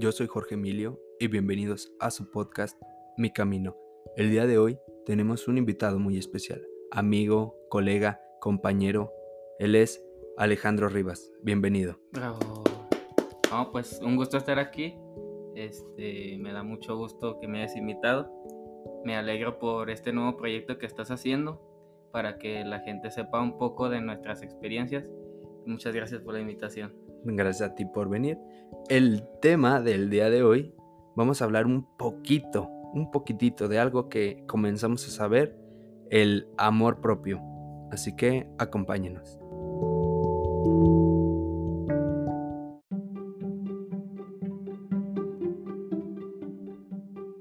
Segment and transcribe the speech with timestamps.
[0.00, 2.80] Yo soy Jorge Emilio y bienvenidos a su podcast
[3.18, 3.76] Mi Camino.
[4.16, 9.12] El día de hoy tenemos un invitado muy especial, amigo, colega, compañero.
[9.58, 10.02] Él es
[10.38, 11.30] Alejandro Rivas.
[11.42, 12.00] Bienvenido.
[12.12, 12.64] Bravo.
[13.50, 14.96] No, pues un gusto estar aquí.
[15.54, 18.32] Este, me da mucho gusto que me hayas invitado.
[19.04, 21.60] Me alegro por este nuevo proyecto que estás haciendo
[22.10, 25.04] para que la gente sepa un poco de nuestras experiencias.
[25.66, 27.09] Muchas gracias por la invitación.
[27.24, 28.38] Gracias a ti por venir.
[28.88, 30.74] El tema del día de hoy,
[31.16, 35.56] vamos a hablar un poquito, un poquitito de algo que comenzamos a saber,
[36.10, 37.40] el amor propio.
[37.90, 39.38] Así que acompáñenos.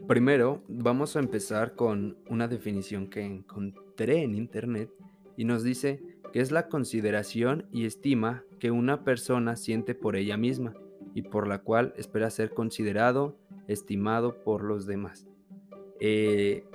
[0.07, 4.89] Primero, vamos a empezar con una definición que encontré en internet
[5.37, 6.01] y nos dice
[6.33, 10.73] que es la consideración y estima que una persona siente por ella misma
[11.13, 15.27] y por la cual espera ser considerado, estimado por los demás.
[15.99, 16.65] Eh,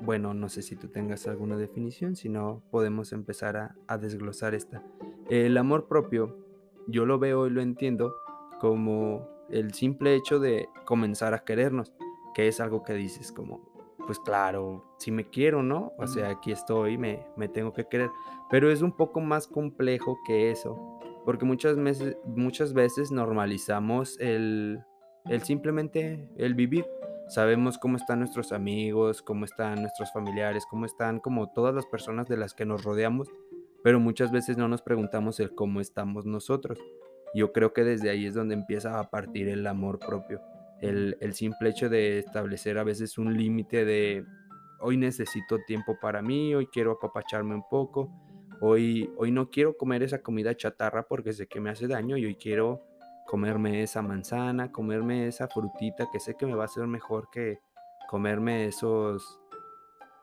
[0.00, 4.54] bueno, no sé si tú tengas alguna definición, si no podemos empezar a, a desglosar
[4.54, 4.82] esta.
[5.28, 6.38] El amor propio,
[6.86, 8.14] yo lo veo y lo entiendo
[8.60, 11.92] como el simple hecho de comenzar a querernos,
[12.34, 13.70] que es algo que dices como,
[14.06, 15.92] pues claro, si me quiero, ¿no?
[15.98, 18.10] O sea, aquí estoy, me, me tengo que querer.
[18.50, 24.80] Pero es un poco más complejo que eso, porque muchas veces, muchas veces normalizamos el,
[25.26, 26.86] el simplemente el vivir.
[27.28, 32.26] Sabemos cómo están nuestros amigos, cómo están nuestros familiares, cómo están como todas las personas
[32.26, 33.28] de las que nos rodeamos,
[33.84, 36.78] pero muchas veces no nos preguntamos el cómo estamos nosotros.
[37.34, 40.40] Yo creo que desde ahí es donde empieza a partir el amor propio
[40.80, 44.24] el, simple hecho de establecer a veces un límite de
[44.80, 48.10] hoy necesito tiempo para mí, hoy quiero apapacharme un poco,
[48.60, 52.26] hoy, hoy no quiero comer esa comida chatarra porque sé que me hace daño y
[52.26, 52.82] hoy quiero
[53.26, 57.60] comerme esa manzana, comerme esa frutita que sé que me va a hacer mejor que
[58.08, 59.40] comerme esos,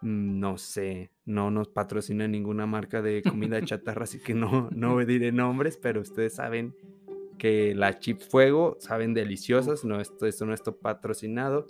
[0.01, 4.97] mm, no sé, no nos patrocina ninguna marca de comida chatarra, así que no, no
[5.05, 6.75] diré nombres, pero ustedes saben
[7.37, 11.67] que las chips fuego saben deliciosas, no esto, esto no está patrocinado,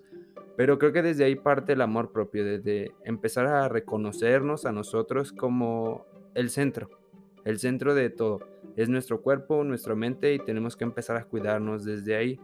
[0.55, 5.31] pero creo que desde ahí parte el amor propio, desde empezar a reconocernos a nosotros
[5.33, 6.05] como
[6.37, 6.89] el centro,
[7.45, 8.39] el centro de todo.
[8.75, 12.39] Es nuestro cuerpo, nuestra mente y tenemos que empezar a cuidarnos desde ahí,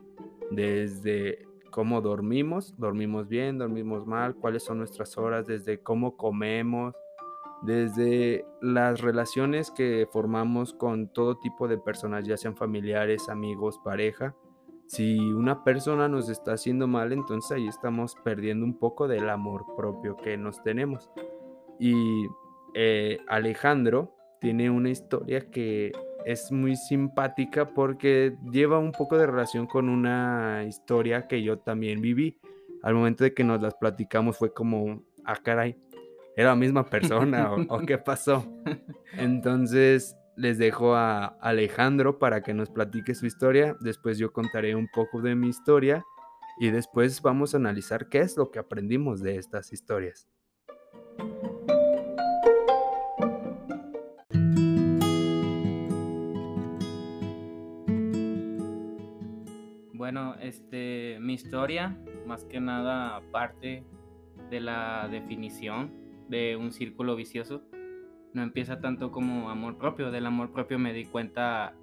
[0.49, 6.95] desde cómo dormimos, dormimos bien, dormimos mal, cuáles son nuestras horas, desde cómo comemos,
[7.61, 14.35] desde las relaciones que formamos con todo tipo de personas, ya sean familiares, amigos, pareja.
[14.87, 19.65] Si una persona nos está haciendo mal, entonces ahí estamos perdiendo un poco del amor
[19.77, 21.11] propio que nos tenemos.
[21.79, 22.27] Y
[22.75, 25.91] eh, Alejandro tiene una historia que
[26.25, 32.01] es muy simpática porque lleva un poco de relación con una historia que yo también
[32.01, 32.37] viví.
[32.81, 35.77] Al momento de que nos las platicamos fue como, ah, caray,
[36.35, 38.45] era la misma persona o, qué pasó.
[39.17, 43.75] Entonces les dejo a Alejandro para que nos platique su historia.
[43.79, 46.03] Después yo contaré un poco de mi historia
[46.59, 50.27] y después vamos a analizar qué es lo que aprendimos de estas historias.
[60.03, 61.97] Bueno, este, mi historia,
[62.27, 63.85] más que nada, parte
[64.49, 65.93] de la definición
[66.27, 67.61] de un círculo vicioso.
[68.33, 70.11] No empieza tanto como amor propio.
[70.11, 71.73] Del amor propio me di cuenta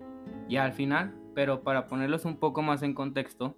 [0.50, 3.56] ya al final, pero para ponerlos un poco más en contexto,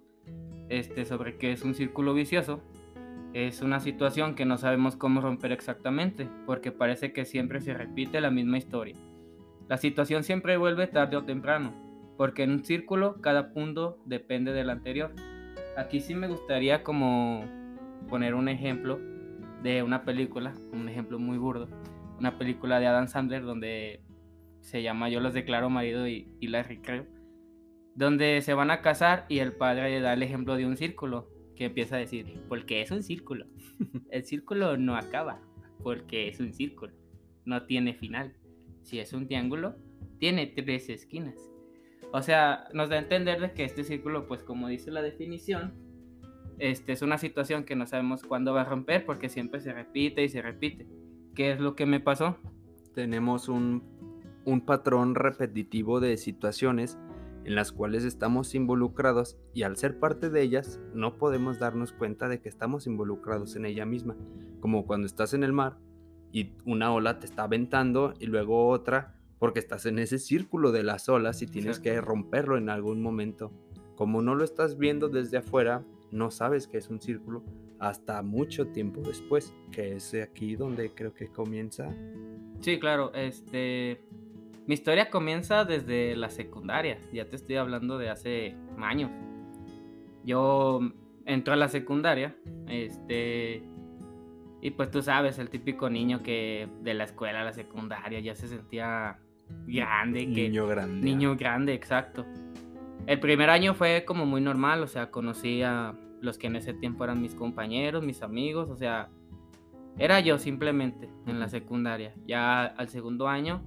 [0.69, 2.63] este, sobre qué es un círculo vicioso,
[3.33, 8.21] es una situación que no sabemos cómo romper exactamente, porque parece que siempre se repite
[8.21, 8.95] la misma historia.
[9.67, 11.82] La situación siempre vuelve tarde o temprano,
[12.17, 15.13] porque en un círculo cada punto depende del anterior.
[15.77, 17.45] Aquí sí me gustaría como
[18.09, 18.99] poner un ejemplo
[19.63, 21.67] de una película, un ejemplo muy burdo,
[22.19, 24.03] una película de Adam Sandler donde
[24.59, 27.05] se llama Yo los declaro marido y, y la recreo,
[27.95, 31.65] donde se van a casar y el padre da el ejemplo de un círculo que
[31.65, 33.45] empieza a decir, porque es un círculo,
[34.11, 35.41] el círculo no acaba,
[35.81, 36.93] porque es un círculo,
[37.45, 38.35] no tiene final,
[38.81, 39.75] si es un triángulo,
[40.19, 41.52] tiene tres esquinas.
[42.15, 45.73] O sea, nos da a entender de que este círculo, pues como dice la definición,
[46.59, 50.23] este, es una situación que no sabemos cuándo va a romper porque siempre se repite
[50.23, 50.87] y se repite.
[51.33, 52.37] ¿Qué es lo que me pasó?
[52.93, 53.81] Tenemos un,
[54.45, 56.99] un patrón repetitivo de situaciones
[57.45, 62.27] en las cuales estamos involucrados y al ser parte de ellas no podemos darnos cuenta
[62.27, 64.15] de que estamos involucrados en ella misma,
[64.59, 65.79] como cuando estás en el mar
[66.31, 70.83] y una ola te está aventando y luego otra porque estás en ese círculo de
[70.83, 73.51] las olas y tienes que romperlo en algún momento.
[73.97, 77.43] como no lo estás viendo desde afuera, no sabes que es un círculo
[77.77, 81.93] hasta mucho tiempo después, que es aquí donde creo que comienza.
[82.61, 83.99] Sí, claro, este
[84.65, 89.11] mi historia comienza desde la secundaria, ya te estoy hablando de hace años.
[90.23, 90.79] Yo
[91.25, 92.33] entro a la secundaria,
[92.69, 93.61] este
[94.61, 98.35] y pues tú sabes, el típico niño que de la escuela a la secundaria ya
[98.35, 99.19] se sentía
[99.67, 100.25] grande.
[100.25, 101.01] Niño grande.
[101.01, 102.25] Niño grande, exacto.
[103.05, 106.73] El primer año fue como muy normal, o sea, conocí a los que en ese
[106.73, 109.09] tiempo eran mis compañeros, mis amigos, o sea,
[109.97, 112.13] era yo simplemente en la secundaria.
[112.25, 113.61] Ya al segundo año,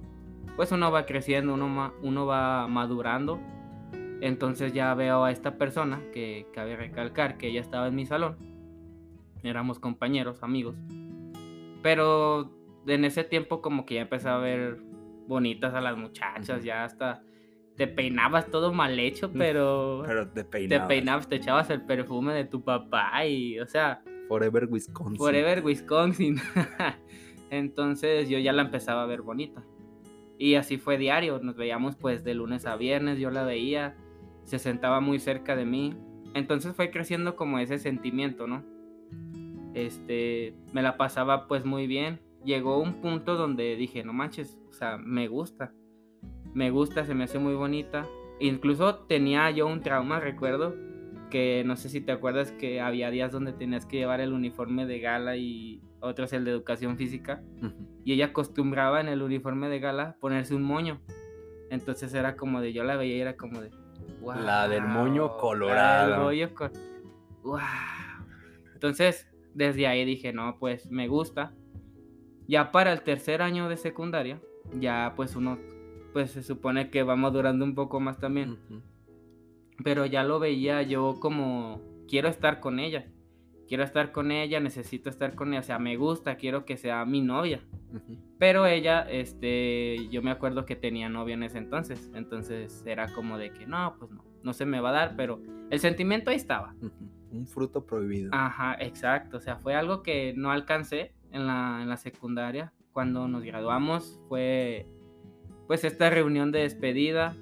[0.55, 3.39] pues uno va creciendo, uno, uno va madurando.
[4.19, 8.37] Entonces ya veo a esta persona que cabe recalcar que ella estaba en mi salón.
[9.43, 10.75] Éramos compañeros, amigos.
[11.83, 12.51] Pero
[12.87, 14.79] en ese tiempo como que ya empecé a ver
[15.27, 17.21] bonitas a las muchachas, ya hasta
[17.77, 20.03] te peinabas todo mal hecho, pero...
[20.05, 20.87] Pero te peinabas.
[20.87, 24.01] Te peinabas, te echabas el perfume de tu papá y, o sea...
[24.27, 25.15] Forever Wisconsin.
[25.15, 26.37] Forever Wisconsin.
[27.51, 29.63] Entonces yo ya la empezaba a ver bonita.
[30.39, 33.95] Y así fue diario, nos veíamos pues de lunes a viernes, yo la veía,
[34.43, 35.95] se sentaba muy cerca de mí.
[36.33, 38.63] Entonces fue creciendo como ese sentimiento, ¿no?
[39.75, 42.19] Este, me la pasaba pues muy bien.
[42.43, 45.73] Llegó un punto donde dije, no manches, sea, me gusta
[46.57, 48.07] me gusta, se me hace muy bonita.
[48.39, 50.73] Incluso tenía yo un trauma, recuerdo,
[51.29, 54.87] que no sé si te acuerdas que había días donde tenías que llevar el uniforme
[54.87, 57.43] de gala y otros el de educación física.
[58.03, 60.99] Y ella acostumbraba en el uniforme de gala ponerse un moño.
[61.69, 63.69] Entonces era como de, yo la veía y era como de,
[64.21, 64.41] wow.
[64.41, 66.31] La del moño colorado.
[67.43, 67.59] wow.
[68.73, 71.53] Entonces, desde ahí dije, no, pues me gusta.
[72.47, 74.39] Ya para el tercer año de secundaria,
[74.79, 75.57] ya pues uno
[76.13, 78.57] pues se supone que va madurando un poco más también.
[79.83, 83.07] Pero ya lo veía yo como quiero estar con ella.
[83.67, 87.03] Quiero estar con ella, necesito estar con ella, o sea, me gusta, quiero que sea
[87.03, 87.61] mi novia.
[88.39, 93.37] Pero ella, este, yo me acuerdo que tenía novia en ese entonces, entonces era como
[93.37, 96.37] de que no, pues no, no se me va a dar, pero el sentimiento ahí
[96.37, 96.75] estaba.
[97.29, 98.29] Un fruto prohibido.
[98.33, 102.73] Ajá, exacto, o sea, fue algo que no alcancé en la, en la secundaria.
[102.97, 104.87] Cuando nos graduamos fue
[105.67, 107.35] pues esta reunión de despedida,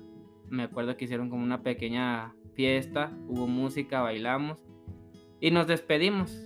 [0.50, 4.58] me acuerdo que hicieron como una pequeña fiesta, hubo música, bailamos
[5.40, 6.46] y nos despedimos.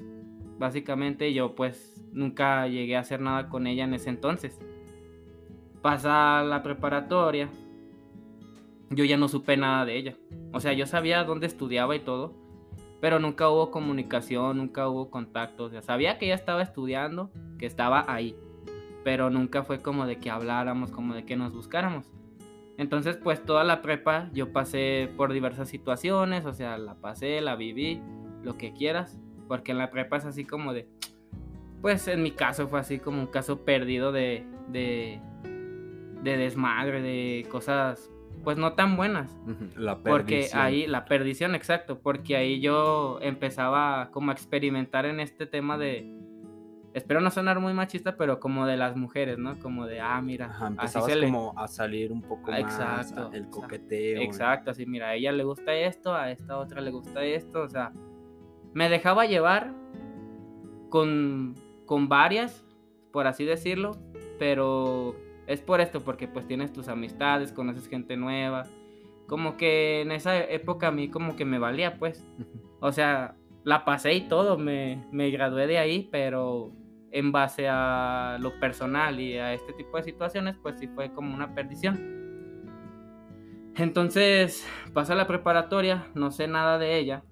[0.59, 4.59] Básicamente yo pues nunca llegué a hacer nada con ella en ese entonces.
[5.81, 7.49] Pasa la preparatoria,
[8.91, 10.17] yo ya no supe nada de ella.
[10.53, 12.35] O sea, yo sabía dónde estudiaba y todo,
[13.01, 15.63] pero nunca hubo comunicación, nunca hubo contacto.
[15.63, 18.35] O sea, sabía que ella estaba estudiando, que estaba ahí,
[19.09, 22.05] pero nunca fue como de que habláramos, como de que nos buscáramos.
[22.77, 27.55] Entonces, pues toda la prepa yo pasé por diversas situaciones, o sea, la pasé, la
[27.55, 28.03] viví,
[28.43, 29.17] lo que quieras,
[29.47, 30.87] porque en la prepa es así como de,
[31.81, 35.19] pues en mi caso fue así como un caso perdido de, de,
[36.21, 38.11] de desmadre, de cosas
[38.43, 39.35] pues no tan buenas.
[39.75, 40.03] La perdición.
[40.03, 45.79] Porque ahí, la perdición, exacto, porque ahí yo empezaba como a experimentar en este tema
[45.79, 46.18] de,
[46.99, 49.57] espero no sonar muy machista, pero como de las mujeres, ¿no?
[49.59, 54.21] Como de, ah, mira, así se como a salir un poco más exacto, el coqueteo.
[54.21, 57.69] Exacto, así, mira, a ella le gusta esto, a esta otra le gusta esto, o
[57.69, 57.91] sea,
[58.73, 59.73] me dejaba llevar
[60.89, 62.63] con, con varias,
[63.11, 63.91] por así decirlo,
[64.37, 65.15] pero
[65.47, 68.65] es por esto, porque pues tienes tus amistades, conoces gente nueva,
[69.27, 72.25] como que en esa época a mí como que me valía, pues,
[72.79, 76.71] o sea, la pasé y todo, me, me gradué de ahí, pero
[77.11, 81.33] en base a lo personal y a este tipo de situaciones, pues sí fue como
[81.33, 82.19] una perdición.
[83.75, 87.23] Entonces, pasa la preparatoria, no sé nada de ella.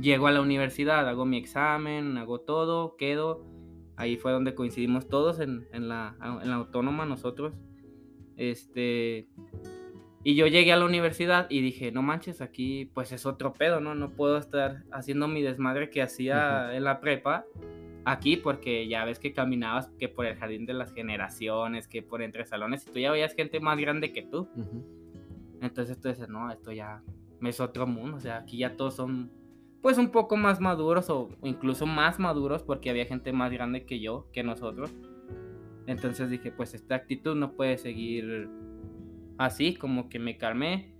[0.00, 3.44] Llego a la universidad, hago mi examen, hago todo, quedo.
[3.96, 7.54] Ahí fue donde coincidimos todos en, la, en la autónoma, nosotros.
[8.36, 9.28] Este,
[10.22, 13.80] y yo llegué a la universidad y dije, no manches, aquí pues es otro pedo,
[13.80, 13.94] ¿no?
[13.94, 17.44] No puedo estar haciendo mi desmadre que hacía en la prepa
[18.10, 22.22] aquí porque ya ves que caminabas que por el jardín de las generaciones, que por
[22.22, 24.48] entre salones y tú ya veías gente más grande que tú.
[25.60, 27.02] Entonces tú dices, no, esto ya
[27.42, 29.30] es otro mundo, o sea, aquí ya todos son
[29.82, 34.00] pues un poco más maduros o incluso más maduros porque había gente más grande que
[34.00, 34.92] yo, que nosotros.
[35.86, 38.48] Entonces dije, pues esta actitud no puede seguir
[39.36, 40.94] así, como que me calmé,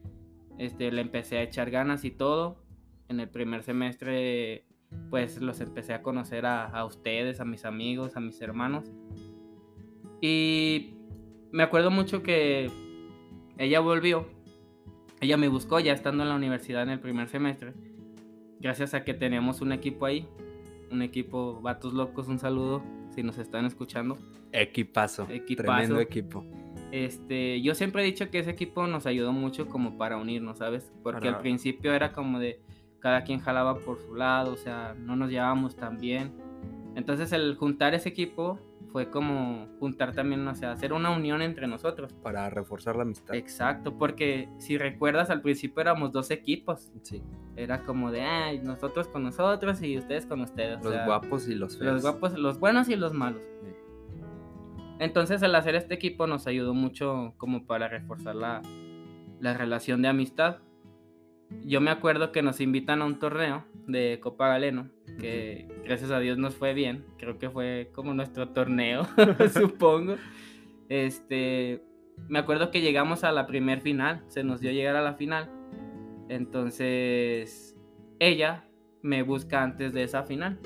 [0.59, 2.63] este, le empecé a echar ganas y todo.
[3.09, 4.68] En el primer semestre
[5.11, 8.91] pues los empecé a conocer a, ustedes, a mis amigos, a mis hermanos.
[10.21, 10.95] Y
[11.53, 12.71] me acuerdo mucho que
[13.57, 14.27] ella volvió
[15.21, 17.73] ella me buscó ya estando en la universidad en el primer semestre,
[18.61, 20.29] gracias a que teníamos un equipo ahí,
[20.93, 22.83] un equipo Vatos Locos, un saludo
[23.15, 24.17] si nos están escuchando.
[24.53, 25.27] Equipazo,
[25.57, 26.45] tremendo equipo.
[26.93, 30.91] Este, yo siempre he dicho que ese equipo nos ayudó mucho como para unirnos, ¿sabes?
[31.03, 32.61] Porque al principio era como de
[33.01, 36.33] cada quien jalaba por su lado, o sea, no nos llevábamos tan bien.
[36.95, 38.59] Entonces el juntar ese equipo
[38.93, 42.13] fue como juntar también, o sea, hacer una unión entre nosotros.
[42.23, 43.35] Para reforzar la amistad.
[43.35, 46.91] Exacto, porque si recuerdas al principio éramos dos equipos.
[47.03, 47.23] Sí.
[47.57, 50.83] Era como de, ay, nosotros con nosotros y ustedes con ustedes.
[50.83, 51.95] Los guapos y los feos.
[51.95, 53.43] Los guapos, los buenos y los malos.
[54.99, 58.63] Entonces el hacer este equipo nos ayudó mucho como para reforzar la,
[59.41, 60.59] la relación de amistad.
[61.65, 66.21] Yo me acuerdo que nos invitan a un torneo de Copa Galeno, que gracias a
[66.21, 67.05] Dios nos fue bien.
[67.19, 69.07] Creo que fue como nuestro torneo,
[69.53, 70.17] supongo.
[70.89, 71.83] Este,
[72.29, 75.51] me acuerdo que llegamos a la primer final, se nos dio llegar a la final.
[76.29, 77.77] Entonces,
[78.19, 78.65] ella
[79.03, 80.59] me busca antes de esa final,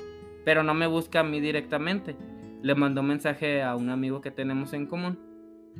[0.43, 2.15] pero no me busca a mí directamente.
[2.61, 5.19] Le mandó un mensaje a un amigo que tenemos en común.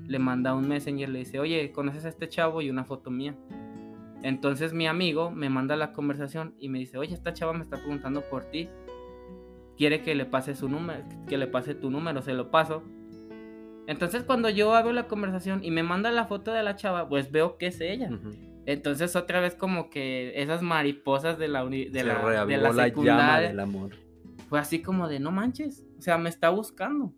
[0.07, 2.61] Le manda un messenger, le dice, oye, ¿conoces a este chavo?
[2.61, 3.35] Y una foto mía.
[4.23, 7.77] Entonces mi amigo me manda la conversación y me dice, oye, esta chava me está
[7.77, 8.69] preguntando por ti.
[9.77, 12.83] Quiere que le pase su número, que le pase tu número, se lo paso.
[13.85, 17.31] Entonces cuando yo abro la conversación y me manda la foto de la chava, pues
[17.31, 18.09] veo que es ella.
[18.65, 23.59] Entonces otra vez como que esas mariposas de la de la, de la, secundaria, del
[23.59, 23.91] amor.
[24.47, 27.13] Fue así como de no manches, o sea, me está buscando.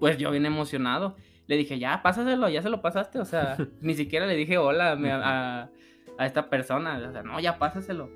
[0.00, 1.16] Pues yo bien emocionado
[1.50, 3.18] le dije, ya, pásaselo, ya se lo pasaste.
[3.18, 5.70] O sea, ni siquiera le dije hola a,
[6.16, 7.04] a, esta persona.
[7.08, 8.08] O sea, no, ya pásaselo.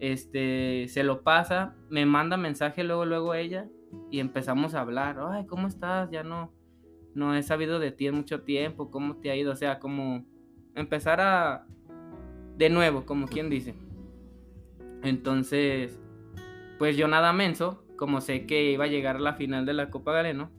[0.00, 3.68] Este, se lo pasa, me manda mensaje luego, luego ella.
[4.10, 5.18] Y empezamos a hablar.
[5.30, 6.10] Ay, ¿cómo estás?
[6.10, 6.50] Ya no,
[7.14, 8.90] no he sabido de ti en mucho tiempo.
[8.90, 9.52] ¿Cómo te ha ido?
[9.52, 10.24] O sea, como
[10.74, 11.66] empezar a...
[12.56, 13.74] De nuevo, como quien dice.
[15.02, 16.00] Entonces,
[16.78, 19.90] pues yo nada menso, como sé que iba a llegar a la final de la
[19.90, 20.50] Copa Galeno,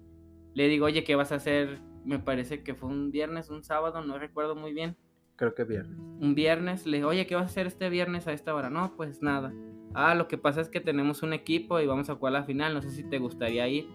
[0.60, 1.80] le digo, oye, ¿qué vas a hacer?
[2.04, 4.98] Me parece que fue un viernes, un sábado, no recuerdo muy bien.
[5.38, 5.98] Creo que viernes.
[5.98, 8.70] Un viernes, le digo, oye, ¿qué vas a hacer este viernes a esta hora?
[8.70, 9.54] No, pues nada.
[9.94, 12.74] Ah, lo que pasa es que tenemos un equipo y vamos a jugar la final,
[12.74, 13.88] no sé si te gustaría ir.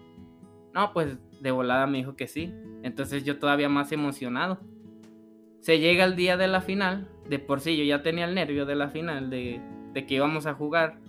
[0.73, 2.51] No, pues de volada me dijo que sí.
[2.81, 4.59] Entonces yo todavía más emocionado.
[5.59, 8.65] Se llega el día de la final, de por sí yo ya tenía el nervio
[8.65, 9.61] de la final, de,
[9.93, 10.99] de que íbamos a jugar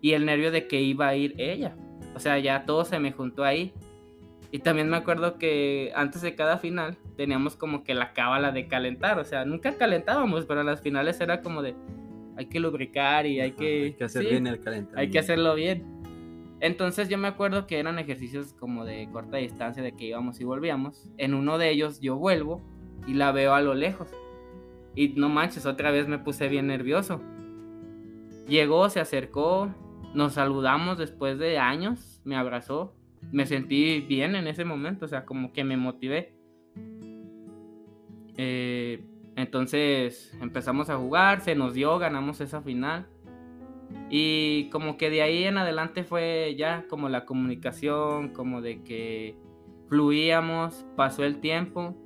[0.00, 1.76] y el nervio de que iba a ir ella.
[2.14, 3.74] O sea, ya todo se me juntó ahí.
[4.54, 8.68] Y también me acuerdo que antes de cada final teníamos como que la cábala de
[8.68, 9.18] calentar.
[9.18, 11.74] O sea, nunca calentábamos, pero en las finales era como de
[12.36, 15.00] hay que lubricar y hay que, hay que hacer bien el calentamiento.
[15.00, 15.84] Hay que hacerlo bien.
[16.60, 20.44] Entonces yo me acuerdo que eran ejercicios como de corta distancia, de que íbamos y
[20.44, 21.10] volvíamos.
[21.18, 22.62] En uno de ellos yo vuelvo
[23.08, 24.06] y la veo a lo lejos.
[24.94, 27.20] Y no manches, otra vez me puse bien nervioso.
[28.46, 29.74] Llegó, se acercó,
[30.14, 32.94] nos saludamos después de años, me abrazó
[33.32, 36.34] me sentí bien en ese momento, o sea, como que me motivé.
[38.36, 39.04] Eh,
[39.36, 43.08] entonces empezamos a jugar, se nos dio, ganamos esa final.
[44.10, 49.36] Y como que de ahí en adelante fue ya como la comunicación, como de que
[49.88, 51.96] fluíamos, pasó el tiempo.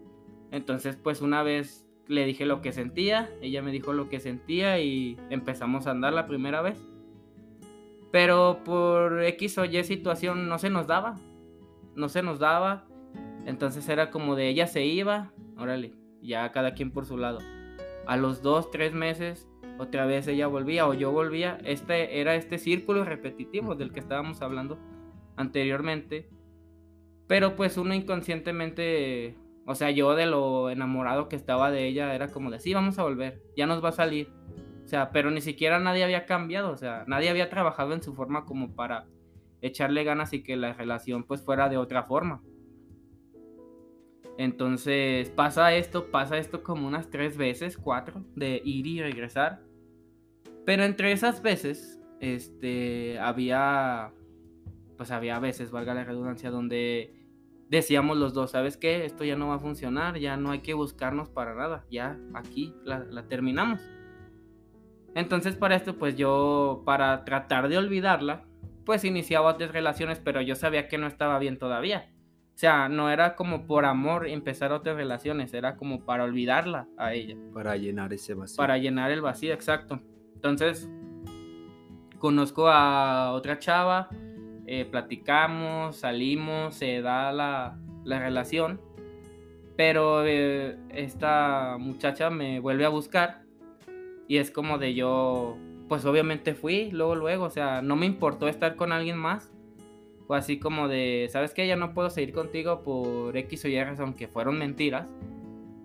[0.50, 4.80] Entonces pues una vez le dije lo que sentía, ella me dijo lo que sentía
[4.80, 6.78] y empezamos a andar la primera vez.
[8.10, 11.16] Pero por X o Y situación no se nos daba.
[11.94, 12.86] No se nos daba.
[13.46, 17.38] Entonces era como de ella se iba, órale, ya cada quien por su lado.
[18.06, 19.48] A los dos, tres meses,
[19.78, 21.58] otra vez ella volvía o yo volvía.
[21.64, 24.78] Este era este círculo repetitivo del que estábamos hablando
[25.36, 26.28] anteriormente.
[27.26, 29.36] Pero pues uno inconscientemente,
[29.66, 32.98] o sea, yo de lo enamorado que estaba de ella, era como de, sí, vamos
[32.98, 34.32] a volver, ya nos va a salir.
[34.88, 38.14] O sea, pero ni siquiera nadie había cambiado, o sea, nadie había trabajado en su
[38.14, 39.04] forma como para
[39.60, 42.40] echarle ganas y que la relación pues fuera de otra forma.
[44.38, 49.60] Entonces pasa esto, pasa esto como unas tres veces, cuatro, de ir y regresar.
[50.64, 54.14] Pero entre esas veces, este, había,
[54.96, 57.12] pues había veces, valga la redundancia, donde
[57.68, 59.04] decíamos los dos, ¿sabes qué?
[59.04, 62.74] Esto ya no va a funcionar, ya no hay que buscarnos para nada, ya aquí
[62.84, 63.82] la, la terminamos.
[65.14, 68.44] Entonces para esto pues yo, para tratar de olvidarla,
[68.84, 72.10] pues iniciaba otras relaciones, pero yo sabía que no estaba bien todavía.
[72.54, 77.14] O sea, no era como por amor empezar otras relaciones, era como para olvidarla a
[77.14, 77.36] ella.
[77.54, 78.56] Para llenar ese vacío.
[78.56, 80.00] Para llenar el vacío, exacto.
[80.34, 80.90] Entonces,
[82.18, 84.08] conozco a otra chava,
[84.66, 88.80] eh, platicamos, salimos, se da la, la relación.
[89.76, 93.42] Pero eh, esta muchacha me vuelve a buscar
[94.28, 95.56] y es como de yo,
[95.88, 99.50] pues obviamente fui, luego, luego, o sea, no me importó estar con alguien más.
[100.26, 101.66] Fue así como de, ¿sabes qué?
[101.66, 105.06] Ya no puedo seguir contigo por X o Y razón, que fueron mentiras,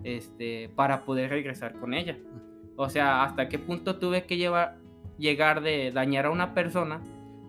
[0.02, 2.18] este, para poder regresar con ella.
[2.76, 4.76] O sea, hasta qué punto tuve que llevar,
[5.16, 7.00] llegar de dañar a una persona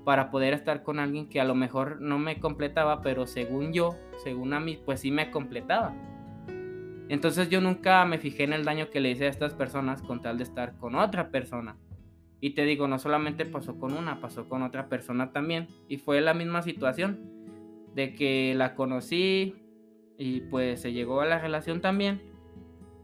[0.06, 3.98] para poder estar con alguien que a lo mejor no me completaba, pero según yo,
[4.24, 5.94] según a mí, pues sí me completaba.
[7.10, 10.22] Entonces yo nunca me fijé en el daño que le hice a estas personas con
[10.22, 11.78] tal de estar con otra persona.
[12.42, 15.68] Y te digo, no solamente pasó con una, pasó con otra persona también.
[15.88, 17.36] Y fue la misma situación,
[17.96, 19.56] de que la conocí
[20.18, 22.22] y pues se llegó a la relación también.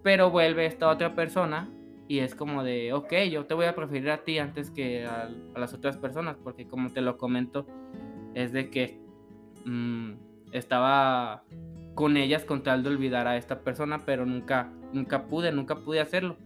[0.03, 1.69] Pero vuelve esta otra persona
[2.07, 5.29] y es como de, ok, yo te voy a preferir a ti antes que a,
[5.55, 7.65] las otras personas, porque como te lo comento,
[8.33, 8.99] es de que
[9.65, 10.11] mm,
[10.51, 11.45] estaba
[11.95, 15.99] con ellas con tal de olvidar a esta persona, pero nunca, nunca pude, nunca pude
[15.99, 16.37] hacerlo.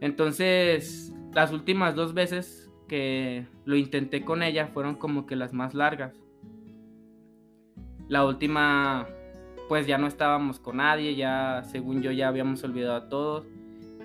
[0.00, 5.74] Entonces, las últimas dos veces que lo intenté con ella fueron como que las más
[5.74, 6.14] largas.
[8.08, 9.06] La última,
[9.68, 13.46] pues ya no estábamos con nadie, ya según yo ya habíamos olvidado a todos.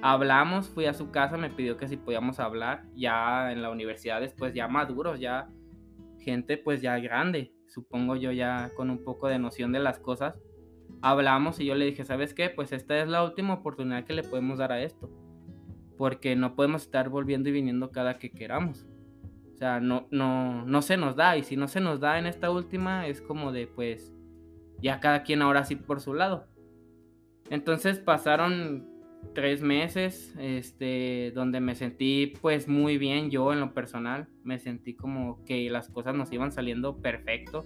[0.02, 4.22] Hablamos, fui a su casa, me pidió que si podíamos hablar, ya en la universidad
[4.22, 5.50] después ya maduros, ya
[6.20, 10.40] gente pues ya grande supongo yo ya con un poco de noción de las cosas,
[11.02, 12.50] hablamos y yo le dije, ¿sabes qué?
[12.50, 15.10] Pues esta es la última oportunidad que le podemos dar a esto.
[15.98, 18.88] Porque no podemos estar volviendo y viniendo cada que queramos.
[19.54, 21.36] O sea, no, no, no se nos da.
[21.38, 24.14] Y si no se nos da en esta última, es como de, pues,
[24.82, 26.48] ya cada quien ahora sí por su lado.
[27.50, 28.89] Entonces pasaron
[29.34, 34.96] tres meses, este, donde me sentí pues muy bien yo en lo personal, me sentí
[34.96, 37.64] como que las cosas nos iban saliendo perfecto.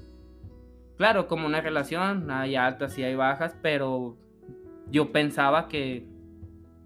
[0.97, 4.17] Claro, como una relación, hay altas y hay bajas, pero
[4.91, 6.05] yo pensaba que,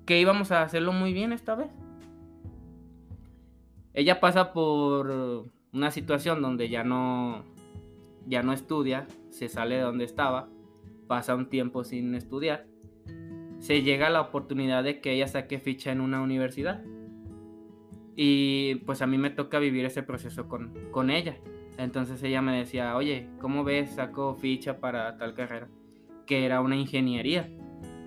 [0.05, 1.71] que íbamos a hacerlo muy bien esta vez.
[3.93, 7.43] Ella pasa por una situación donde ya no,
[8.27, 10.47] ya no estudia, se sale de donde estaba,
[11.07, 12.66] pasa un tiempo sin estudiar
[13.59, 16.83] se llega la oportunidad de que ella saque ficha en una universidad.
[18.15, 21.37] Y pues a mí me toca vivir ese proceso con, con ella.
[21.77, 23.91] Entonces ella me decía, oye, ¿cómo ves?
[23.91, 25.67] Saco ficha para tal carrera.
[26.25, 27.49] Que era una ingeniería.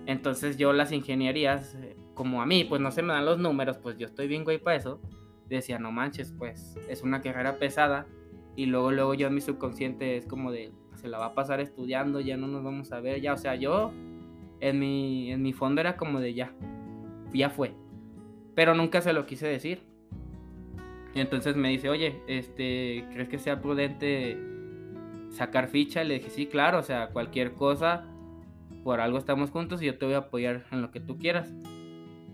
[0.05, 1.77] Entonces yo las ingenierías,
[2.13, 4.57] como a mí, pues no se me dan los números, pues yo estoy bien güey
[4.57, 5.01] para eso.
[5.47, 8.07] Decía, no manches, pues es una carrera pesada.
[8.55, 11.61] Y luego, luego yo en mi subconsciente es como de, se la va a pasar
[11.61, 13.93] estudiando, ya no nos vamos a ver, ya, o sea, yo
[14.61, 16.53] en mi, en mi fondo era como de ya,
[17.33, 17.73] ya fue.
[18.55, 19.83] Pero nunca se lo quise decir.
[21.13, 24.37] Entonces me dice, oye, este, ¿crees que sea prudente
[25.29, 26.03] sacar ficha?
[26.03, 28.07] Le dije, sí, claro, o sea, cualquier cosa,
[28.83, 31.53] por algo estamos juntos y yo te voy a apoyar en lo que tú quieras.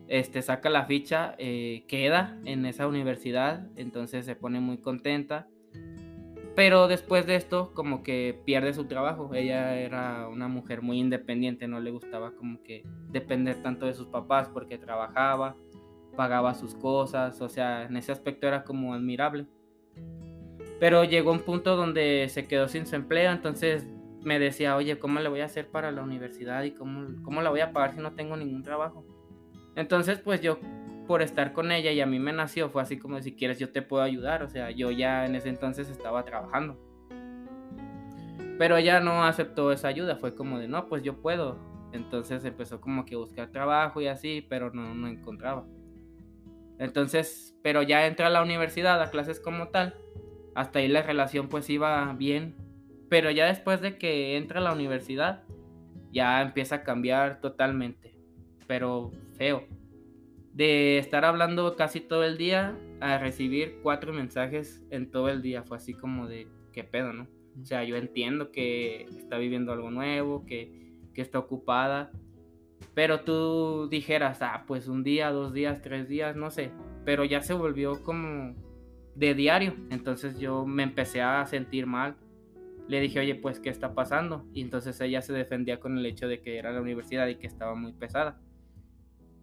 [0.08, 5.48] Este, saca la ficha, eh, queda en esa universidad, entonces se pone muy contenta.
[6.58, 9.30] Pero después de esto, como que pierde su trabajo.
[9.36, 14.08] Ella era una mujer muy independiente, no le gustaba como que depender tanto de sus
[14.08, 15.56] papás porque trabajaba,
[16.16, 19.46] pagaba sus cosas, o sea, en ese aspecto era como admirable.
[20.80, 23.86] Pero llegó un punto donde se quedó sin su empleo, entonces
[24.24, 27.52] me decía, oye, ¿cómo le voy a hacer para la universidad y cómo, cómo la
[27.52, 29.06] voy a pagar si no tengo ningún trabajo?
[29.76, 30.58] Entonces, pues yo
[31.08, 33.72] por estar con ella y a mí me nació, fue así como si quieres yo
[33.72, 36.78] te puedo ayudar, o sea, yo ya en ese entonces estaba trabajando.
[38.60, 41.58] Pero ella no aceptó esa ayuda, fue como de, no, pues yo puedo.
[41.94, 45.66] Entonces empezó como que a buscar trabajo y así, pero no, no encontraba.
[46.78, 49.96] Entonces, pero ya entra a la universidad, a clases como tal.
[50.54, 52.56] Hasta ahí la relación pues iba bien.
[53.10, 55.44] Pero ya después de que entra a la universidad,
[56.12, 58.18] ya empieza a cambiar totalmente.
[58.68, 59.66] Pero feo
[60.58, 65.62] de estar hablando casi todo el día a recibir cuatro mensajes en todo el día.
[65.62, 67.28] Fue así como de, ¿qué pedo, no?
[67.62, 72.12] O sea, yo entiendo que está viviendo algo nuevo, que, que está ocupada,
[72.96, 76.72] pero tú dijeras, ah, pues un día, dos días, tres días, no sé,
[77.06, 78.56] pero ya se volvió como
[79.14, 79.76] de diario.
[79.92, 82.16] Entonces yo me empecé a sentir mal.
[82.88, 84.48] Le dije, oye, pues, ¿qué está pasando?
[84.54, 87.46] Y entonces ella se defendía con el hecho de que era la universidad y que
[87.46, 88.42] estaba muy pesada.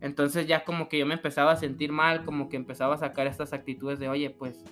[0.05, 3.27] Entonces ya como que yo me empezaba a sentir mal, como que empezaba a sacar
[3.27, 4.63] estas actitudes de, oye, pues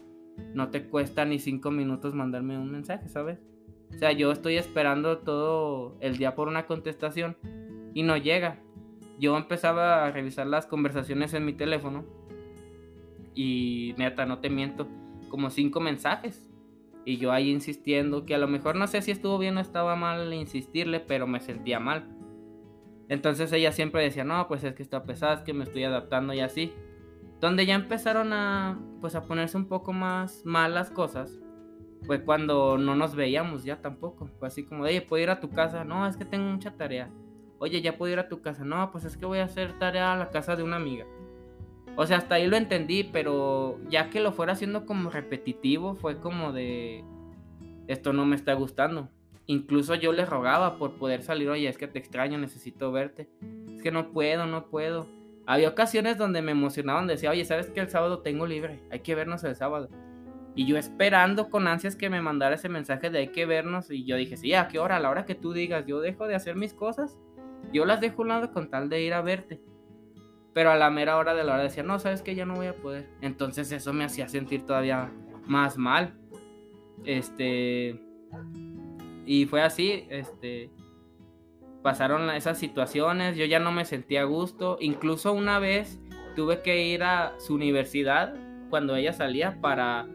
[0.52, 3.38] no te cuesta ni cinco minutos mandarme un mensaje, ¿sabes?
[3.94, 7.38] O sea, yo estoy esperando todo el día por una contestación
[7.94, 8.60] y no llega.
[9.18, 12.04] Yo empezaba a revisar las conversaciones en mi teléfono
[13.34, 14.86] y neta, no te miento,
[15.30, 16.50] como cinco mensajes.
[17.06, 19.96] Y yo ahí insistiendo, que a lo mejor no sé si estuvo bien o estaba
[19.96, 22.11] mal insistirle, pero me sentía mal
[23.08, 26.32] Entonces ella siempre decía, no, pues es que está pesada, es que me estoy adaptando
[26.32, 26.72] y así.
[27.40, 31.40] Donde ya empezaron a, pues a ponerse un poco más mal las cosas,
[32.06, 34.28] fue cuando no nos veíamos ya tampoco.
[34.38, 35.84] Fue así como, oye, ¿puedo ir a tu casa?
[35.84, 37.10] No, es que tengo mucha tarea.
[37.58, 38.64] Oye, ¿ya puedo ir a tu casa?
[38.64, 41.06] No, pues es que voy a hacer tarea a la casa de una amiga.
[41.96, 46.18] O sea, hasta ahí lo entendí, pero ya que lo fuera haciendo como repetitivo, fue
[46.18, 47.04] como de,
[47.86, 49.10] esto no me está gustando.
[49.46, 53.28] Incluso yo le rogaba por poder salir, oye, es que te extraño, necesito verte.
[53.74, 55.08] Es que no puedo, no puedo.
[55.46, 58.80] Había ocasiones donde me emocionaban, decía, oye, ¿sabes que el sábado tengo libre?
[58.90, 59.88] Hay que vernos el sábado.
[60.54, 63.90] Y yo esperando con ansias que me mandara ese mensaje de hay que vernos.
[63.90, 64.96] Y yo dije, sí, ¿a qué hora?
[64.96, 67.18] A la hora que tú digas, yo dejo de hacer mis cosas.
[67.72, 69.60] Yo las dejo a un lado con tal de ir a verte.
[70.52, 72.66] Pero a la mera hora de la hora decía, no, sabes que ya no voy
[72.66, 73.08] a poder.
[73.22, 75.10] Entonces eso me hacía sentir todavía
[75.46, 76.14] más mal.
[77.04, 77.98] Este.
[79.26, 80.70] Y fue así, este.
[81.82, 84.76] Pasaron esas situaciones, yo ya no me sentía a gusto.
[84.80, 86.00] Incluso una vez
[86.36, 88.34] tuve que ir a su universidad
[88.70, 90.06] cuando ella salía para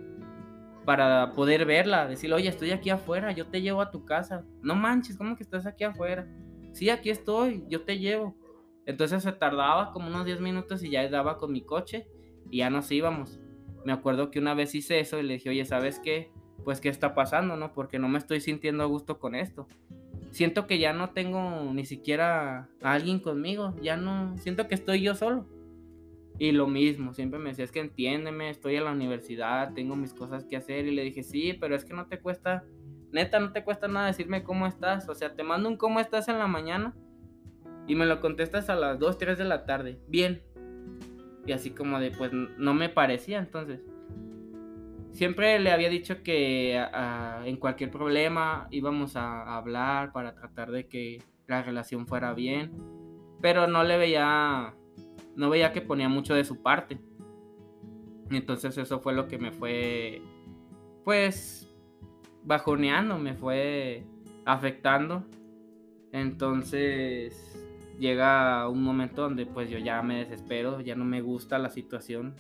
[0.88, 4.46] para poder verla, decirle, oye, estoy aquí afuera, yo te llevo a tu casa.
[4.62, 6.26] No manches, ¿cómo que estás aquí afuera?
[6.72, 8.38] Sí, aquí estoy, yo te llevo.
[8.86, 12.08] Entonces se tardaba como unos 10 minutos y ya daba con mi coche
[12.50, 13.38] y ya nos íbamos.
[13.84, 16.32] Me acuerdo que una vez hice eso y le dije, oye, ¿sabes qué?
[16.68, 17.72] Pues qué está pasando, ¿no?
[17.72, 19.70] Porque no me estoy sintiendo a gusto con esto.
[20.32, 25.02] Siento que ya no tengo ni siquiera a alguien conmigo, ya no, siento que estoy
[25.02, 25.48] yo solo.
[26.38, 30.14] Y lo mismo, siempre me decía, es que entiéndeme, estoy en la universidad, tengo mis
[30.14, 30.86] cosas que hacer.
[30.88, 32.66] Y le dije, sí, pero es que no te cuesta,
[33.14, 35.08] neta, no te cuesta nada decirme cómo estás.
[35.08, 36.94] O sea, te mando un cómo estás en la mañana
[37.88, 40.02] y me lo contestas a las 2, 3 de la tarde.
[40.10, 40.44] Bien.
[41.46, 43.80] Y así como de, pues no me parecía entonces.
[45.13, 46.76] Siempre le había dicho que
[47.46, 52.72] en cualquier problema íbamos a, hablar para tratar de que la relación fuera bien.
[53.41, 54.76] Pero no le veía,
[55.36, 57.00] no veía que ponía mucho de su parte.
[58.30, 60.22] Entonces eso fue lo que me fue,
[61.04, 61.74] pues,
[62.43, 64.04] bajoneando, me fue
[64.46, 65.24] afectando.
[66.12, 67.54] Entonces
[68.00, 72.36] llega un momento donde pues yo ya me desespero, ya no me gusta la situación.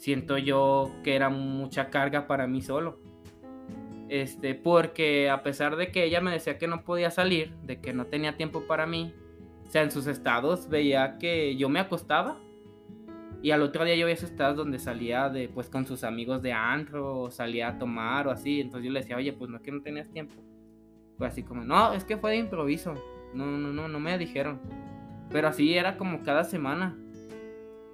[0.00, 2.98] Siento yo que era mucha carga para mí solo.
[4.08, 7.92] Este, porque a pesar de que ella me decía que no podía salir, de que
[7.92, 9.12] no tenía tiempo para mí,
[9.68, 12.38] o sea, en sus estados veía que yo me acostaba
[13.42, 16.40] y al otro día yo veía esos estados donde salía de pues con sus amigos
[16.40, 19.60] de antro, o salía a tomar o así, entonces yo le decía, "Oye, pues no
[19.60, 20.34] que no tenías tiempo."
[21.18, 22.94] Fue así como, "No, es que fue de improviso."
[23.34, 24.62] No, no, no, no me dijeron.
[25.30, 26.96] Pero así era como cada semana.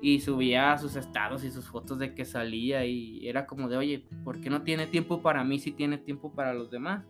[0.01, 4.05] Y subía sus estados y sus fotos de que salía y era como de, oye,
[4.25, 7.07] ¿por qué no tiene tiempo para mí si tiene tiempo para los demás?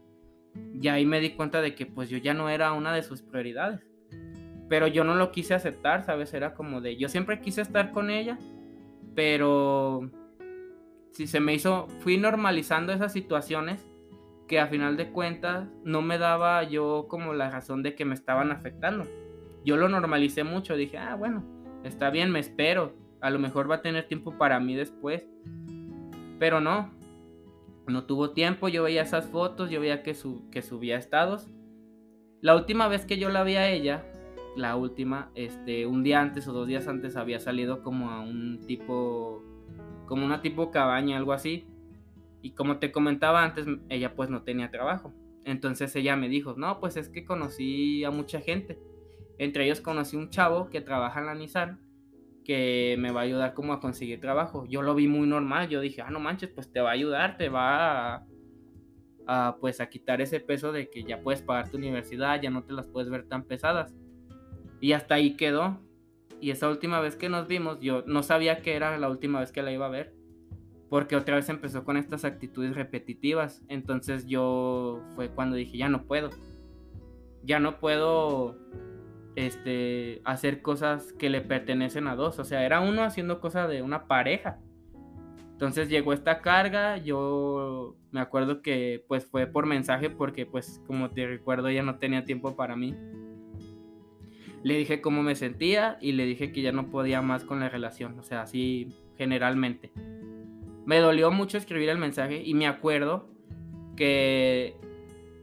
[0.72, 3.22] Y ahí me di cuenta de que pues yo ya no era una de sus
[3.22, 3.80] prioridades.
[4.68, 6.32] Pero yo no lo quise aceptar, ¿sabes?
[6.34, 8.38] Era como de, yo siempre quise estar con ella,
[9.14, 10.10] pero
[11.12, 13.86] si se me hizo, fui normalizando esas situaciones
[14.46, 18.14] que a final de cuentas no me daba yo como la razón de que me
[18.14, 19.04] estaban afectando.
[19.64, 21.44] Yo lo normalicé mucho, dije, ah, bueno,
[21.86, 25.26] está bien, me espero, a lo mejor va a tener tiempo para mí después.
[26.38, 26.92] Pero no,
[27.86, 31.48] no tuvo tiempo, yo veía esas fotos, yo veía que, su, que subía estados.
[32.40, 34.04] La última vez que yo la vi a ella,
[34.56, 38.60] la última, este, un día antes o dos días antes había salido como a un
[38.66, 39.42] tipo,
[40.06, 41.66] como una tipo cabaña, algo así
[42.46, 45.12] y como te comentaba antes, ella pues no tenía trabajo.
[45.44, 48.78] Entonces ella me dijo, no, pues es que conocí a mucha gente.
[49.38, 51.80] Entre ellos conocí un chavo que trabaja en la Nissan
[52.44, 54.66] que me va a ayudar como a conseguir trabajo.
[54.66, 57.36] Yo lo vi muy normal, yo dije, ah, no manches, pues te va a ayudar,
[57.36, 58.24] te va
[59.26, 62.62] a, pues a quitar ese peso de que ya puedes pagar tu universidad, ya no
[62.62, 63.92] te las puedes ver tan pesadas.
[64.80, 65.80] Y hasta ahí quedó.
[66.40, 69.50] Y esa última vez que nos vimos, yo no sabía que era la última vez
[69.50, 70.14] que la iba a ver
[70.88, 73.62] porque otra vez empezó con estas actitudes repetitivas.
[73.68, 76.30] Entonces yo fue cuando dije, ya no puedo.
[77.42, 78.56] Ya no puedo
[79.36, 82.38] este, hacer cosas que le pertenecen a dos.
[82.38, 84.58] O sea, era uno haciendo cosas de una pareja.
[85.52, 91.10] Entonces llegó esta carga, yo me acuerdo que pues fue por mensaje porque pues como
[91.10, 92.94] te recuerdo ya no tenía tiempo para mí.
[94.62, 97.70] Le dije cómo me sentía y le dije que ya no podía más con la
[97.70, 99.92] relación, o sea, así generalmente
[100.86, 103.28] me dolió mucho escribir el mensaje y me acuerdo
[103.96, 104.76] que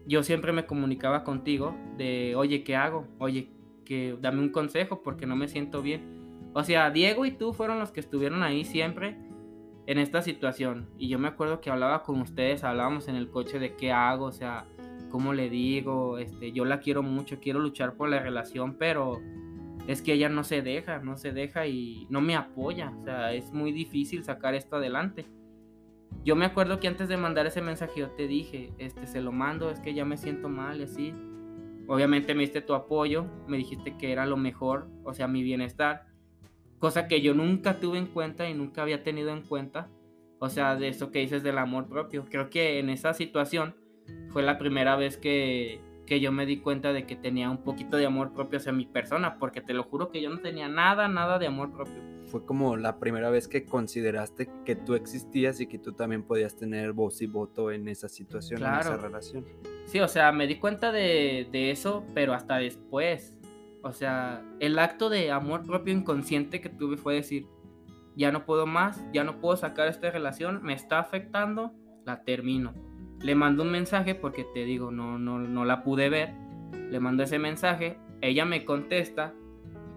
[0.08, 3.06] yo siempre me comunicaba contigo de, oye, ¿qué hago?
[3.19, 3.49] Oye,
[3.93, 6.49] que dame un consejo porque no me siento bien.
[6.53, 9.17] O sea, Diego y tú fueron los que estuvieron ahí siempre
[9.86, 10.89] en esta situación.
[10.97, 14.25] Y yo me acuerdo que hablaba con ustedes, hablábamos en el coche de qué hago,
[14.25, 14.65] o sea,
[15.10, 16.17] ¿cómo le digo?
[16.17, 19.21] Este, yo la quiero mucho, quiero luchar por la relación, pero
[19.88, 22.93] es que ella no se deja, no se deja y no me apoya.
[22.99, 25.27] O sea, es muy difícil sacar esto adelante.
[26.23, 29.32] Yo me acuerdo que antes de mandar ese mensaje yo te dije, este, se lo
[29.32, 31.13] mando, es que ya me siento mal y así.
[31.87, 36.05] Obviamente me diste tu apoyo, me dijiste que era lo mejor, o sea, mi bienestar.
[36.79, 39.89] Cosa que yo nunca tuve en cuenta y nunca había tenido en cuenta.
[40.39, 42.25] O sea, de eso que dices del amor propio.
[42.29, 43.75] Creo que en esa situación
[44.29, 47.97] fue la primera vez que, que yo me di cuenta de que tenía un poquito
[47.97, 51.07] de amor propio hacia mi persona, porque te lo juro que yo no tenía nada,
[51.07, 52.01] nada de amor propio.
[52.25, 56.55] Fue como la primera vez que consideraste que tú existías y que tú también podías
[56.55, 59.45] tener voz y voto en esa situación, en esa relación.
[59.85, 63.37] Sí, o sea, me di cuenta de, de eso, pero hasta después.
[63.83, 67.47] O sea, el acto de amor propio inconsciente que tuve fue decir,
[68.15, 71.73] ya no puedo más, ya no puedo sacar esta relación, me está afectando,
[72.05, 72.73] la termino
[73.23, 76.33] le mando un mensaje porque te digo, no, no, no la pude ver.
[76.91, 79.33] Le mando ese mensaje, ella me contesta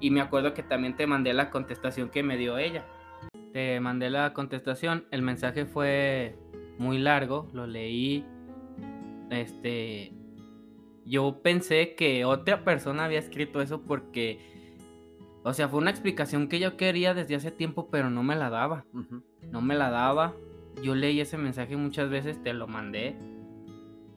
[0.00, 2.86] y me acuerdo que también te mandé la contestación que me dio ella.
[3.52, 6.38] Te mandé la contestación, el mensaje fue
[6.78, 8.24] muy largo, lo leí.
[9.30, 10.12] Este,
[11.04, 14.38] yo pensé que otra persona había escrito eso porque,
[15.42, 18.50] o sea, fue una explicación que yo quería desde hace tiempo, pero no me la
[18.50, 18.84] daba.
[19.50, 20.34] No me la daba
[20.82, 23.16] yo leí ese mensaje muchas veces, te lo mandé.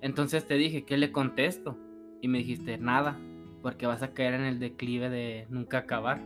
[0.02, 1.78] Entonces te dije, ¿qué le contesto?
[2.22, 3.18] Y me dijiste, nada,
[3.62, 6.22] porque vas a caer en el declive de nunca acabar.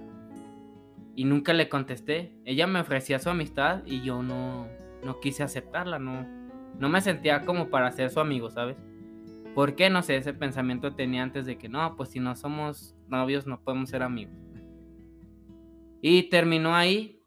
[1.15, 2.33] Y nunca le contesté.
[2.45, 4.67] Ella me ofrecía su amistad y yo no,
[5.03, 6.25] no quise aceptarla, no,
[6.79, 8.77] no me sentía como para ser su amigo, ¿sabes?
[9.55, 9.89] ¿Por qué?
[9.89, 13.61] No sé, ese pensamiento tenía antes de que no, pues si no somos novios no
[13.61, 14.35] podemos ser amigos.
[16.01, 17.21] Y terminó ahí,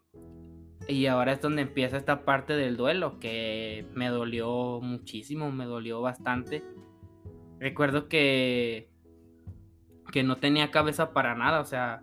[0.88, 6.00] y ahora es donde empieza esta parte del duelo que me dolió muchísimo, me dolió
[6.00, 6.62] bastante.
[7.58, 8.90] Recuerdo que
[10.12, 12.02] que no tenía cabeza para nada, o sea,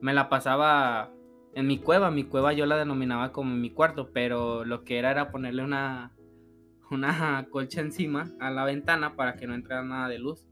[0.00, 1.12] me la pasaba
[1.54, 5.10] en mi cueva, mi cueva yo la denominaba como mi cuarto, pero lo que era
[5.10, 6.13] era ponerle una
[6.94, 10.46] una colcha encima a la ventana para que no entrara nada de luz.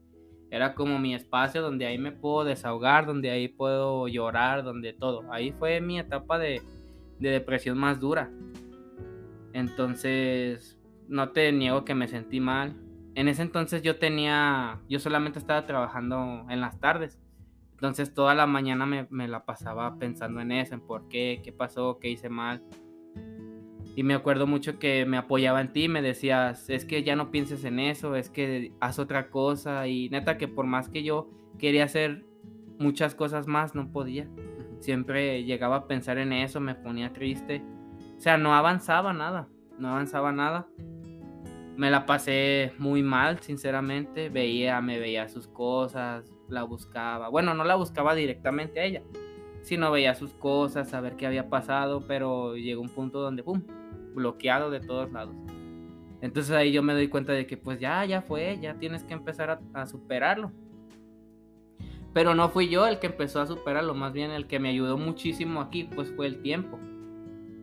[0.51, 5.23] Era como mi espacio donde ahí me puedo desahogar, donde ahí puedo llorar, donde todo.
[5.31, 6.61] Ahí fue mi etapa de,
[7.19, 8.29] de depresión más dura.
[9.53, 12.75] Entonces, no te niego que me sentí mal.
[13.15, 17.19] En ese entonces yo tenía, yo solamente estaba trabajando en las tardes.
[17.73, 21.51] Entonces toda la mañana me, me, la pasaba pensando en eso, en por qué, qué
[21.51, 22.63] pasó, qué hice mal.
[23.95, 27.29] Y me acuerdo mucho que me apoyaba en ti, me decías, es que ya no
[27.29, 29.87] pienses en eso, es que haz otra cosa.
[29.87, 31.29] Y neta que por más que yo
[31.59, 32.25] quería hacer
[32.79, 34.27] muchas cosas más, no podía.
[34.79, 37.63] Siempre llegaba a pensar en eso, me ponía triste.
[38.17, 40.67] O sea, no avanzaba nada, no avanzaba nada.
[41.77, 44.29] Me la pasé muy mal, sinceramente.
[44.29, 47.29] Veía, me veía sus cosas, la buscaba.
[47.29, 49.03] Bueno, no la buscaba directamente a ella,
[49.61, 53.61] sino veía sus cosas, a ver qué había pasado, pero llegó un punto donde, ¡pum!,
[54.13, 55.35] bloqueado de todos lados.
[56.21, 59.13] Entonces ahí yo me doy cuenta de que pues ya, ya fue, ya tienes que
[59.13, 60.51] empezar a superarlo.
[62.13, 64.97] Pero no fui yo el que empezó a superarlo, más bien el que me ayudó
[64.97, 66.79] muchísimo aquí, pues fue el tiempo.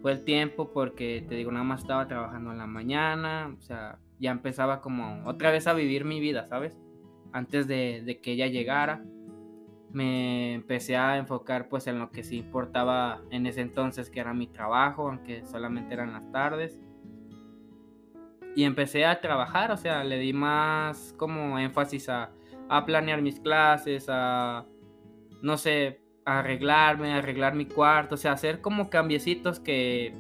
[0.02, 3.98] Fue el tiempo porque, te digo, nada más estaba trabajando en la mañana, o sea,
[4.18, 6.76] ya empezaba como otra vez a vivir mi vida, ¿sabes?
[7.32, 9.04] Antes de, que ella llegara,
[9.92, 14.34] me empecé a enfocar pues en lo que sí importaba en ese entonces, que era
[14.34, 16.80] mi trabajo, aunque solamente eran las tardes.
[18.56, 22.32] Y empecé a trabajar, o sea, le di más como énfasis a
[22.70, 24.64] a planear mis clases, a,
[25.42, 30.14] no sé, arreglarme, arreglar mi cuarto, o sea, hacer como cambiecitos que,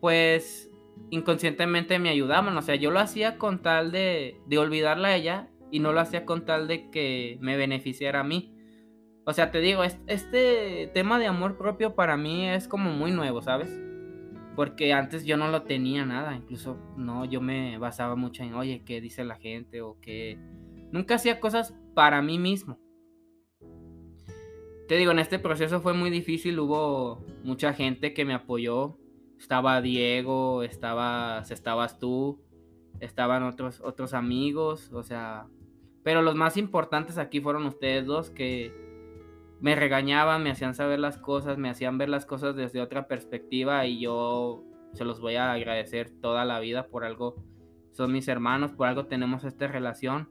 [0.00, 0.68] pues,
[1.10, 5.48] inconscientemente me ayudaban, o sea, yo lo hacía con tal de, de olvidarla a ella
[5.70, 8.52] y no lo hacía con tal de que me beneficiara a mí.
[9.26, 13.40] O sea, te digo, este tema de amor propio para mí es como muy nuevo,
[13.40, 13.70] ¿sabes?
[14.54, 18.82] Porque antes yo no lo tenía nada, incluso no, yo me basaba mucho en, oye,
[18.84, 19.80] ¿qué dice la gente?
[19.80, 20.38] O qué,
[20.94, 22.78] Nunca hacía cosas para mí mismo.
[24.86, 28.96] Te digo, en este proceso fue muy difícil, hubo mucha gente que me apoyó.
[29.36, 32.40] Estaba Diego, estabas, estabas tú,
[33.00, 35.48] estaban otros, otros amigos, o sea,
[36.04, 38.83] pero los más importantes aquí fueron ustedes dos que
[39.64, 43.86] me regañaban, me hacían saber las cosas, me hacían ver las cosas desde otra perspectiva
[43.86, 47.42] y yo se los voy a agradecer toda la vida por algo.
[47.92, 50.28] Son mis hermanos, por algo tenemos esta relación.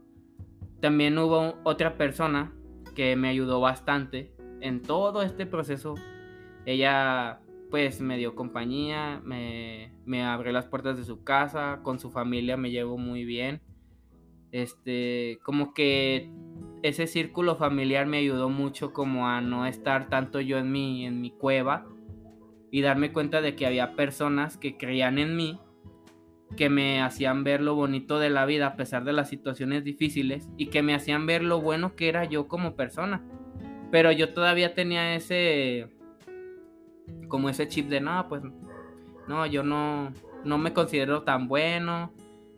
[0.82, 2.54] También hubo otra persona
[2.94, 5.96] que me ayudó bastante en todo este proceso.
[6.68, 7.40] Ella
[7.72, 12.56] pues me dio compañía, me, me abrió las puertas de su casa, con su familia
[12.56, 13.64] me llevo muy bien.
[14.52, 16.30] Este, como que
[16.84, 21.22] ese círculo familiar me ayudó mucho como a no estar tanto yo en mi, en
[21.22, 21.88] mi cueva
[22.72, 25.60] y darme cuenta de que había personas que creían en mí,
[26.58, 30.50] que me hacían ver lo bonito de la vida a pesar de las situaciones difíciles
[30.58, 33.24] y que me hacían ver lo bueno que era yo como persona.
[33.90, 35.88] Pero yo todavía tenía ese
[37.30, 38.44] como ese chip de no, pues
[39.28, 40.12] no, yo no
[40.44, 42.12] no me considero tan bueno,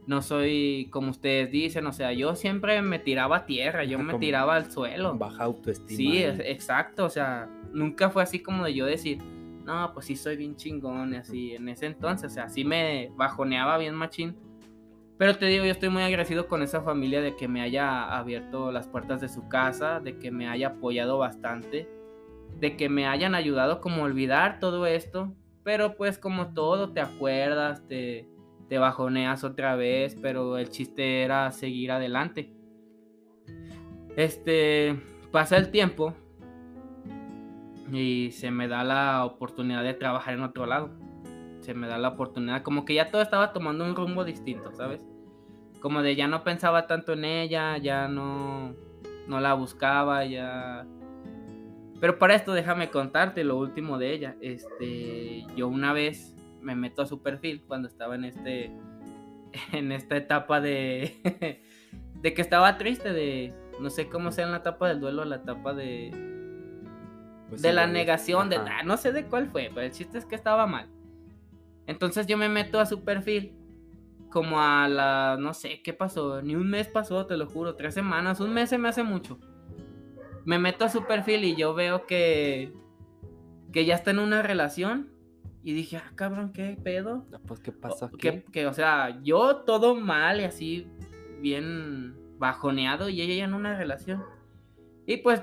[0.08, 4.14] no soy como ustedes dicen, o sea, yo siempre me tiraba a tierra, yo me
[4.20, 5.16] tiraba al suelo.
[5.18, 5.98] Baja autoestima.
[5.98, 9.20] Sí, exacto, o sea, nunca fue así como de yo decir,
[9.66, 13.12] no, pues sí soy bien chingón y así, en ese entonces, o sea, sí me
[13.16, 14.36] bajoneaba bien machín.
[15.18, 18.72] Pero te digo, yo estoy muy agradecido con esa familia de que me haya abierto
[18.72, 21.90] las puertas de su casa, de que me haya apoyado bastante,
[22.60, 25.34] de que me hayan ayudado como a olvidar todo esto.
[25.64, 28.30] Pero pues como todo, te acuerdas, te,
[28.68, 32.52] te bajoneas otra vez, pero el chiste era seguir adelante.
[34.16, 35.00] Este,
[35.32, 36.14] pasa el tiempo
[37.92, 40.90] y se me da la oportunidad de trabajar en otro lado.
[41.60, 45.02] Se me da la oportunidad, como que ya todo estaba tomando un rumbo distinto, ¿sabes?
[45.82, 48.76] Como de ya no pensaba tanto en ella, ya no,
[49.28, 50.86] no la buscaba, ya...
[52.00, 54.36] Pero para esto déjame contarte lo último de ella.
[54.42, 56.35] Este, yo una vez
[56.66, 58.72] me meto a su perfil cuando estaba en este
[59.72, 61.62] en esta etapa de
[62.22, 65.38] de que estaba triste de no sé cómo sea en la etapa del duelo, la
[65.38, 66.12] etapa de
[67.50, 70.26] pues de la negación de ah, no sé de cuál fue, pero el chiste es
[70.26, 70.90] que estaba mal.
[71.86, 73.56] Entonces yo me meto a su perfil
[74.32, 77.94] como a la no sé qué pasó, ni un mes pasó, te lo juro, tres
[77.94, 79.38] semanas, un mes se me hace mucho.
[80.46, 82.74] Me meto a su perfil y yo veo que
[83.72, 85.15] que ya está en una relación
[85.66, 87.26] y dije, ah, cabrón, ¿qué pedo?
[87.48, 88.44] Pues, ¿qué pasa aquí?
[88.52, 90.88] Que, o sea, yo todo mal y así,
[91.42, 94.24] bien bajoneado, y ella ya en una relación.
[95.08, 95.42] Y pues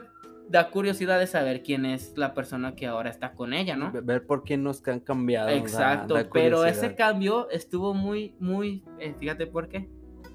[0.48, 3.90] da curiosidad de saber quién es la persona que ahora está con ella, ¿no?
[3.90, 5.48] Ver por qué nos han cambiado.
[5.48, 9.90] Exacto, pero ese cambio estuvo muy, muy, eh, fíjate por qué.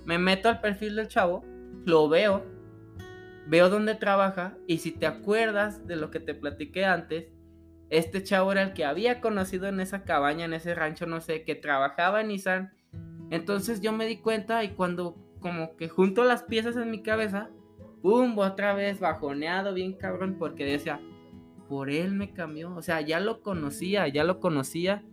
[0.06, 1.46] Me meto al perfil del chavo,
[1.86, 2.44] lo veo,
[3.48, 7.32] veo dónde trabaja, y si te acuerdas de lo que te platiqué antes,
[7.90, 11.44] este chavo era el que había conocido en esa cabaña, en ese rancho, no sé,
[11.44, 12.74] que trabajaba en Nissan.
[13.30, 17.50] Entonces yo me di cuenta y cuando como que junto las piezas en mi cabeza,
[18.02, 18.38] ¡pum!
[18.38, 21.00] Otra vez bajoneado, bien cabrón, porque decía,
[21.70, 22.76] por él me cambió.
[22.76, 25.04] O sea, ya lo conocía, ya lo conocía,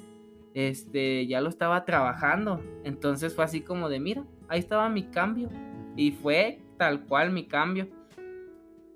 [0.54, 2.62] este, ya lo estaba trabajando.
[2.84, 5.50] Entonces fue así como de, mira, ahí estaba mi cambio.
[5.96, 7.88] Y fue tal cual mi cambio.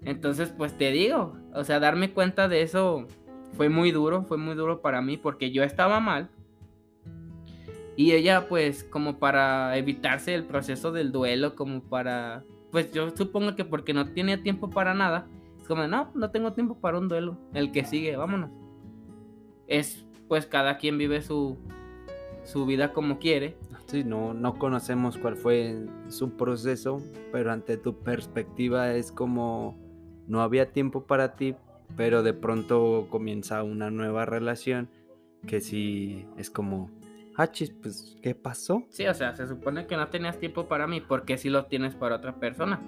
[0.03, 3.07] Entonces, pues te digo, o sea, darme cuenta de eso
[3.53, 6.31] fue muy duro, fue muy duro para mí porque yo estaba mal.
[7.97, 12.45] Y ella pues como para evitarse el proceso del duelo, como para...
[12.71, 15.27] Pues yo supongo que porque no tiene tiempo para nada.
[15.61, 17.37] Es como, no, no tengo tiempo para un duelo.
[17.55, 18.51] El que sigue, vámonos.
[19.67, 21.59] Es pues cada quien vive su,
[22.45, 23.57] su vida como quiere.
[23.87, 29.77] Sí, no, no conocemos cuál fue su proceso, pero ante tu perspectiva es como
[30.27, 31.57] no había tiempo para ti,
[31.97, 34.89] pero de pronto comienza una nueva relación
[35.47, 36.91] que sí es como,
[37.37, 38.85] ah, pues, ¿qué pasó?
[38.89, 41.95] Sí, o sea, se supone que no tenías tiempo para mí, porque sí lo tienes
[41.95, 42.81] para otra persona.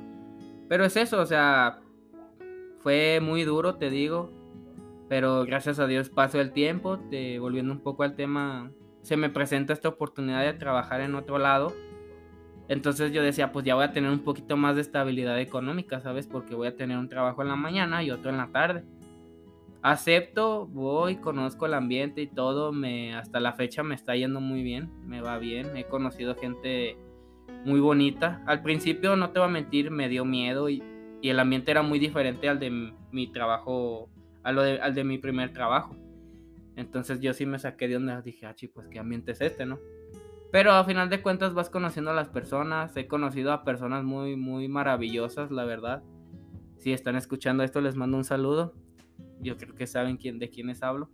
[0.69, 1.81] Pero es eso, o sea,
[2.81, 4.31] fue muy duro, te digo,
[5.09, 8.71] pero gracias a Dios pasó el tiempo, te, volviendo un poco al tema,
[9.03, 11.75] se me presenta esta oportunidad de trabajar en otro lado.
[12.71, 16.29] Entonces yo decía, pues ya voy a tener un poquito más de estabilidad económica, ¿sabes?
[16.29, 18.85] Porque voy a tener un trabajo en la mañana y otro en la tarde.
[19.83, 24.63] Acepto, voy, conozco el ambiente y todo, me hasta la fecha me está yendo muy
[24.63, 26.97] bien, me va bien, he conocido gente
[27.65, 28.41] muy bonita.
[28.47, 30.81] Al principio, no te voy a mentir, me dio miedo y,
[31.23, 34.09] el ambiente era muy diferente al de mi trabajo,
[34.45, 35.97] al de mi primer trabajo.
[36.77, 39.81] Entonces yo sí me saqué de donde dije, ah, pues qué ambiente es este, ¿no?
[40.53, 42.97] Pero a final de cuentas vas conociendo a las personas.
[42.97, 46.03] He conocido a personas muy, muy maravillosas, la verdad.
[46.79, 48.75] Si están escuchando esto, les mando un saludo.
[49.41, 51.09] Yo creo que saben quién, de quiénes hablo.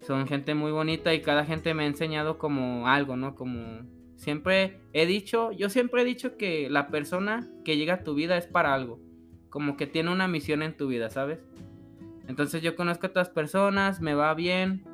[0.00, 3.36] Son gente muy bonita y cada gente me ha enseñado como algo, ¿no?
[3.36, 3.86] Como
[4.16, 8.36] siempre he dicho, yo siempre he dicho que la persona que llega a tu vida
[8.36, 8.98] es para algo.
[9.50, 11.38] Como que tiene una misión en tu vida, ¿sabes?
[12.26, 14.84] Entonces yo conozco a otras personas, me va bien.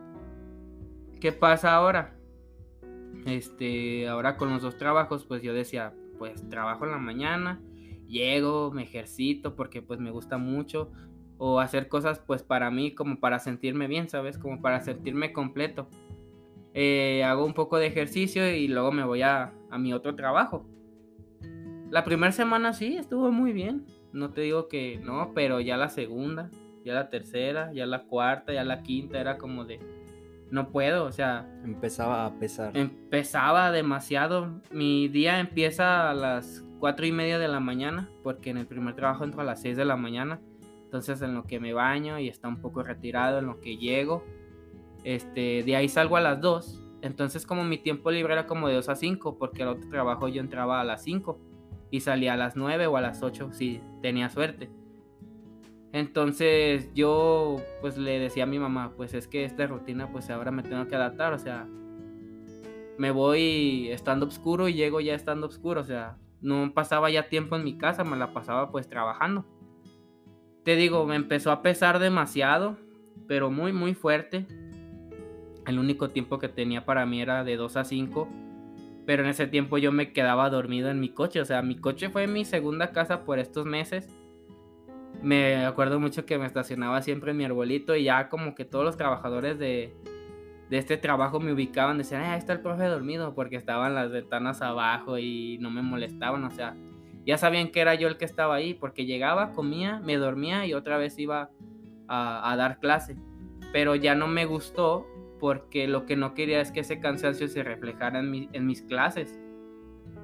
[1.21, 2.18] ¿Qué pasa ahora?
[3.27, 7.61] Este, ahora con los dos trabajos, pues yo decía, pues trabajo en la mañana,
[8.07, 10.91] llego, me ejercito porque pues me gusta mucho
[11.39, 14.39] o hacer cosas pues para mí como para sentirme bien, ¿sabes?
[14.39, 15.89] Como para sentirme completo.
[16.75, 20.67] Eh, hago un poco de ejercicio y luego me voy a, a mi otro trabajo.
[21.91, 23.87] La primera semana sí, estuvo muy bien.
[24.13, 26.51] No te digo que no, pero ya la segunda,
[26.85, 29.81] ya la tercera, ya la cuarta, ya la quinta, era como de,
[30.51, 31.49] no puedo, o sea...
[31.65, 32.77] Empezaba a pesar.
[32.77, 34.61] Empezaba demasiado.
[34.71, 38.95] Mi día empieza a las cuatro y media de la mañana, porque en el primer
[38.95, 40.41] trabajo entro a las seis de la mañana.
[40.85, 44.25] Entonces en lo que me baño y está un poco retirado, en lo que llego,
[45.05, 46.83] este, de ahí salgo a las dos.
[47.03, 50.29] Entonces como mi tiempo libre era como de 2 a 5, porque el otro trabajo
[50.29, 51.39] yo entraba a las 5
[51.91, 54.71] y salía a las 9 o a las 8 si tenía suerte.
[55.93, 60.51] Entonces yo pues le decía a mi mamá, pues es que esta rutina pues ahora
[60.51, 61.67] me tengo que adaptar, o sea,
[62.99, 67.57] me voy estando oscuro y llego ya estando oscuro, o sea, no pasaba ya tiempo
[67.57, 69.47] en mi casa, me la pasaba pues trabajando.
[70.65, 72.77] Te digo, me empezó a pesar demasiado,
[73.27, 74.47] pero muy muy fuerte.
[75.67, 78.29] El único tiempo que tenía para mí era de 2 a 5
[79.09, 81.41] pero en ese tiempo yo me quedaba dormido en mi coche.
[81.41, 84.07] O sea, mi coche fue mi segunda casa por estos meses.
[85.23, 88.85] Me acuerdo mucho que me estacionaba siempre en mi arbolito y ya como que todos
[88.85, 89.95] los trabajadores de,
[90.71, 94.63] este trabajo me ubicaban, decían, ah, ahí está el profe dormido, porque estaban las ventanas
[94.63, 96.77] abajo y no me molestaban, o sea,
[97.27, 100.75] ya sabían que era yo el que estaba ahí, porque llegaba, comía, me dormía y
[100.75, 101.51] otra vez iba
[102.07, 103.17] a, a dar clase.
[103.73, 105.07] Pero ya no me gustó
[105.39, 109.39] porque lo que no quería es que ese cansancio se reflejara en, mis clases.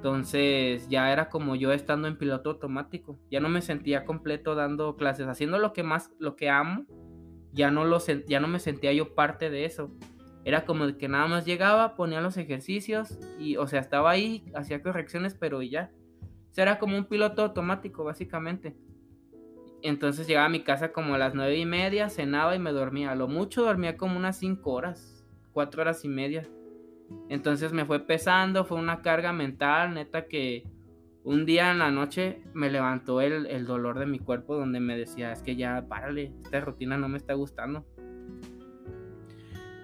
[0.04, 3.18] Entonces ya era como yo estando en piloto automático.
[3.30, 6.84] Ya no me sentía completo dando clases, haciendo lo que más, lo que amo.
[7.54, 9.90] Ya no, lo, ya no me sentía yo parte de eso.
[10.44, 14.82] Era como que nada más llegaba, ponía los ejercicios y, o sea, estaba ahí, hacía
[14.82, 15.90] correcciones, pero ya.
[16.50, 18.76] O sea, era como un piloto automático, básicamente.
[19.80, 23.12] Entonces llegaba a mi casa como a las nueve y media, cenaba y me dormía.
[23.12, 25.24] A lo mucho dormía como unas cinco horas,
[25.54, 26.46] cuatro horas y media.
[27.28, 30.64] Entonces me fue pesando, fue una carga mental, neta que
[31.24, 34.96] un día en la noche me levantó el, el dolor de mi cuerpo donde me
[34.96, 37.86] decía, es que ya párale, esta rutina no me está gustando.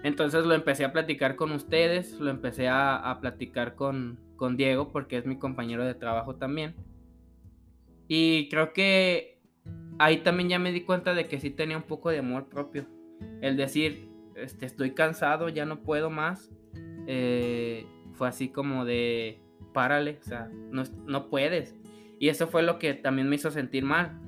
[0.03, 5.17] Entonces lo empecé a platicar con ustedes, lo empecé a, platicar con, con Diego porque
[5.17, 6.75] es mi compañero de trabajo también.
[8.07, 9.39] Y creo que
[9.99, 12.87] ahí también ya me di cuenta de que sí tenía un poco de amor propio.
[13.41, 16.51] El decir, este, estoy cansado, ya no puedo más,
[17.07, 19.41] eh, fue así como de,
[19.73, 21.75] párale, o sea, no, no puedes.
[22.19, 24.19] Y eso fue lo que también me hizo sentir mal.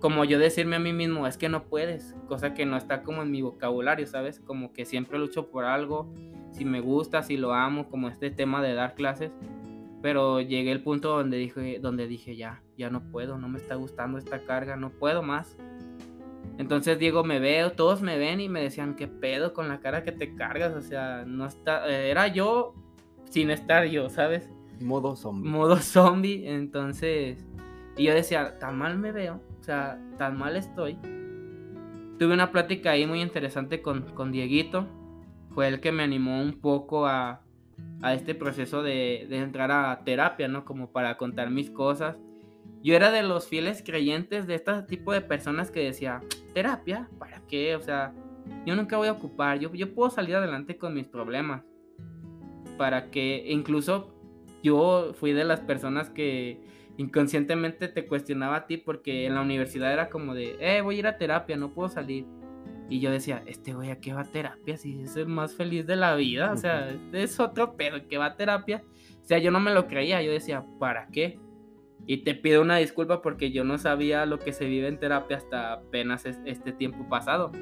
[0.00, 3.22] Como yo decirme a mí mismo, es que no puedes, cosa que no está como
[3.22, 4.40] en mi vocabulario, ¿sabes?
[4.40, 6.12] Como que siempre lucho por algo,
[6.52, 9.32] si me gusta, si lo amo, como este tema de dar clases,
[10.00, 13.74] pero llegué al punto donde dije, donde dije ya, ya no puedo, no me está
[13.74, 15.56] gustando esta carga, no puedo más.
[16.58, 20.02] Entonces Diego me veo, todos me ven y me decían, ¿qué pedo con la cara
[20.02, 20.74] que te cargas?
[20.74, 22.74] O sea, no está, eh, era yo
[23.30, 24.50] sin estar yo, ¿sabes?
[24.80, 25.48] Modo zombie.
[25.48, 27.46] Modo zombie, entonces,
[27.96, 30.98] y yo decía, tan mal me veo, o sea, tan mal estoy.
[32.18, 34.86] Tuve una plática ahí muy interesante con, con Dieguito,
[35.54, 37.42] fue el que me animó un poco a,
[38.02, 40.64] a este proceso de, entrar a terapia, ¿no?
[40.64, 42.16] Como para contar mis cosas.
[42.82, 46.22] Yo era de los fieles creyentes de este tipo de personas que decía,
[46.54, 47.74] terapia, ¿para qué?
[47.74, 48.14] O sea,
[48.64, 51.64] yo nunca voy a ocupar, yo, yo puedo salir adelante con mis problemas.
[52.76, 54.14] Para que incluso
[54.62, 56.60] yo fui de las personas que
[56.96, 60.98] inconscientemente te cuestionaba a ti porque en la universidad era como de, eh, voy a
[60.98, 62.26] ir a terapia, no puedo salir.
[62.90, 64.76] Y yo decía, este güey, ¿a qué va a terapia?
[64.78, 66.52] Si es el más feliz de la vida.
[66.52, 68.82] O sea, es otro pedo que va a terapia.
[69.22, 70.22] O sea, yo no me lo creía.
[70.22, 71.38] Yo decía, ¿para qué?
[72.10, 75.36] Y te pido una disculpa porque yo no sabía lo que se vive en terapia
[75.36, 77.52] hasta apenas este tiempo pasado.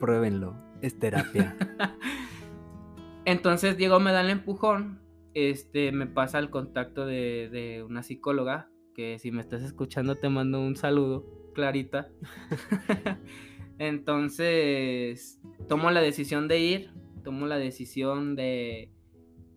[0.00, 1.56] Pruébenlo, es terapia.
[3.24, 5.00] Entonces Diego me da el empujón,
[5.32, 10.28] este, me pasa el contacto de, de una psicóloga, que si me estás escuchando te
[10.28, 11.24] mando un saludo,
[11.54, 12.08] Clarita.
[13.78, 16.90] Entonces, tomo la decisión de ir,
[17.22, 18.90] tomo la decisión de,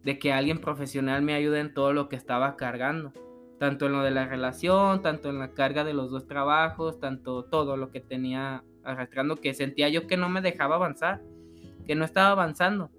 [0.04, 3.14] de que alguien profesional me ayude en todo lo que estaba cargando.
[3.60, 7.44] Tanto en lo de la relación, tanto en la carga de los dos trabajos, tanto
[7.44, 11.22] todo lo que tenía arrastrando, que sentía yo que no me dejaba avanzar,
[11.86, 12.92] que no estaba avanzando.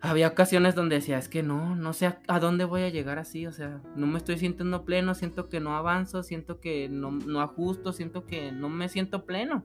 [0.00, 3.46] Había ocasiones donde decía, es que no, no sé a, dónde voy a llegar así,
[3.46, 7.40] o sea, no me estoy sintiendo pleno, siento que no avanzo, siento que no, no
[7.40, 9.64] ajusto, siento que no me siento pleno.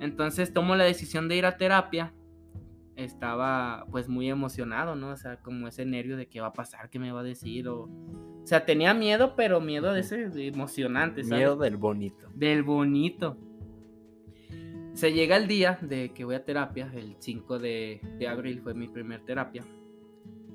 [0.00, 2.14] Entonces tomo la decisión de ir a terapia.
[2.96, 5.10] Estaba pues muy emocionado, ¿no?
[5.10, 7.68] O sea, como ese nervio de qué va a pasar, qué me va a decir.
[7.68, 7.88] O,
[8.48, 11.38] o sea, tenía miedo, pero miedo de ese emocionante, ¿sabes?
[11.38, 12.30] Miedo del bonito.
[12.34, 13.36] Del bonito.
[14.94, 18.72] Se llega el día de que voy a terapia, el 5 de, de abril fue
[18.72, 19.64] mi primer terapia.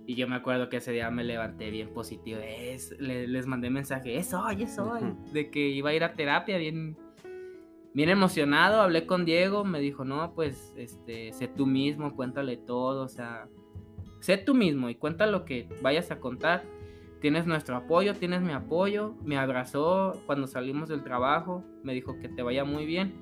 [0.07, 2.39] Y yo me acuerdo que ese día me levanté bien positivo.
[2.43, 5.13] Es, les mandé mensaje, es hoy, es hoy.
[5.31, 6.97] De que iba a ir a terapia bien,
[7.93, 8.81] bien emocionado.
[8.81, 13.03] Hablé con Diego, me dijo, no, pues, este, sé tú mismo, cuéntale todo.
[13.03, 13.47] O sea,
[14.19, 16.63] sé tú mismo y cuenta lo que vayas a contar.
[17.23, 19.15] Tienes nuestro apoyo, tienes mi apoyo.
[19.23, 21.63] Me abrazó cuando salimos del trabajo.
[21.81, 23.13] Me dijo que te vaya muy bien.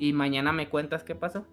[0.00, 1.46] Y mañana me cuentas qué pasó.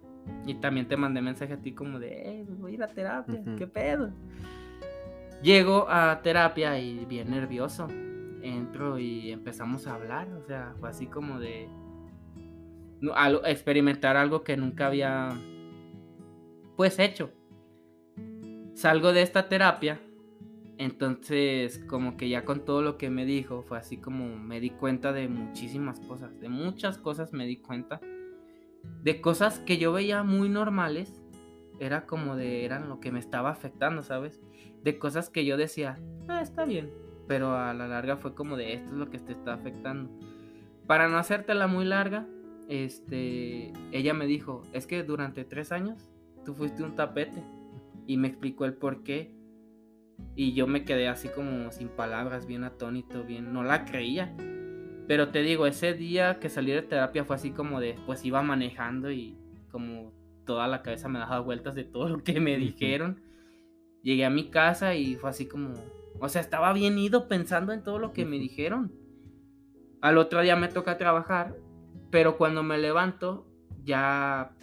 [0.44, 3.40] Y también te mandé mensaje a ti como de, eh, voy a ir a terapia,
[3.56, 4.10] qué pedo.
[5.40, 7.86] Llego a terapia y bien nervioso.
[8.42, 11.68] Entro y empezamos a hablar, o sea, fue así como de
[13.44, 15.28] experimentar algo que nunca había
[16.76, 17.30] pues hecho.
[18.74, 20.00] Salgo de esta terapia,
[20.78, 24.70] entonces como que ya con todo lo que me dijo, fue así como me di
[24.70, 28.00] cuenta de muchísimas cosas, de muchas cosas me di cuenta,
[29.02, 31.22] de cosas que yo veía muy normales,
[31.80, 34.40] era como de, eran lo que me estaba afectando, ¿sabes?
[34.84, 35.98] de cosas que yo decía,
[36.28, 36.92] ah, está bien,
[37.26, 40.10] pero a la larga fue como de esto es lo que te está afectando.
[40.86, 42.28] Para no hacértela muy larga,
[42.68, 46.10] este, ella me dijo, es que durante tres años
[46.44, 47.42] tú fuiste un tapete
[48.06, 49.34] y me explicó el por qué.
[50.36, 54.34] Y yo me quedé así como sin palabras, bien atónito, bien, no la creía.
[55.06, 58.42] Pero te digo, ese día que salí de terapia fue así como de, pues iba
[58.42, 59.36] manejando y
[59.70, 60.12] como
[60.44, 63.20] toda la cabeza me daba vueltas de todo lo que me dijeron.
[64.02, 65.74] Llegué a mi casa y fue así como,
[66.20, 68.92] o sea, estaba bien ido pensando en todo lo que me dijeron.
[70.00, 71.56] Al otro día me toca trabajar,
[72.10, 73.46] pero cuando me levanto
[73.84, 74.54] ya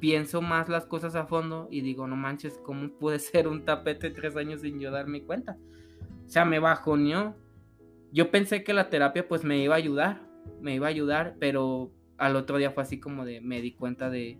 [0.00, 4.10] pienso más las cosas a fondo y digo, no manches, ¿cómo puede ser un tapete
[4.10, 5.56] tres años sin yo darme cuenta?
[6.26, 7.36] O sea, me bajoneó.
[8.12, 10.22] Yo pensé que la terapia pues me iba a ayudar,
[10.60, 14.10] me iba a ayudar, pero al otro día fue así como de, me di cuenta
[14.10, 14.38] de,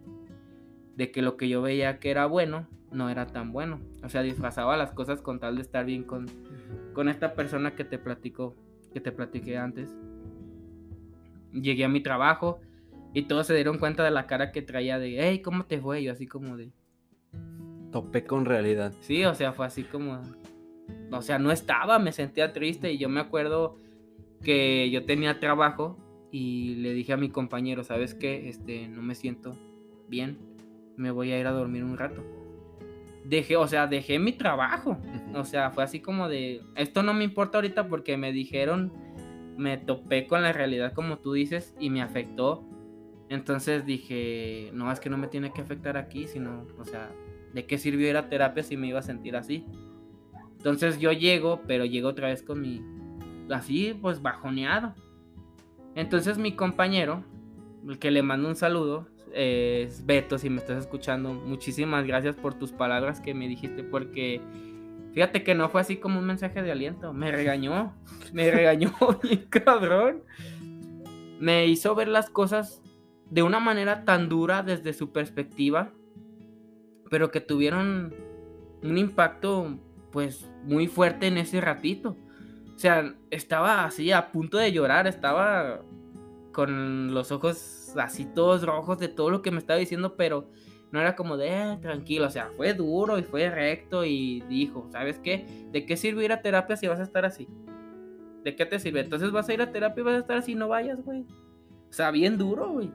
[0.96, 3.80] de que lo que yo veía que era bueno no era tan bueno.
[4.02, 6.26] O sea, disfrazaba las cosas con tal de estar bien con,
[6.94, 8.56] con esta persona que te platico,
[8.92, 9.94] que te platiqué antes.
[11.52, 12.60] Llegué a mi trabajo
[13.12, 16.02] y todos se dieron cuenta de la cara que traía de, hey, ¿cómo te fue?
[16.02, 16.72] Yo así como de...
[17.92, 18.92] Topé con realidad.
[19.00, 20.22] Sí, o sea, fue así como...
[21.12, 23.76] O sea, no estaba, me sentía triste y yo me acuerdo
[24.42, 25.98] que yo tenía trabajo
[26.30, 28.48] y le dije a mi compañero, ¿sabes qué?
[28.48, 29.56] Este, no me siento
[30.08, 30.38] bien,
[30.96, 32.24] me voy a ir a dormir un rato
[33.24, 34.98] dejé, o sea, dejé mi trabajo.
[35.34, 38.92] O sea, fue así como de, esto no me importa ahorita porque me dijeron,
[39.56, 42.64] me topé con la realidad como tú dices y me afectó.
[43.30, 47.12] Entonces dije, no, es que no me tiene que afectar aquí, sino, o sea,
[47.54, 49.64] ¿de qué sirvió ir terapia si me iba a sentir así?
[50.56, 52.82] Entonces yo llego, pero llego otra vez con mi,
[53.54, 54.96] así, pues bajoneado.
[55.94, 57.24] Entonces mi compañero,
[57.88, 62.54] el que le mando un saludo, es Beto, si me estás escuchando, muchísimas gracias por
[62.54, 64.40] tus palabras que me dijiste, porque
[65.14, 67.94] fíjate que no fue así como un mensaje de aliento, me regañó,
[68.32, 68.92] me regañó
[69.50, 70.24] cabrón.
[71.38, 72.82] Me hizo ver las cosas
[73.30, 75.92] de una manera tan dura desde su perspectiva,
[77.10, 78.14] pero que tuvieron
[78.82, 79.78] un impacto
[80.10, 82.16] pues muy fuerte en ese ratito.
[82.74, 85.82] O sea, estaba así a punto de llorar, estaba
[86.52, 90.48] con los ojos así todos rojos de todo lo que me estaba diciendo, pero
[90.90, 94.88] no era como de, eh, tranquilo, o sea, fue duro y fue recto y dijo,
[94.90, 95.68] ¿sabes qué?
[95.70, 97.48] ¿De qué sirve ir a terapia si vas a estar así?
[98.42, 99.00] ¿De qué te sirve?
[99.00, 101.26] Entonces vas a ir a terapia y vas a estar así, no vayas, güey.
[101.90, 102.90] O sea, bien duro, güey.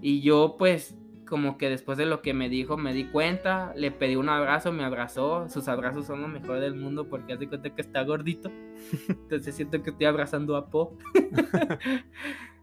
[0.00, 0.96] Y yo pues
[1.30, 4.72] como que después de lo que me dijo me di cuenta, le pedí un abrazo,
[4.72, 8.50] me abrazó, sus abrazos son lo mejor del mundo porque hace cuenta que está gordito.
[9.08, 10.98] Entonces siento que estoy abrazando a Po.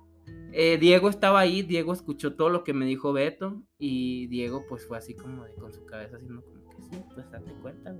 [0.59, 4.87] Eh, Diego estaba ahí, Diego escuchó todo lo que me dijo Beto y Diego pues
[4.87, 7.95] fue así como de con su cabeza haciendo como que sí, pues date cuenta,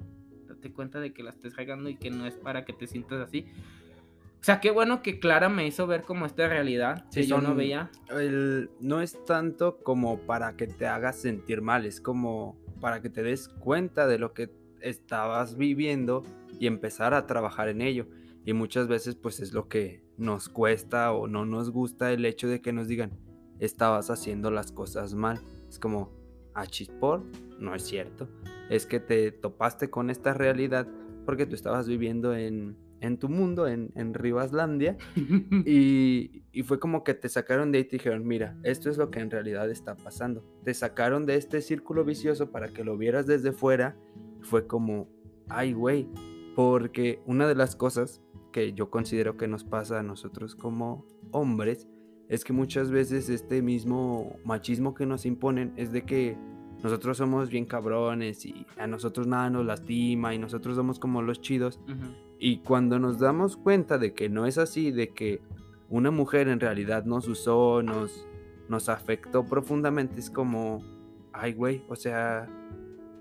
[0.48, 3.20] date cuenta de que la estés regando y que no es para que te sientas
[3.20, 3.46] así.
[4.40, 7.56] O sea, qué bueno que Clara me hizo ver como esta realidad que yo no
[7.56, 7.90] veía.
[8.80, 13.24] no es tanto como para que te hagas sentir mal, es como para que te
[13.24, 16.24] des cuenta de lo que estabas viviendo
[16.60, 18.08] y empezar a trabajar en ello.
[18.46, 22.48] Y muchas veces pues es lo que nos cuesta o no nos gusta el hecho
[22.48, 23.12] de que nos digan,
[23.60, 25.42] estabas haciendo las cosas mal.
[25.68, 26.12] Es como,
[26.54, 27.24] a ah, chispor,
[27.60, 28.30] no es cierto.
[28.70, 30.88] Es que te topaste con esta realidad
[31.26, 34.98] porque tú estabas viviendo en, en tu mundo, en, en Rivaslandia,
[35.66, 38.98] y, y, fue como que te sacaron de ahí y te dijeron, mira, esto es
[38.98, 40.44] lo que en realidad está pasando.
[40.64, 43.98] Te sacaron de este círculo vicioso para que lo vieras desde fuera.
[44.42, 45.10] Fue como,
[45.50, 46.10] ay, güey,
[46.56, 48.22] porque una de las cosas
[48.52, 51.88] que yo considero que nos pasa a nosotros como hombres
[52.30, 56.38] es que muchas veces este mismo machismo que nos imponen es de que
[56.84, 61.42] nosotros somos bien cabrones y a nosotros nada nos lastima y nosotros somos como los
[61.42, 61.80] chidos.
[62.40, 65.42] Y cuando nos damos cuenta de que no es así, de que
[65.90, 68.28] una mujer en realidad nos usó, nos,
[68.70, 70.84] nos afectó profundamente, es como,
[71.34, 72.48] ay güey, o sea,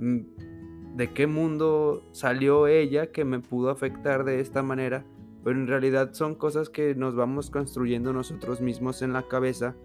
[0.01, 5.05] mm, ¿de qué mundo salió ella que me pudo afectar de esta manera?
[5.45, 9.77] Pero en realidad son cosas que nos vamos construyendo nosotros mismos en la cabeza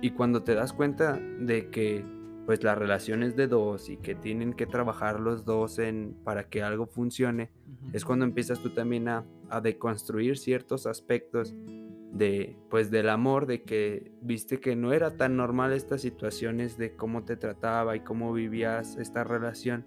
[0.00, 2.19] y cuando te das cuenta de que
[2.50, 6.48] pues la relación es de dos y que tienen que trabajar los dos en, para
[6.48, 7.52] que algo funcione,
[7.92, 11.54] es cuando empiezas tú también a, a, deconstruir ciertos aspectos
[12.12, 16.96] de pues del amor, de que viste que no era tan normal estas situaciones de
[16.96, 19.86] cómo te trataba y cómo vivías esta relación.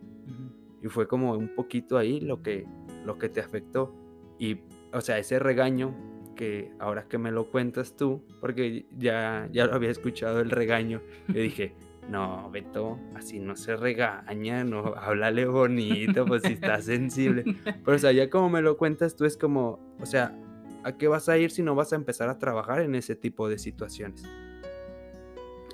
[0.81, 2.65] Y fue como un poquito ahí lo que,
[3.03, 3.93] lo que te afectó.
[4.39, 4.61] Y,
[4.93, 5.93] o sea, ese regaño
[6.37, 11.01] que ahora que me lo cuentas tú, porque ya, ya lo había escuchado el regaño,
[11.27, 11.75] le dije,
[12.09, 17.43] no, Beto, así no se regaña, no, háblale bonito, pues si está sensible.
[17.85, 20.37] Pero, o sea, ya como me lo cuentas tú es como, o sea,
[20.83, 23.49] ¿a qué vas a ir si no vas a empezar a trabajar en ese tipo
[23.49, 24.23] de situaciones?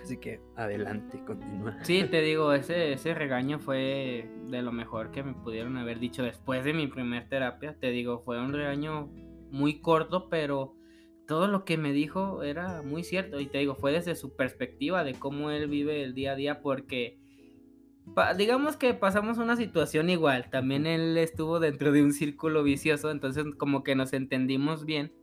[0.01, 1.77] Así que adelante, continúa.
[1.83, 6.23] Sí, te digo, ese, ese regaño fue de lo mejor que me pudieron haber dicho
[6.23, 7.75] después de mi primer terapia.
[7.79, 9.09] Te digo, fue un regaño
[9.51, 10.78] muy corto, pero
[11.29, 13.39] todo lo que me dijo era muy cierto.
[13.39, 16.59] Y te digo, fue desde su perspectiva de cómo él vive el día a día,
[16.63, 17.19] porque
[18.35, 20.49] digamos que pasamos una situación igual.
[20.49, 25.13] También él estuvo dentro de un círculo vicioso, entonces como que nos entendimos bien.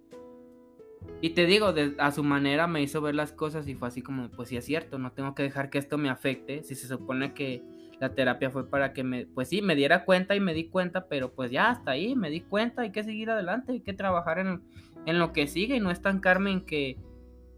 [1.20, 4.30] Y te digo, a su manera me hizo ver las cosas y fue así como,
[4.30, 6.62] pues sí es cierto, no tengo que dejar que esto me afecte.
[6.62, 7.64] Si se supone que
[7.98, 11.08] la terapia fue para que me, pues sí, me diera cuenta y me di cuenta,
[11.08, 14.38] pero pues ya hasta ahí, me di cuenta, hay que seguir adelante, hay que trabajar
[14.38, 14.62] en,
[15.06, 16.98] en lo que sigue y no estancarme en que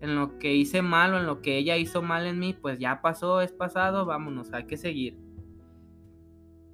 [0.00, 2.78] en lo que hice mal o en lo que ella hizo mal en mí, pues
[2.78, 5.18] ya pasó, es pasado, vámonos, hay que seguir.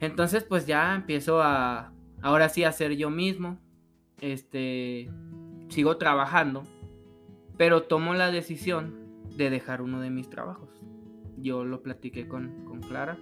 [0.00, 3.58] Entonces, pues ya empiezo a, ahora sí, a ser yo mismo.
[4.20, 5.10] Este,
[5.68, 6.64] sigo trabajando,
[7.56, 8.94] pero tomo la decisión
[9.36, 10.68] de dejar uno de mis trabajos.
[11.38, 13.18] Yo lo platiqué con, con Clara.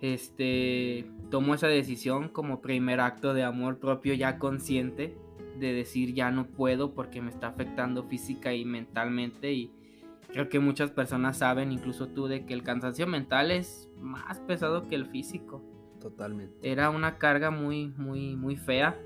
[0.00, 5.16] Este, tomo esa decisión como primer acto de amor propio ya consciente
[5.60, 9.72] de decir ya no puedo porque me está afectando física y mentalmente y
[10.32, 14.88] creo que muchas personas saben, incluso tú, de que el cansancio mental es más pesado
[14.88, 15.62] que el físico.
[16.00, 16.70] Totalmente.
[16.70, 18.98] Era una carga muy, muy, muy fea.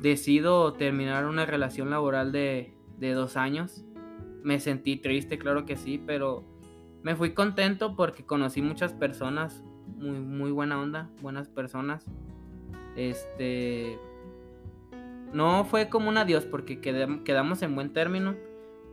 [0.00, 3.84] Decido terminar una relación laboral de, de dos años.
[4.42, 6.44] Me sentí triste, claro que sí, pero
[7.02, 12.04] me fui contento porque conocí muchas personas, muy, muy buena onda, buenas personas.
[12.96, 13.98] Este,
[15.32, 18.36] no fue como un adiós porque quedamos en buen término.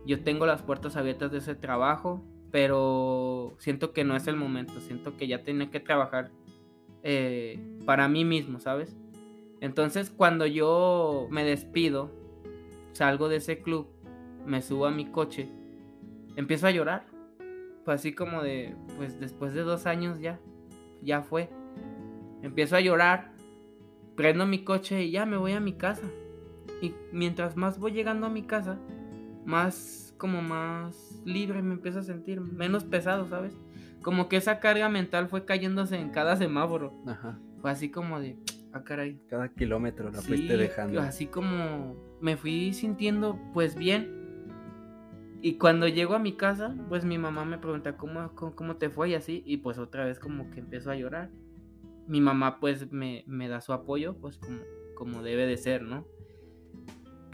[0.06, 4.80] Yo tengo las puertas abiertas de ese trabajo, pero siento que no es el momento.
[4.80, 6.30] Siento que ya tenía que trabajar
[7.02, 8.96] eh, para mí mismo, ¿sabes?
[9.60, 12.10] Entonces cuando yo me despido,
[12.92, 13.88] salgo de ese club,
[14.44, 15.48] me subo a mi coche,
[16.36, 17.06] empiezo a llorar.
[17.84, 20.40] Fue así como de, pues después de dos años ya,
[21.02, 21.50] ya fue.
[22.42, 23.32] Empiezo a llorar,
[24.16, 26.06] prendo mi coche y ya me voy a mi casa.
[26.84, 28.78] Y mientras más voy llegando a mi casa,
[29.46, 33.58] más como más libre me empiezo a sentir, menos pesado, ¿sabes?
[34.02, 36.92] Como que esa carga mental fue cayéndose en cada semáforo.
[37.06, 37.38] Ajá.
[37.62, 38.36] Fue así como de,
[38.74, 39.18] ah, caray.
[39.30, 41.00] Cada kilómetro la fuiste dejando.
[41.00, 44.22] Así como me fui sintiendo pues bien.
[45.40, 49.08] Y cuando llego a mi casa, pues mi mamá me pregunta cómo, cómo, te fue
[49.08, 49.42] y así.
[49.46, 51.30] Y pues otra vez como que empiezo a llorar.
[52.06, 54.60] Mi mamá pues me, me da su apoyo, pues como,
[54.94, 56.06] como debe de ser, ¿no?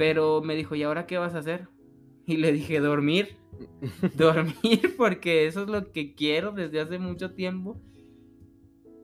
[0.00, 1.68] Pero me dijo, ¿y ahora qué vas a hacer?
[2.24, 3.36] Y le dije, dormir.
[4.16, 7.78] dormir porque eso es lo que quiero desde hace mucho tiempo.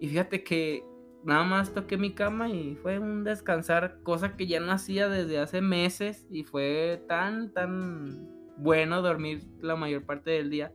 [0.01, 0.83] Y fíjate que
[1.23, 5.39] nada más toqué mi cama y fue un descansar, cosa que ya no hacía desde
[5.39, 10.73] hace meses y fue tan, tan bueno dormir la mayor parte del día.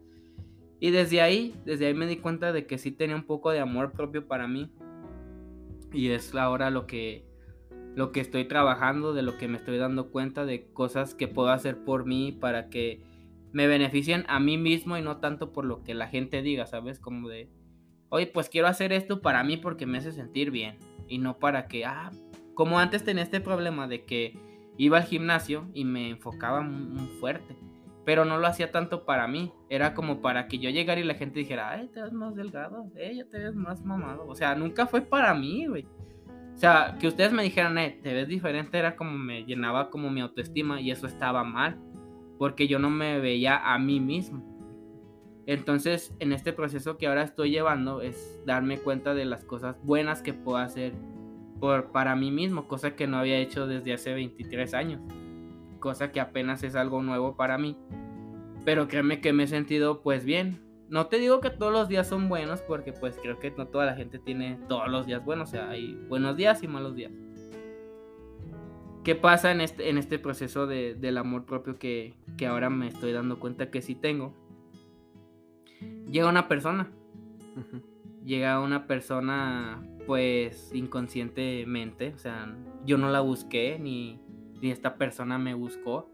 [0.79, 3.59] Y desde ahí, desde ahí me di cuenta de que sí tenía un poco de
[3.59, 4.71] amor propio para mí.
[5.91, 7.30] Y es ahora lo que
[7.95, 11.49] lo que estoy trabajando, de lo que me estoy dando cuenta, de cosas que puedo
[11.49, 13.01] hacer por mí para que
[13.51, 16.99] me beneficien a mí mismo y no tanto por lo que la gente diga, ¿sabes?
[16.99, 17.49] Como de,
[18.09, 20.77] oye, pues quiero hacer esto para mí porque me hace sentir bien
[21.07, 22.11] y no para que, ah,
[22.53, 24.37] como antes tenía este problema de que
[24.77, 27.55] iba al gimnasio y me enfocaba muy, fuerte,
[28.05, 31.15] pero no lo hacía tanto para mí, era como para que yo llegara y la
[31.15, 34.55] gente dijera, ay, te ves más delgado, eh, ya te ves más mamado, o sea,
[34.55, 35.85] nunca fue para mí, güey.
[36.53, 40.09] O sea, que ustedes me dijeran, eh, te ves diferente, era como me llenaba como
[40.09, 41.79] mi autoestima y eso estaba mal,
[42.37, 44.51] porque yo no me veía a mí mismo.
[45.47, 50.21] Entonces, en este proceso que ahora estoy llevando es darme cuenta de las cosas buenas
[50.21, 50.93] que puedo hacer
[51.59, 55.01] por, para mí mismo, cosa que no había hecho desde hace 23 años,
[55.79, 57.77] cosa que apenas es algo nuevo para mí.
[58.65, 60.61] Pero créeme que me he sentido pues bien.
[60.91, 63.85] No te digo que todos los días son buenos porque pues creo que no toda
[63.85, 67.13] la gente tiene todos los días buenos, o sea, hay buenos días y malos días.
[69.03, 72.89] ¿Qué pasa en este, en este proceso de, del amor propio que, que ahora me
[72.89, 74.35] estoy dando cuenta que sí tengo?
[76.11, 76.91] llega una persona.
[78.25, 82.13] Llega una persona, pues, inconscientemente.
[82.13, 84.19] O sea, yo no la busqué, ni,
[84.61, 86.11] ni esta persona me buscó.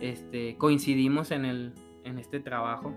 [0.00, 1.72] Este, coincidimos en, el,
[2.04, 2.92] en este trabajo.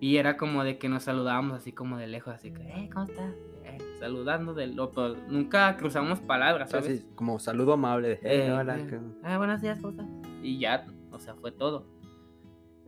[0.00, 3.06] Y era como de que nos saludábamos así como de lejos, así que, eh, ¿cómo
[3.06, 3.34] estás?
[3.64, 4.92] Eh, saludando de lo,
[5.28, 7.06] nunca cruzamos palabras, ¿sabes?
[7.14, 8.78] como saludo amable de, eh, hola.
[9.22, 10.06] Ah, buenos días, ¿cómo estás?
[10.42, 11.86] Y ya, o sea, fue todo.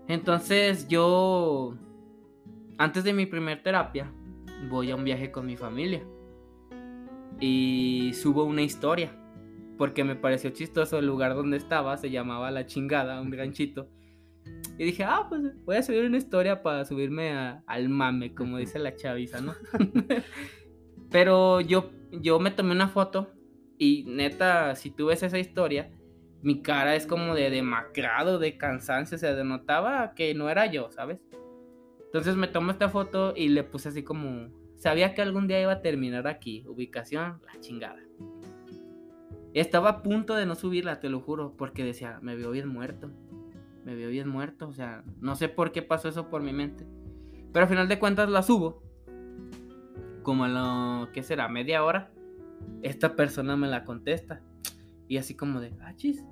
[0.07, 1.75] Entonces yo
[2.79, 4.11] antes de mi primer terapia,
[4.71, 6.01] voy a un viaje con mi familia.
[7.41, 9.13] Y subo una historia.
[9.77, 11.97] Porque me pareció chistoso el lugar donde estaba.
[11.97, 13.89] Se llamaba La Chingada, un ranchito.
[14.79, 17.33] Y dije, ah, pues voy a subir una historia para subirme
[17.67, 19.55] al mame, como dice la chaviza, ¿no?
[21.11, 23.33] Pero yo, yo me tomé una foto
[23.77, 25.91] y neta, si tú ves esa historia,
[26.43, 31.19] mi cara es como de demacrado, de cansancio, se denotaba que no era yo, ¿sabes?
[32.07, 35.73] Entonces me tomé esta foto y le puse así como, sabía que algún día iba
[35.73, 38.01] a terminar aquí, ubicación, la chingada.
[39.55, 43.11] Estaba a punto de no subirla, te lo juro, porque decía, me veo bien muerto,
[43.89, 46.87] me veo bien muerto, o sea, no sé por qué pasó eso por mi mente.
[47.55, 48.83] Pero al final de cuentas la subo,
[50.23, 51.49] como a lo, ¿qué será?
[51.49, 52.13] Media hora,
[52.83, 54.43] esta persona me la contesta.
[55.09, 56.23] Y así como de, ah, chis,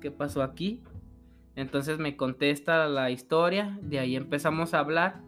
[0.00, 0.82] ¿qué pasó aquí?
[1.54, 5.20] Entonces me contesta la historia, de ahí empezamos a hablar.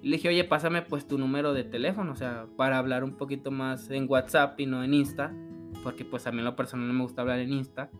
[0.00, 3.50] Le dije, oye, pásame pues tu número de teléfono, o sea, para hablar un poquito
[3.50, 5.34] más en WhatsApp y no en Insta,
[5.82, 7.90] porque pues a mí en lo personal no me gusta hablar en Insta.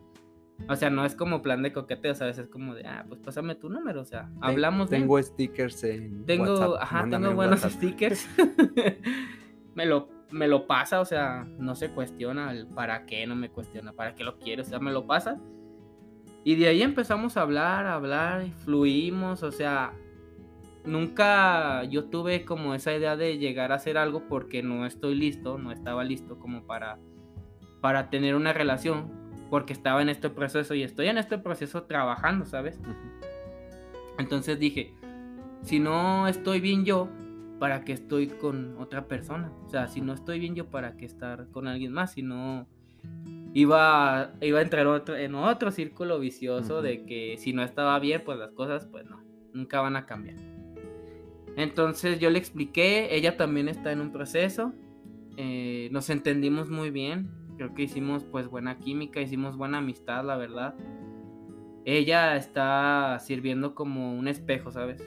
[0.69, 2.39] O sea, no es como plan de coqueteo, ¿sabes?
[2.39, 6.53] Es como de, ah, pues pásame tu número, o sea, hablamos Tengo stickers en tengo,
[6.53, 6.83] WhatsApp.
[6.83, 8.29] Ajá, tengo buenos stickers.
[9.75, 13.51] me, lo, me lo pasa, o sea, no se cuestiona el para qué, no me
[13.51, 15.41] cuestiona, para qué lo quiero, o sea, me lo pasa
[16.45, 19.93] y de ahí empezamos a hablar, a hablar, fluimos, o sea,
[20.85, 25.59] nunca yo tuve como esa idea de llegar a hacer algo porque no estoy listo,
[25.59, 26.99] no estaba listo como para,
[27.83, 29.13] para tener una relación,
[29.51, 32.81] porque estaba en este proceso y estoy en este proceso trabajando, ¿sabes?
[34.19, 34.95] Entonces dije,
[35.63, 37.09] si no estoy bien yo,
[37.59, 39.53] ¿para qué estoy con otra persona?
[39.67, 42.13] O sea, si no estoy bien yo, ¿para qué estar con alguien más?
[42.13, 42.67] Si no
[43.55, 48.23] iba, iba a entrar otro, en otro círculo vicioso de que si no estaba bien,
[48.25, 49.23] pues las cosas, pues no,
[49.53, 50.37] nunca van a cambiar.
[51.57, 54.73] Entonces yo le expliqué, ella también está en un proceso,
[55.37, 60.37] eh, nos entendimos muy bien, creo que hicimos pues buena química, hicimos buena amistad, la
[60.37, 60.75] verdad.
[61.85, 65.03] Ella está sirviendo como un espejo, ¿sabes?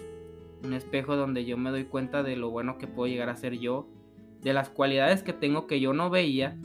[0.64, 3.58] Un espejo donde yo me doy cuenta de lo bueno que puedo llegar a ser
[3.58, 3.88] yo,
[4.42, 6.58] de las cualidades que tengo que yo no veía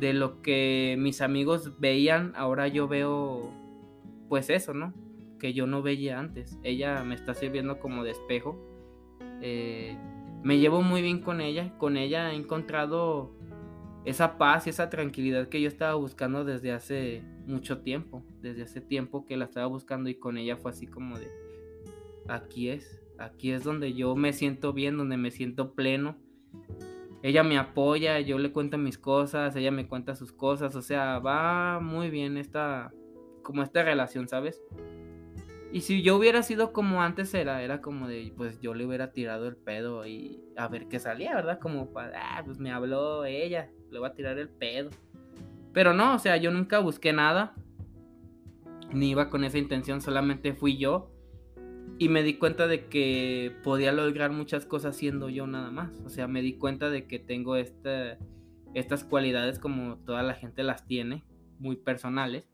[0.00, 3.50] de lo que mis amigos veían, ahora yo veo
[4.28, 4.94] pues eso, ¿no?
[5.38, 6.58] Que yo no veía antes.
[6.62, 8.58] Ella me está sirviendo como de espejo.
[9.40, 9.96] Eh,
[10.42, 11.76] me llevo muy bien con ella.
[11.78, 13.32] Con ella he encontrado
[14.08, 18.24] esa paz y esa tranquilidad que yo estaba buscando desde hace mucho tiempo.
[18.40, 21.28] Desde hace tiempo que la estaba buscando y con ella fue así como de,
[22.28, 26.16] aquí es, aquí es donde yo me siento bien, donde me siento pleno
[27.22, 31.18] ella me apoya, yo le cuento mis cosas, ella me cuenta sus cosas, o sea,
[31.18, 32.92] va muy bien esta,
[33.42, 34.62] como esta relación, ¿sabes?
[35.72, 39.12] Y si yo hubiera sido como antes era, era como de, pues yo le hubiera
[39.12, 41.58] tirado el pedo y a ver qué salía, ¿verdad?
[41.58, 44.90] Como para, ah, pues me habló ella, le voy a tirar el pedo.
[45.72, 47.54] Pero no, o sea, yo nunca busqué nada,
[48.92, 51.10] ni iba con esa intención, solamente fui yo.
[51.98, 56.00] Y me di cuenta de que podía lograr muchas cosas siendo yo nada más.
[56.04, 60.86] O sea, me di cuenta de que tengo estas cualidades como toda la gente las
[60.86, 61.24] tiene,
[61.58, 62.44] muy personales.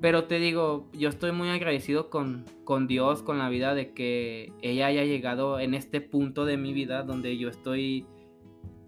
[0.00, 4.52] Pero te digo, yo estoy muy agradecido con, con Dios, con la vida, de que
[4.60, 8.06] ella haya llegado en este punto de mi vida donde yo estoy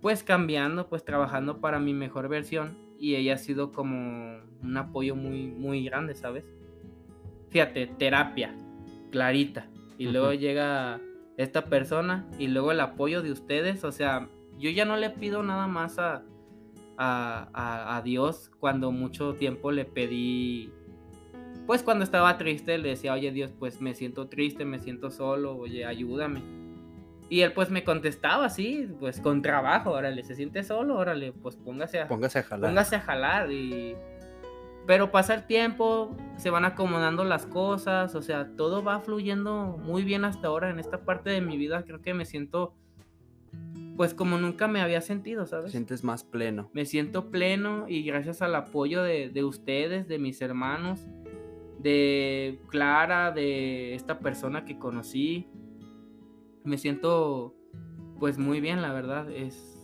[0.09, 2.79] pues cambiando, pues trabajando para mi mejor versión.
[2.99, 6.47] Y ella ha sido como un apoyo muy, muy grande, ¿sabes?
[7.51, 8.55] Fíjate, terapia
[9.11, 9.69] clarita.
[9.99, 10.99] Y luego llega
[11.37, 13.85] esta persona y luego el apoyo de ustedes.
[13.85, 16.23] O sea, yo ya no le pido nada más a,
[16.97, 20.73] a, Dios cuando mucho tiempo le pedí
[21.67, 25.55] pues cuando estaba triste le decía, oye Dios, pues me siento triste, me siento solo,
[25.55, 26.58] oye, ayúdame.
[27.31, 31.57] Y él pues me contestaba así, pues con trabajo, órale, se siente solo, órale, pues
[31.57, 32.71] póngase a, Póngase a jalar.
[32.71, 33.97] póngase a jalar y...
[34.87, 40.03] Pero pasa el tiempo, se van acomodando las cosas, o sea, todo va fluyendo muy
[40.03, 42.75] bien hasta ahora en esta parte de mi vida, creo que me siento
[43.99, 45.73] pues como nunca me había sentido, ¿sabes?
[45.73, 46.71] sientes más pleno.
[46.73, 51.05] Me siento pleno y gracias al apoyo de, de ustedes, de mis hermanos,
[51.81, 55.49] de Clara, de esta persona que conocí,
[56.69, 57.55] me siento
[58.21, 59.31] pues muy bien, la verdad.
[59.31, 59.79] Es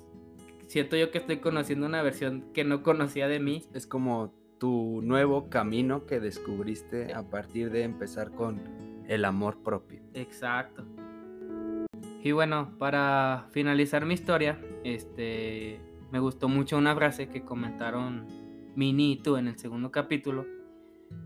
[0.67, 3.65] siento yo que estoy conociendo una versión que no conocía de mí.
[3.75, 8.61] Es como tu nuevo camino que descubriste a partir de empezar con
[9.09, 10.01] el amor propio.
[10.15, 10.85] Exacto.
[12.23, 15.81] Y bueno, para finalizar mi historia, este
[16.11, 18.27] me gustó mucho una frase que comentaron
[18.77, 20.47] Mini y tú en el segundo capítulo,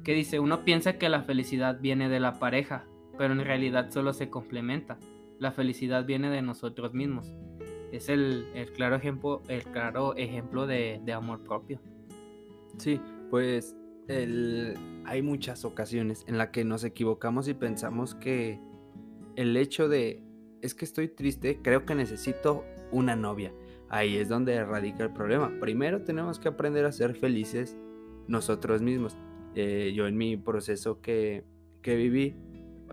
[0.02, 2.86] que dice, uno piensa que la felicidad viene de la pareja,
[3.16, 4.98] pero en realidad solo se complementa.
[5.38, 7.32] La felicidad viene de nosotros mismos.
[7.92, 11.80] Es el, el claro ejemplo, el claro ejemplo de, de amor propio.
[12.76, 13.76] Sí, pues
[14.08, 14.74] el-
[15.04, 18.60] hay muchas ocasiones en las que nos equivocamos y pensamos que
[19.36, 20.22] el hecho de
[20.60, 23.54] es que estoy triste, creo que necesito una novia.
[23.88, 25.50] Ahí es donde radica el problema.
[25.60, 27.76] Primero tenemos que aprender a ser felices
[28.26, 29.16] nosotros mismos.
[29.54, 31.44] Eh, yo en mi proceso que,
[31.80, 32.34] que viví,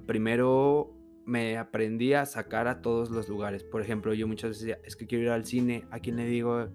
[0.06, 0.94] primero
[1.26, 3.64] me aprendí a sacar a todos los lugares.
[3.64, 6.26] Por ejemplo, yo muchas veces decía, es que quiero ir al cine, ¿a quién le
[6.26, 6.68] digo?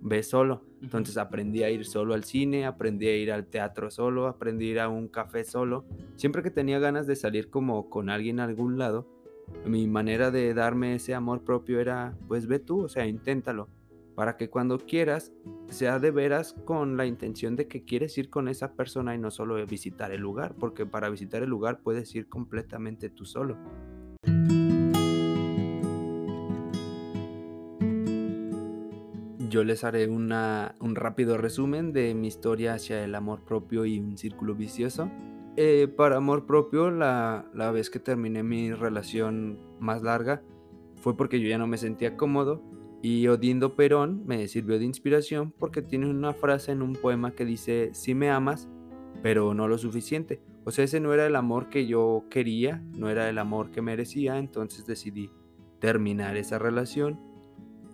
[0.00, 0.66] Ve solo.
[0.82, 4.70] Entonces aprendí a ir solo al cine, aprendí a ir al teatro solo, aprendí a
[4.70, 5.86] ir a un café solo.
[6.16, 9.08] Siempre que tenía ganas de salir como con alguien a algún lado,
[9.64, 13.68] mi manera de darme ese amor propio era, pues ve tú, o sea, inténtalo,
[14.14, 15.32] para que cuando quieras
[15.68, 19.30] sea de veras con la intención de que quieres ir con esa persona y no
[19.30, 23.56] solo visitar el lugar, porque para visitar el lugar puedes ir completamente tú solo.
[29.48, 34.00] Yo les haré una, un rápido resumen de mi historia hacia el amor propio y
[34.00, 35.10] un círculo vicioso.
[35.56, 40.42] Eh, para amor propio, la, la vez que terminé mi relación más larga
[40.96, 42.62] fue porque yo ya no me sentía cómodo
[43.04, 47.44] y Odindo Perón me sirvió de inspiración porque tiene una frase en un poema que
[47.44, 48.68] dice, sí me amas,
[49.22, 50.40] pero no lo suficiente.
[50.64, 53.82] O sea, ese no era el amor que yo quería, no era el amor que
[53.82, 55.30] merecía, entonces decidí
[55.78, 57.20] terminar esa relación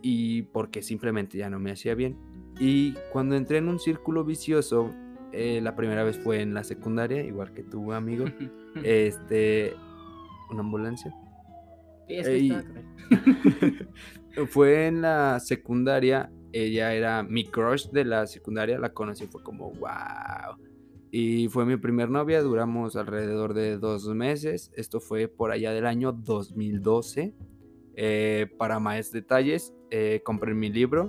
[0.03, 2.17] y porque simplemente ya no me hacía bien.
[2.59, 4.93] Y cuando entré en un círculo vicioso,
[5.33, 8.27] eh, la primera vez fue en la secundaria, igual que tu amigo,
[8.85, 9.75] este,
[10.51, 11.13] una ambulancia.
[12.09, 13.87] Es que
[14.47, 19.73] fue en la secundaria, ella era mi crush de la secundaria, la conocí, fue como
[19.73, 20.70] wow.
[21.11, 25.87] Y fue mi primer novia, duramos alrededor de dos meses, esto fue por allá del
[25.87, 27.35] año 2012.
[27.97, 31.09] Eh, para más detalles, eh, compré mi libro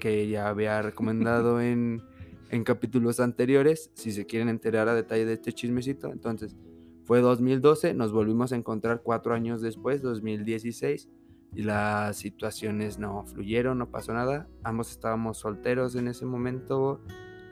[0.00, 2.02] que ya había recomendado en,
[2.50, 6.10] en capítulos anteriores, si se quieren enterar a detalle de este chismecito.
[6.10, 6.56] Entonces,
[7.04, 11.08] fue 2012, nos volvimos a encontrar cuatro años después, 2016,
[11.54, 14.48] y las situaciones no fluyeron, no pasó nada.
[14.64, 17.00] Ambos estábamos solteros en ese momento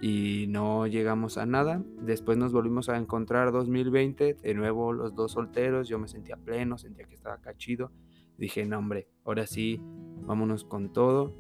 [0.06, 1.82] y no llegamos a nada.
[2.02, 6.76] Después nos volvimos a encontrar 2020, de nuevo los dos solteros, yo me sentía pleno,
[6.76, 7.90] sentía que estaba cachido.
[8.36, 9.80] Dije, no hombre, ahora sí,
[10.26, 11.34] vámonos con todo,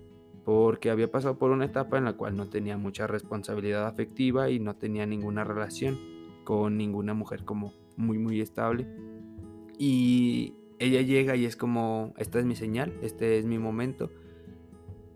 [0.46, 4.60] porque había pasado por una etapa en la cual no tenía mucha responsabilidad afectiva y
[4.60, 5.98] no tenía ninguna relación
[6.44, 8.86] con ninguna mujer como muy muy estable.
[9.78, 14.10] Y ella llega y es como, esta es mi señal, este es mi momento.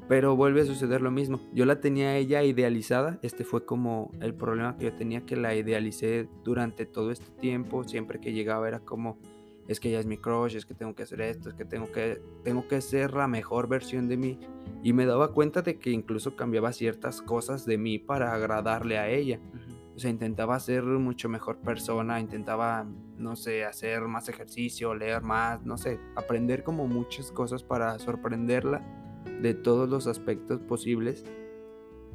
[0.09, 1.39] Pero vuelve a suceder lo mismo.
[1.53, 3.19] Yo la tenía ella idealizada.
[3.23, 7.85] Este fue como el problema que yo tenía, que la idealicé durante todo este tiempo.
[7.85, 9.19] Siempre que llegaba era como,
[9.67, 11.93] es que ella es mi crush, es que tengo que hacer esto, es que tengo
[11.93, 14.41] que, tengo que ser la mejor versión de mí.
[14.83, 19.11] Y me daba cuenta de que incluso cambiaba ciertas cosas de mí para agradarle a
[19.11, 19.39] ella.
[19.95, 22.87] O sea, intentaba ser mucho mejor persona, intentaba,
[23.19, 28.98] no sé, hacer más ejercicio, leer más, no sé, aprender como muchas cosas para sorprenderla
[29.43, 31.25] de todos los aspectos posibles.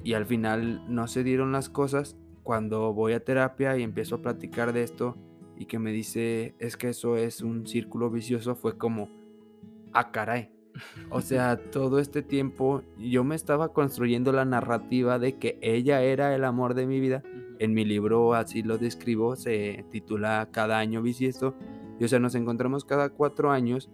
[0.04, 2.18] Y al final no se dieron las cosas.
[2.44, 5.16] Cuando voy a terapia y empiezo a platicar de esto
[5.58, 9.10] y que me dice, es que eso es un círculo vicioso, fue como,
[9.94, 10.52] ah, caray.
[11.10, 16.36] O sea, todo este tiempo yo me estaba construyendo la narrativa de que ella era
[16.36, 17.24] el amor de mi vida
[17.60, 21.56] en mi libro así lo describo, se titula Cada año bisiesto.
[22.00, 23.90] Y o sea, nos encontramos cada cuatro años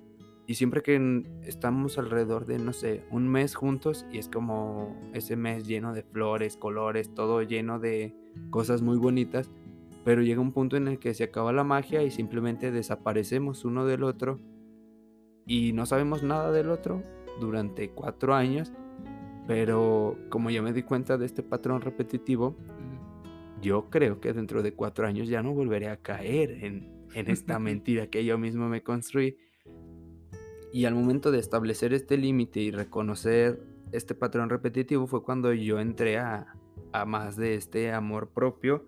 [0.50, 5.36] y siempre que estamos alrededor de, no sé, un mes juntos y es como ese
[5.36, 8.16] mes lleno de flores, colores, todo lleno de
[8.50, 9.52] cosas muy bonitas.
[10.04, 13.86] pero llega un punto en el que se acaba la magia y simplemente desaparecemos uno
[13.86, 14.40] del otro
[15.46, 17.04] y no sabemos nada del otro
[17.40, 18.74] durante cuatro años,
[19.46, 22.56] pero como ya me di cuenta de este patrón repetitivo,
[23.62, 27.60] yo creo que dentro de cuatro años ya no volveré a caer en, en esta
[27.60, 29.38] mentira que yo mismo me construí.
[30.72, 33.62] Y al momento de establecer este límite y reconocer
[33.92, 36.56] este patrón repetitivo fue cuando yo entré a,
[36.92, 38.86] a más de este amor propio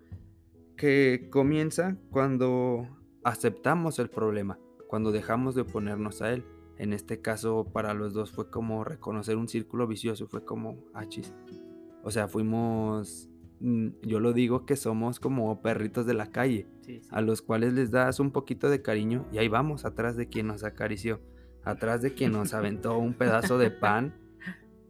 [0.76, 2.86] que comienza cuando
[3.24, 4.58] aceptamos el problema,
[4.88, 6.44] cuando dejamos de oponernos a él.
[6.78, 11.32] En este caso, para los dos fue como reconocer un círculo vicioso, fue como achis.
[11.32, 13.28] Ah, o sea, fuimos
[13.62, 16.66] Mm, yo lo digo que somos como perritos de la calle,
[17.10, 20.48] a los cuales les das un poquito de cariño y ahí vamos, atrás de quien
[20.48, 21.20] nos acarició,
[21.64, 24.14] atrás de quien nos aventó un pedazo de pan.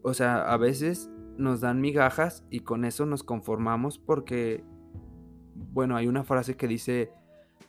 [0.03, 4.65] O sea, a veces nos dan migajas y con eso nos conformamos porque,
[5.55, 7.11] bueno, hay una frase que dice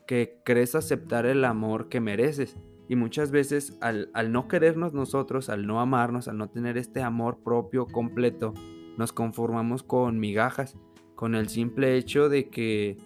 [0.08, 2.58] que crees aceptar el amor que mereces.
[2.90, 7.02] Y muchas veces al, al no querernos nosotros, al no amarnos, al no tener este
[7.02, 8.54] amor propio completo,
[8.98, 10.78] nos conformamos con migajas
[11.16, 12.98] con el simple hecho de que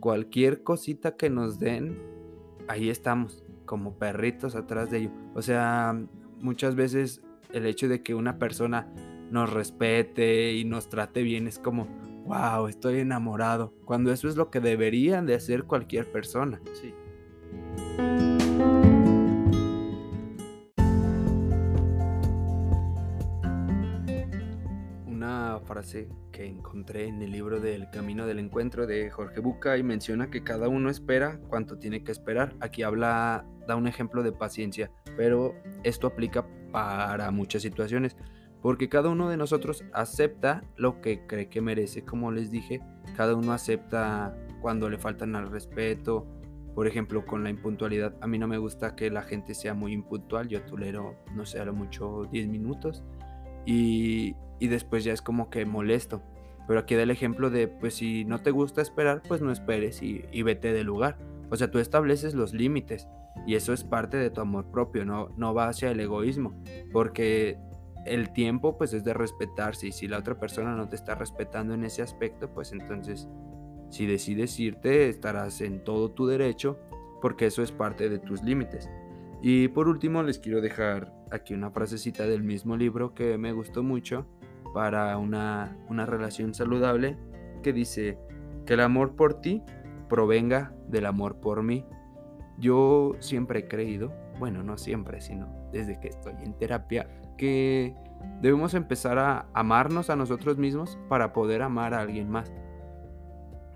[0.00, 1.98] cualquier cosita que nos den,
[2.68, 5.10] ahí estamos, como perritos atrás de ello.
[5.34, 6.00] O sea,
[6.40, 8.88] muchas veces el hecho de que una persona
[9.30, 11.86] nos respete y nos trate bien es como,
[12.26, 16.60] wow, estoy enamorado, cuando eso es lo que deberían de hacer cualquier persona.
[16.72, 16.94] Sí.
[26.32, 30.42] Que encontré en el libro del Camino del Encuentro de Jorge Buca y menciona que
[30.42, 32.54] cada uno espera cuanto tiene que esperar.
[32.60, 35.54] Aquí habla, da un ejemplo de paciencia, pero
[35.84, 38.16] esto aplica para muchas situaciones,
[38.62, 42.80] porque cada uno de nosotros acepta lo que cree que merece, como les dije,
[43.16, 46.26] cada uno acepta cuando le faltan al respeto,
[46.74, 49.92] por ejemplo, con la impuntualidad, a mí no me gusta que la gente sea muy
[49.92, 53.02] impuntual, yo tolero, no sé, a lo mucho 10 minutos.
[53.64, 56.22] Y, y después ya es como que molesto.
[56.66, 60.02] Pero aquí da el ejemplo de, pues si no te gusta esperar, pues no esperes
[60.02, 61.18] y, vete del lugar.
[61.50, 63.06] O sea, tú estableces los límites
[63.46, 66.60] y eso es parte de tu amor propio, no, no va hacia el egoísmo,
[66.92, 67.58] porque
[68.04, 71.74] el tiempo pues es de respetarse y si la otra persona no te está respetando
[71.74, 73.28] en ese aspecto, pues entonces
[73.90, 76.78] si decides irte estarás en todo tu derecho
[77.20, 78.90] porque eso es parte de tus límites.
[79.42, 83.82] Y por último les quiero dejar aquí una frasecita del mismo libro que me gustó
[83.82, 84.26] mucho
[84.72, 87.16] para una, relación saludable
[87.62, 88.18] que dice
[88.64, 89.62] que el amor por ti
[90.08, 91.84] provenga del amor por mí.
[92.58, 97.94] Yo siempre he creído, bueno, no siempre, sino desde que estoy en terapia, que
[98.40, 102.52] debemos empezar a amarnos a nosotros mismos para poder amar a alguien más.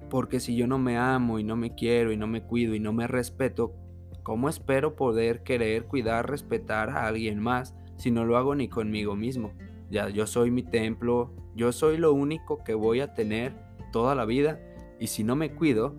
[0.08, 2.80] Porque si yo no me amo y no me quiero y no me cuido y
[2.80, 3.74] no me respeto,
[4.22, 9.14] ¿cómo espero poder querer, cuidar, respetar a alguien más si no lo hago ni conmigo
[9.14, 9.52] mismo?
[9.90, 13.54] Ya yo soy mi templo, yo soy lo único que voy a tener
[13.92, 14.60] toda la vida
[15.00, 15.96] y si no me cuido,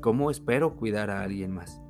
[0.00, 1.82] ¿cómo espero cuidar a alguien más?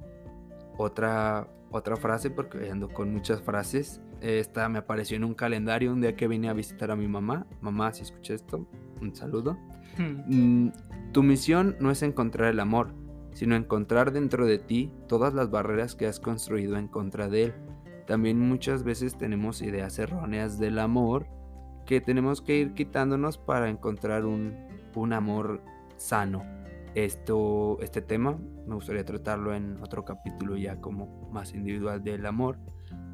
[0.78, 6.00] Otra, otra frase, porque ando con muchas frases, esta me apareció en un calendario un
[6.00, 7.46] día que vine a visitar a mi mamá.
[7.60, 8.66] Mamá, si escuché esto,
[9.00, 9.58] un saludo.
[9.98, 10.68] Mm,
[11.12, 12.94] tu misión no es encontrar el amor,
[13.32, 17.54] sino encontrar dentro de ti todas las barreras que has construido en contra de él.
[18.06, 21.26] También muchas veces tenemos ideas erróneas del amor
[21.86, 24.54] que tenemos que ir quitándonos para encontrar un,
[25.12, 25.62] amor
[25.96, 26.44] sano.
[26.94, 32.58] Esto, este tema me gustaría tratarlo en otro capítulo ya como más individual del amor.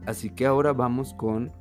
[0.07, 1.53] Así que ahora vamos con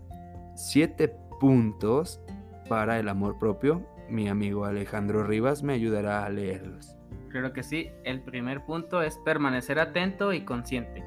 [0.55, 2.19] siete puntos
[2.67, 3.85] para el amor propio.
[4.09, 6.95] Mi amigo Alejandro Rivas me ayudará a leerlos.
[7.29, 7.91] Creo que sí.
[8.03, 11.03] El primer punto es permanecer atento y consciente.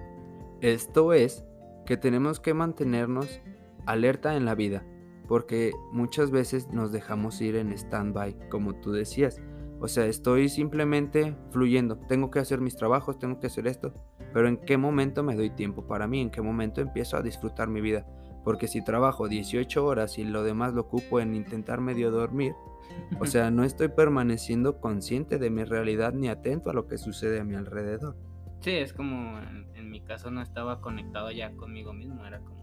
[0.61, 1.44] Esto es
[1.86, 3.40] que tenemos que mantenernos
[3.86, 4.84] alerta en la vida
[5.31, 9.41] porque muchas veces nos dejamos ir en stand-by, como tú decías.
[9.78, 13.95] O sea, estoy simplemente fluyendo, tengo que hacer mis trabajos, tengo que hacer esto,
[14.35, 16.20] pero ¿en qué momento me doy tiempo para mí?
[16.20, 18.09] ¿En qué momento empiezo a disfrutar mi vida?
[18.43, 22.55] Porque si trabajo 18 horas y lo demás lo ocupo en intentar medio dormir,
[23.20, 27.39] o sea, no estoy permaneciendo consciente de mi realidad ni atento a lo que sucede
[27.39, 28.16] a mi alrededor.
[28.62, 32.59] Sí, es como en, en mi caso no estaba conectado ya conmigo mismo, era como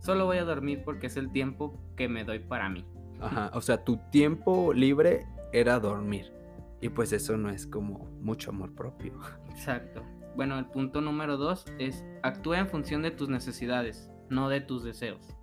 [0.00, 2.84] solo voy a dormir porque es el tiempo que me doy para mí.
[3.20, 6.32] Ajá, o sea, tu tiempo libre era dormir.
[6.80, 9.12] Y pues eso no es como mucho amor propio.
[9.50, 10.02] Exacto.
[10.34, 14.82] Bueno, el punto número dos es actúa en función de tus necesidades, no de tus
[14.82, 15.36] deseos.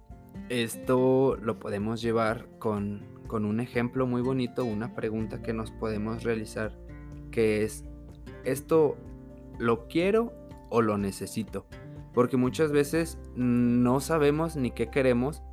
[0.49, 6.23] Esto lo podemos llevar con, con un ejemplo muy bonito, una pregunta que nos podemos
[6.23, 6.77] realizar,
[7.31, 7.85] que es
[8.43, 8.97] esto
[9.59, 10.33] lo quiero
[10.69, 11.67] o lo necesito.
[12.17, 15.43] Porque muchas veces no sabemos ni qué queremos,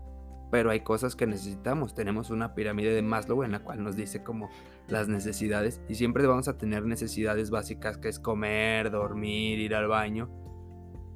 [0.50, 1.94] pero hay cosas que necesitamos.
[1.94, 4.48] Tenemos una pirámide de Maslow en la cual nos dice como
[4.88, 9.88] las necesidades y siempre vamos a tener necesidades básicas que es comer, dormir, ir al
[9.88, 10.30] baño.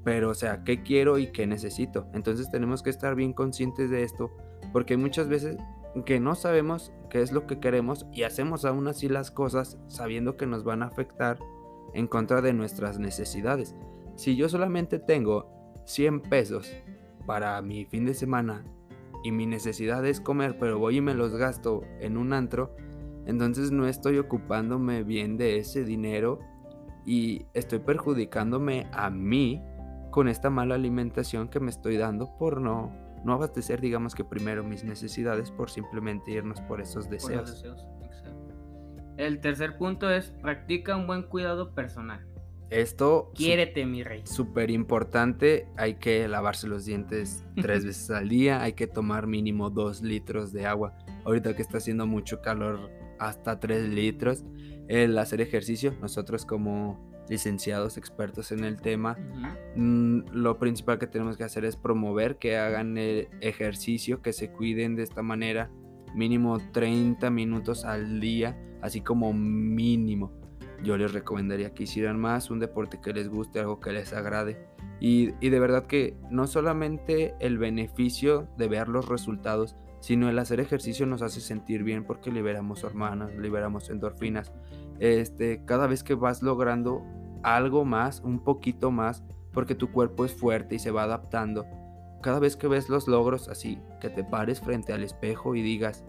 [0.04, 2.08] Pero o sea, ¿qué quiero y qué necesito?
[2.12, 4.30] Entonces tenemos que estar bien conscientes de esto
[4.74, 5.56] porque muchas veces
[6.04, 10.36] que no sabemos qué es lo que queremos y hacemos aún así las cosas sabiendo
[10.36, 11.38] que nos van a afectar
[11.94, 13.74] en contra de nuestras necesidades.
[14.18, 16.68] Si yo solamente tengo 100 pesos
[17.24, 18.64] para mi fin de semana
[19.22, 22.74] y mi necesidad es comer, pero voy y me los gasto en un antro,
[23.26, 26.40] entonces no estoy ocupándome bien de ese dinero
[27.06, 29.62] y estoy perjudicándome a mí
[30.10, 32.92] con esta mala alimentación que me estoy dando por no
[33.24, 37.64] no abastecer, digamos que primero mis necesidades por simplemente irnos por esos deseos.
[39.16, 42.26] El tercer punto es practica un buen cuidado personal.
[42.70, 43.30] Esto.
[43.34, 44.22] Quiérete, mi rey.
[44.24, 45.66] Súper importante.
[45.76, 48.62] Hay que lavarse los dientes tres veces al día.
[48.62, 50.96] Hay que tomar mínimo dos litros de agua.
[51.24, 54.44] Ahorita que está haciendo mucho calor, hasta tres litros.
[54.88, 55.94] El hacer ejercicio.
[56.00, 59.16] Nosotros, como licenciados expertos en el tema,
[59.76, 64.50] mm, lo principal que tenemos que hacer es promover que hagan el ejercicio, que se
[64.50, 65.70] cuiden de esta manera,
[66.14, 70.32] mínimo 30 minutos al día, así como mínimo.
[70.82, 74.68] Yo les recomendaría que hicieran más, un deporte que les guste, algo que les agrade.
[75.00, 80.38] Y, y de verdad que no solamente el beneficio de ver los resultados, sino el
[80.38, 84.52] hacer ejercicio nos hace sentir bien porque liberamos hormonas, liberamos endorfinas.
[85.00, 87.02] Este, cada vez que vas logrando
[87.42, 91.66] algo más, un poquito más, porque tu cuerpo es fuerte y se va adaptando.
[92.22, 96.04] Cada vez que ves los logros así, que te pares frente al espejo y digas,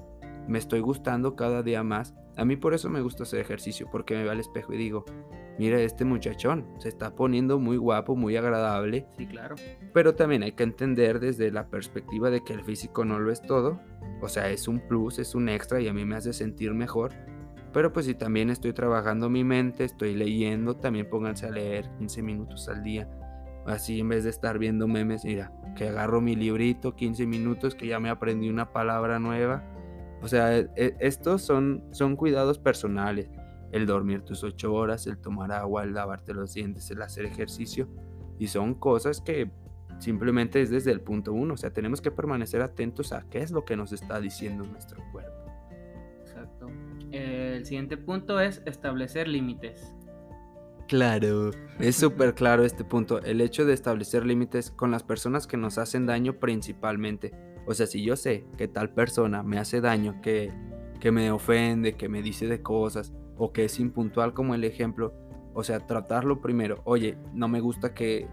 [0.47, 2.15] me estoy gustando cada día más.
[2.39, 5.03] A mí por eso me gusta hacer ejercicio, porque me veo al espejo y digo,
[5.57, 9.05] mira este muchachón, se está poniendo muy guapo, muy agradable.
[9.17, 9.55] Sí, claro.
[9.93, 13.41] Pero también hay que entender desde la perspectiva de que el físico no lo es
[13.41, 13.81] todo.
[14.21, 17.11] O sea, es un plus, es un extra y a mí me hace sentir mejor.
[17.73, 22.23] Pero pues si también estoy trabajando mi mente, estoy leyendo, también pónganse a leer 15
[22.23, 23.09] minutos al día.
[23.65, 27.87] Así en vez de estar viendo memes, mira, que agarro mi librito 15 minutos, que
[27.87, 29.63] ya me aprendí una palabra nueva.
[30.21, 33.29] O sea, e, e, estos son, son cuidados personales.
[33.71, 37.87] El dormir tus 8 horas, el tomar agua, el lavarte los dientes, el hacer ejercicio.
[38.39, 39.51] Y son cosas que
[39.99, 41.53] simplemente es desde el punto uno.
[41.53, 45.03] O sea, tenemos que permanecer atentos a qué es lo que nos está diciendo nuestro
[45.11, 45.39] cuerpo.
[47.11, 49.95] El siguiente punto es establecer límites.
[50.87, 55.55] Claro, es súper claro este punto, el hecho de establecer límites con las personas que
[55.55, 57.31] nos hacen daño principalmente.
[57.69, 60.51] O sea, si yo sé que tal persona me hace daño, que,
[60.99, 65.13] que me ofende, que me dice de cosas, o que es impuntual como el ejemplo,
[65.53, 66.81] o sea, tratarlo primero.
[66.85, 68.27] Oye, no me gusta que,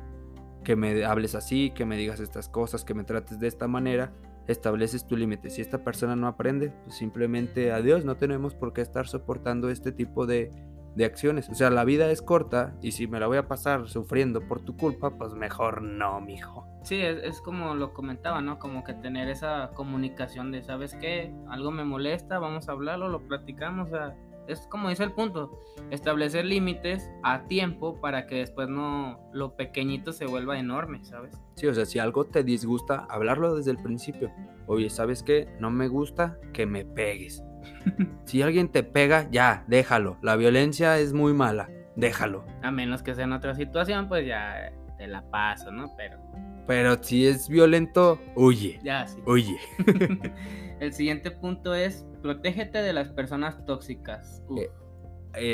[0.65, 4.15] que me hables así, que me digas estas cosas, que me trates de esta manera
[4.47, 5.51] estableces tu límite.
[5.51, 9.93] Si esta persona no aprende, pues simplemente adiós, no tenemos por qué estar soportando este
[9.93, 10.51] tipo de,
[10.97, 11.49] de acciones.
[11.49, 14.63] O sea, la vida es corta y si me la voy a pasar sufriendo por
[14.63, 16.67] tu culpa, pues mejor no, mijo.
[16.83, 18.59] Sí, es, es, como lo comentaba, ¿no?
[18.59, 21.35] Como que tener esa comunicación de, ¿sabes qué?
[21.49, 24.17] Algo me molesta, vamos a hablarlo, lo platicamos, o sea,
[24.49, 30.13] es como dice el punto, establecer límites a tiempo para que después no lo pequeñito
[30.13, 31.41] se vuelva enorme, ¿sabes?
[31.57, 34.31] Sí, o sea, si algo te disgusta, hablarlo desde el principio.
[34.67, 35.49] Oye, ¿sabes qué?
[35.61, 37.43] No me gusta que me pegues.
[38.25, 40.19] si alguien te pega, ya, déjalo.
[40.23, 42.45] La violencia es muy mala, déjalo.
[42.63, 45.95] A menos que sea en otra situación, pues ya te la paso, ¿no?
[45.97, 46.19] Pero...
[46.67, 48.81] Pero si es violento, huye.
[48.83, 49.21] Ya, sí.
[49.25, 49.57] Huye.
[50.81, 54.43] el siguiente punto es Protégete de las personas tóxicas.
[54.59, 54.69] Eh,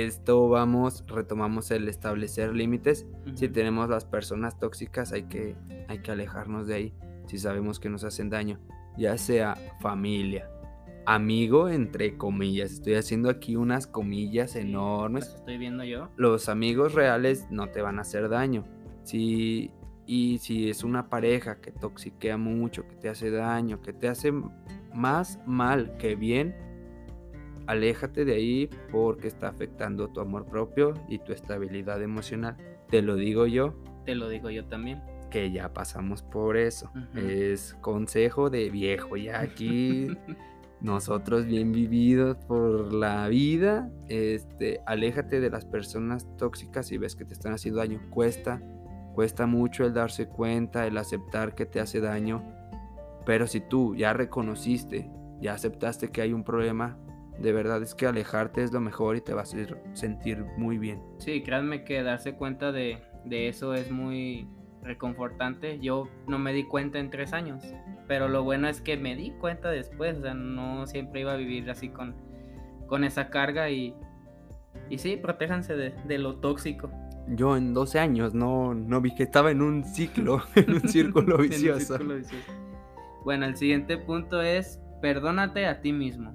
[0.06, 3.06] esto vamos, retomamos el establecer límites.
[3.34, 5.54] Si tenemos las personas tóxicas, hay que,
[5.88, 6.94] hay que alejarnos de ahí.
[7.26, 8.58] Si sabemos que nos hacen daño,
[8.96, 10.48] ya sea familia,
[11.06, 12.72] amigo, entre comillas.
[12.72, 15.34] Estoy haciendo aquí unas comillas enormes.
[15.36, 16.08] estoy viendo yo.
[16.16, 18.64] Los amigos reales no te van a hacer daño.
[19.02, 19.70] Si,
[20.06, 24.32] y si es una pareja que toxiquea mucho, que te hace daño, que te hace
[24.94, 26.54] más mal que bien,
[27.66, 32.56] aléjate de ahí porque está afectando tu amor propio y tu estabilidad emocional.
[32.88, 33.74] Te lo digo yo.
[34.04, 35.02] Te lo digo yo también.
[35.30, 36.90] Que ya pasamos por eso.
[37.14, 39.16] Es consejo de viejo.
[39.16, 40.08] Ya aquí
[40.82, 47.24] nosotros bien vividos por la vida, este, aléjate de las personas tóxicas y ves que
[47.24, 48.00] te están haciendo daño.
[48.10, 48.60] Cuesta,
[49.14, 52.42] cuesta mucho el darse cuenta, el aceptar que te hace daño
[53.24, 55.10] pero si tú ya reconociste,
[55.40, 56.98] ya aceptaste que hay un problema,
[57.38, 61.02] De verdad es que alejarte es lo mejor y te vas a sentir muy bien.
[61.18, 64.46] Sí, créanme que darse cuenta de, de eso es muy
[64.82, 65.78] reconfortante.
[65.80, 67.62] Yo no me di cuenta en tres años,
[68.08, 71.36] pero lo bueno es que me di cuenta después, o sea, no siempre iba a
[71.36, 72.14] vivir así con,
[72.86, 73.94] con esa carga y,
[74.90, 76.90] y sí, protéjanse de, de lo tóxico.
[77.28, 81.38] Yo en 12 años no, no vi que estaba en un ciclo, en un círculo
[81.38, 81.98] vicioso.
[83.24, 86.32] Bueno, el siguiente punto es perdónate a ti mismo.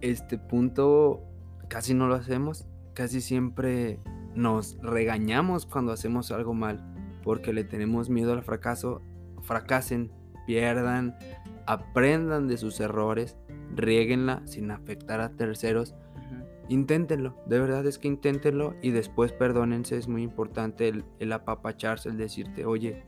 [0.00, 1.22] Este punto
[1.68, 4.00] casi no lo hacemos, casi siempre
[4.34, 6.93] nos regañamos cuando hacemos algo mal,
[7.24, 9.02] porque le tenemos miedo al fracaso,
[9.42, 10.12] fracasen,
[10.46, 11.16] pierdan,
[11.66, 13.36] aprendan de sus errores,
[13.74, 15.96] rieguenla sin afectar a terceros
[16.68, 22.16] inténtenlo, de verdad es que inténtenlo y después perdónense, es muy importante el, apapacharse, el
[22.16, 23.04] decirte, oye,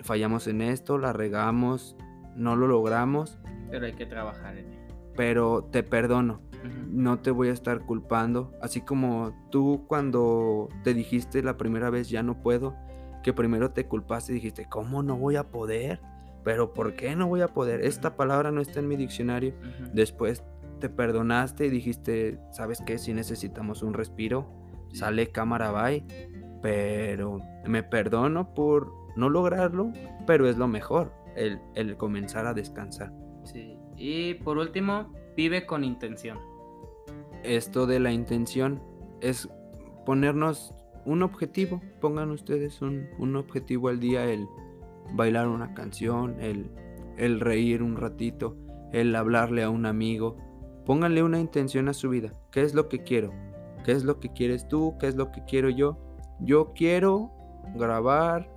[0.00, 1.96] fallamos en esto, la regamos,
[2.36, 3.38] no lo logramos.
[3.70, 4.94] Pero hay que trabajar en ello.
[5.16, 6.40] Pero te perdono,
[6.88, 12.08] no te voy a estar culpando, así como tú cuando te dijiste la primera vez
[12.08, 12.76] ya no puedo,
[13.22, 16.00] que primero te culpaste y dijiste, ¿cómo no voy a poder?
[16.44, 17.82] Pero ¿por qué no voy a poder?
[17.82, 19.54] Esta palabra no está en mi diccionario.
[19.92, 20.42] Después
[20.78, 22.98] te perdonaste y dijiste, ¿sabes qué?
[22.98, 24.50] Si necesitamos un respiro,
[24.92, 26.04] sale cámara bye,
[26.62, 29.92] pero me perdono por no lograrlo,
[30.26, 33.12] pero es lo mejor, el, el comenzar a descansar.
[33.44, 36.38] Sí, y por último, vive con intención.
[37.42, 38.82] Esto de la intención
[39.20, 39.48] es
[40.06, 40.74] ponernos
[41.10, 44.46] un objetivo, pongan ustedes un, un objetivo al día, el
[45.14, 46.70] bailar una canción, el,
[47.16, 48.56] el reír un ratito,
[48.92, 50.36] el hablarle a un amigo,
[50.90, 52.32] Pónganle una intención a su vida.
[52.50, 53.32] ¿Qué es lo que quiero?
[53.84, 54.96] ¿Qué es lo que quieres tú?
[54.98, 55.98] ¿Qué es lo que quiero yo?
[56.40, 57.30] Yo quiero
[57.76, 58.50] grabar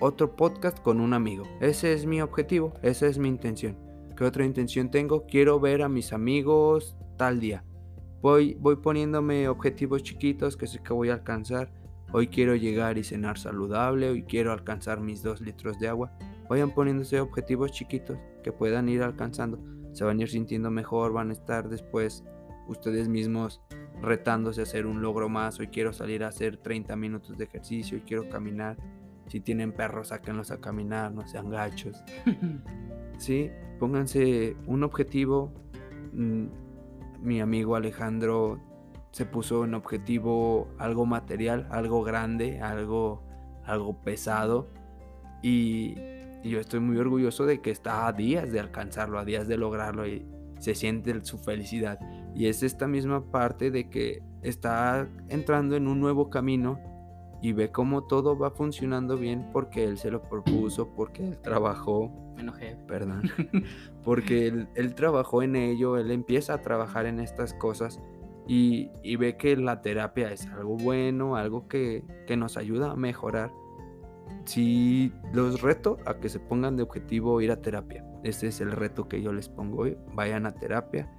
[0.00, 1.44] otro podcast con un amigo.
[1.60, 3.78] Ese es mi objetivo, esa es mi intención.
[4.16, 5.24] ¿Qué otra intención tengo?
[5.26, 7.64] Quiero ver a mis amigos tal día.
[8.20, 11.72] Voy, voy poniéndome objetivos chiquitos que sé que voy a alcanzar.
[12.12, 14.08] Hoy quiero llegar y cenar saludable.
[14.08, 16.12] Hoy quiero alcanzar mis dos litros de agua.
[16.48, 19.58] Vayan poniéndose objetivos chiquitos que puedan ir alcanzando
[19.92, 22.24] se van a ir sintiendo mejor, van a estar después
[22.68, 23.60] ustedes mismos
[24.00, 25.58] retándose a hacer un logro más.
[25.58, 28.76] Hoy quiero salir a hacer 30 minutos de ejercicio y quiero caminar.
[29.26, 32.02] Si tienen perros, sáquenlos a caminar, no sean gachos.
[33.18, 33.50] sí,
[33.80, 35.52] pónganse un objetivo.
[37.20, 38.60] Mi amigo Alejandro
[39.12, 43.22] se puso en objetivo algo material, algo grande, algo,
[43.64, 44.68] algo pesado.
[45.42, 45.96] Y
[46.42, 49.56] y yo estoy muy orgulloso de que está a días de alcanzarlo, a días de
[49.56, 50.26] lograrlo y
[50.58, 51.98] se siente su felicidad.
[52.34, 56.78] Y es esta misma parte de que está entrando en un nuevo camino
[57.40, 62.10] y ve cómo todo va funcionando bien porque él se lo propuso, porque él trabajó.
[62.34, 62.76] Me enojé.
[62.86, 63.22] Perdón.
[64.04, 68.00] porque él, trabajó en ello, él empieza a trabajar en estas cosas
[68.46, 72.96] y, y ve que la terapia es algo bueno, algo que, que nos ayuda a
[72.96, 73.50] mejorar
[74.44, 78.04] si los reto a que se pongan de objetivo ir a terapia.
[78.24, 79.98] Este es el reto que yo les pongo hoy.
[80.14, 81.12] Vayan a terapia.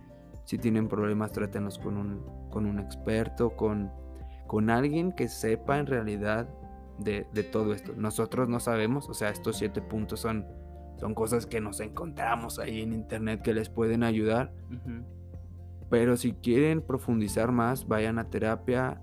[0.46, 3.92] Si tienen problemas, trátenos con un, con un experto, con,
[4.50, 6.50] con alguien que sepa en realidad
[6.98, 7.94] de, todo esto.
[7.96, 10.46] Nosotros no sabemos, o sea, estos siete puntos son,
[10.98, 14.52] son cosas que nos encontramos ahí en internet que les pueden ayudar.
[15.92, 19.00] Pero si quieren profundizar más, vayan a terapia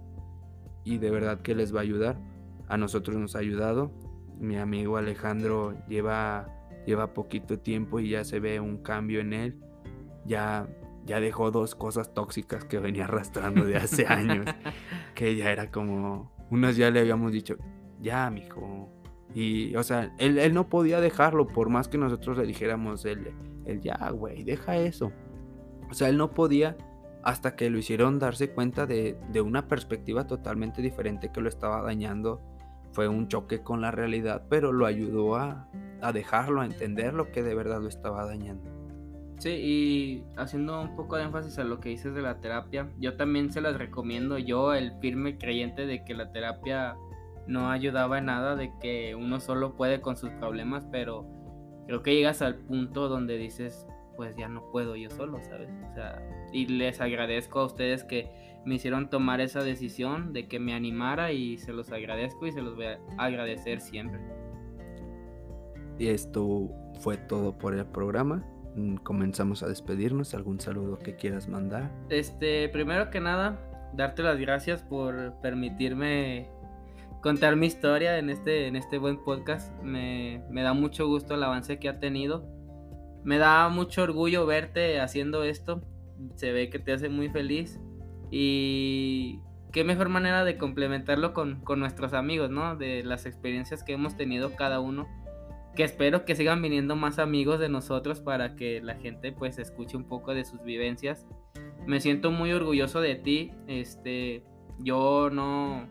[0.84, 2.18] y de verdad que les va a ayudar.
[2.66, 3.92] A nosotros nos ha ayudado
[4.38, 6.48] mi amigo Alejandro lleva,
[6.86, 9.60] lleva poquito tiempo y ya se ve un cambio en él.
[10.24, 10.68] Ya,
[11.06, 14.46] ya dejó dos cosas tóxicas que venía arrastrando de hace años.
[15.14, 16.32] que ya era como.
[16.50, 17.56] Unas ya le habíamos dicho,
[18.00, 18.90] ya, mijo.
[19.34, 23.32] Y, o sea, él, no podía dejarlo, por más que nosotros le dijéramos, él,
[23.64, 25.12] él ya, güey, deja eso.
[25.90, 26.76] O sea, él no podía
[27.22, 31.82] hasta que lo hicieron darse cuenta de, de una perspectiva totalmente diferente que lo estaba
[31.82, 32.40] dañando
[32.96, 35.68] fue un choque con la realidad, pero lo ayudó a,
[36.14, 38.70] dejarlo, a entender lo que de verdad lo estaba dañando.
[39.38, 43.16] Sí, y haciendo un poco de énfasis a lo que dices de la terapia, yo
[43.16, 46.96] también se las recomiendo, yo el firme creyente de que la terapia
[47.46, 51.26] no ayudaba en nada, de que uno solo puede con sus problemas, pero
[51.86, 53.86] creo que llegas al punto donde dices,
[54.16, 55.70] pues ya no puedo yo solo, ¿sabes?
[55.90, 56.22] O sea,
[56.52, 58.30] y les agradezco a ustedes que
[58.64, 62.62] me hicieron tomar esa decisión de que me animara y se los agradezco y se
[62.62, 64.20] los voy a agradecer siempre.
[65.98, 68.44] Y esto fue todo por el programa.
[68.76, 70.34] Mm, comenzamos a despedirnos.
[70.34, 71.90] ¿Algún saludo que quieras mandar?
[72.08, 73.58] Este, primero que nada,
[73.94, 76.48] darte las gracias por permitirme
[77.22, 79.72] contar mi historia en este, en este buen podcast.
[79.82, 82.46] Me, me da mucho gusto el avance que ha tenido.
[83.24, 85.82] Me da mucho orgullo verte haciendo esto
[86.34, 87.78] se ve que te hace muy feliz
[88.30, 89.40] y
[89.72, 92.76] qué mejor manera de complementarlo con, con nuestros amigos, ¿no?
[92.76, 95.06] De las experiencias que hemos tenido cada uno
[95.76, 99.96] que espero que sigan viniendo más amigos de nosotros para que la gente pues escuche
[99.96, 101.26] un poco de sus vivencias.
[101.86, 104.42] Me siento muy orgulloso de ti, este,
[104.80, 105.86] yo no,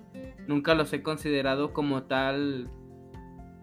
[0.48, 2.70] nunca los he considerado como tal,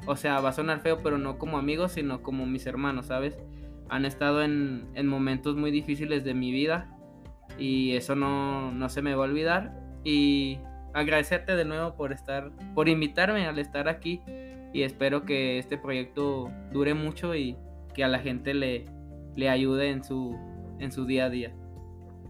[0.06, 3.36] o sea, va a sonar feo, pero no como amigos, sino como mis hermanos, ¿sabes?
[3.90, 6.96] Han estado en, en momentos muy difíciles de mi vida
[7.58, 10.58] y eso no, no se me va a olvidar y
[10.94, 14.22] agradecerte de nuevo por estar, por invitarme al estar aquí
[14.72, 17.56] y espero que este proyecto dure mucho y
[17.94, 18.86] que a la gente le,
[19.36, 20.36] le ayude en su,
[20.78, 21.54] en su día a día.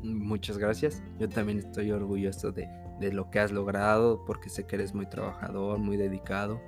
[0.03, 1.03] Muchas gracias.
[1.19, 2.69] Yo también estoy orgulloso de,
[3.13, 6.61] lo que has logrado porque sé que eres muy trabajador, muy dedicado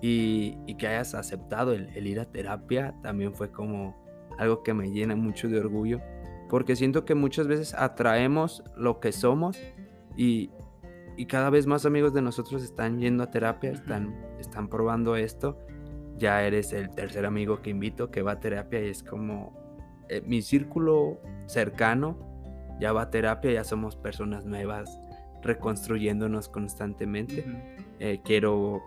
[0.00, 3.94] y, que hayas aceptado el, el, ir a terapia también fue como
[4.38, 6.00] algo que me llena mucho de orgullo
[6.48, 9.58] porque siento que muchas veces atraemos lo que somos
[10.16, 10.50] y,
[11.16, 15.58] y cada vez más amigos de nosotros están yendo a terapia, están, están probando esto.
[16.18, 19.52] Ya eres el tercer amigo que invito que va a terapia y es como
[20.08, 22.16] eh, mi círculo cercano
[22.80, 25.00] ya va a terapia, ya somos personas nuevas,
[25.42, 27.44] reconstruyéndonos constantemente.
[27.98, 28.82] Eh, quiero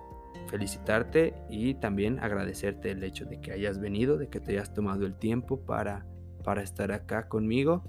[0.47, 5.05] felicitarte y también agradecerte el hecho de que hayas venido, de que te hayas tomado
[5.05, 6.05] el tiempo para,
[6.43, 7.83] para estar acá conmigo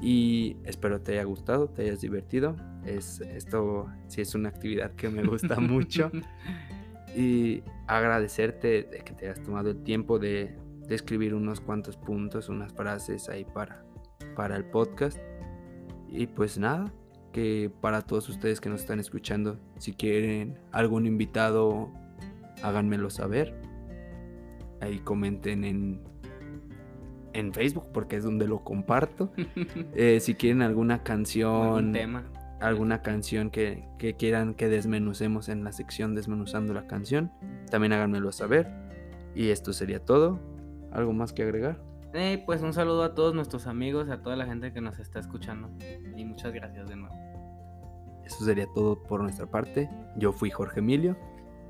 [0.00, 2.56] y espero te haya gustado, te hayas divertido.
[2.84, 6.10] Es, esto sí es una actividad que me gusta mucho.
[7.16, 10.56] y agradecerte de que te hayas tomado el tiempo de,
[10.86, 13.84] de, escribir unos cuantos puntos, unas frases ahí para,
[14.36, 15.18] para el podcast.
[16.08, 16.92] Y pues nada,
[17.32, 21.92] que para todos ustedes que nos están escuchando, si quieren algún invitado,
[22.62, 23.54] háganmelo saber.
[24.80, 26.00] Ahí comenten en,
[27.32, 29.32] en Facebook porque es donde lo comparto.
[29.94, 32.24] Eh, si quieren alguna canción, tema?
[32.60, 33.88] alguna canción que,
[34.18, 37.32] quieran que desmenucemos en la sección desmenuzando la canción,
[37.70, 38.68] también háganmelo saber.
[39.34, 40.40] Y esto sería todo.
[40.92, 41.80] ¿Algo más que agregar?
[42.14, 45.18] Eh, pues un saludo a todos nuestros amigos, a toda la gente que nos está
[45.18, 45.70] escuchando.
[46.16, 47.14] Y muchas gracias de nuevo.
[48.24, 49.88] Eso sería todo por nuestra parte.
[50.16, 51.16] Yo fui Jorge Emilio.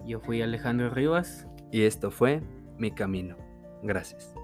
[0.07, 1.47] Yo fui Alejandro Rivas.
[1.71, 2.43] Y esto fue
[2.79, 3.37] Mi Camino.
[3.83, 4.35] Gracias.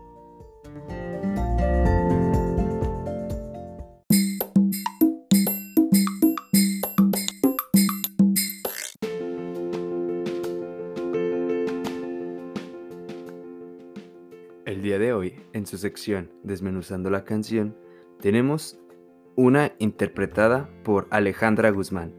[15.78, 17.76] Sección Desmenuzando la canción,
[18.20, 18.78] tenemos
[19.36, 22.14] una interpretada por Alejandra Guzmán.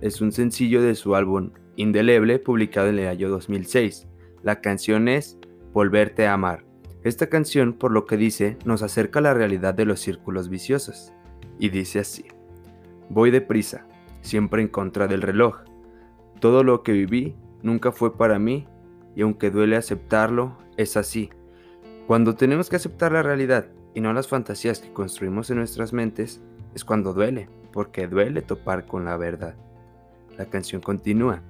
[0.00, 4.06] es un sencillo de su álbum Indeleble, publicado en el año 2006.
[4.42, 5.38] La canción es
[5.72, 6.64] Volverte a amar.
[7.02, 11.12] Esta canción, por lo que dice, nos acerca a la realidad de los círculos viciosos.
[11.58, 12.24] Y dice así,
[13.10, 13.86] voy deprisa,
[14.20, 15.62] siempre en contra del reloj.
[16.40, 18.68] Todo lo que viví nunca fue para mí
[19.16, 21.30] y aunque duele aceptarlo, es así.
[22.06, 26.42] Cuando tenemos que aceptar la realidad y no las fantasías que construimos en nuestras mentes,
[26.74, 29.54] es cuando duele, porque duele topar con la verdad.
[30.36, 31.42] La canción continúa.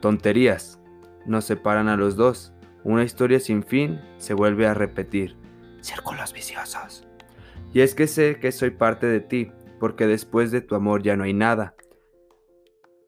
[0.00, 0.78] Tonterías.
[1.24, 2.52] Nos separan a los dos,
[2.84, 5.34] una historia sin fin se vuelve a repetir.
[5.80, 7.06] Círculos viciosos.
[7.72, 9.50] Y es que sé que soy parte de ti,
[9.80, 11.74] porque después de tu amor ya no hay nada.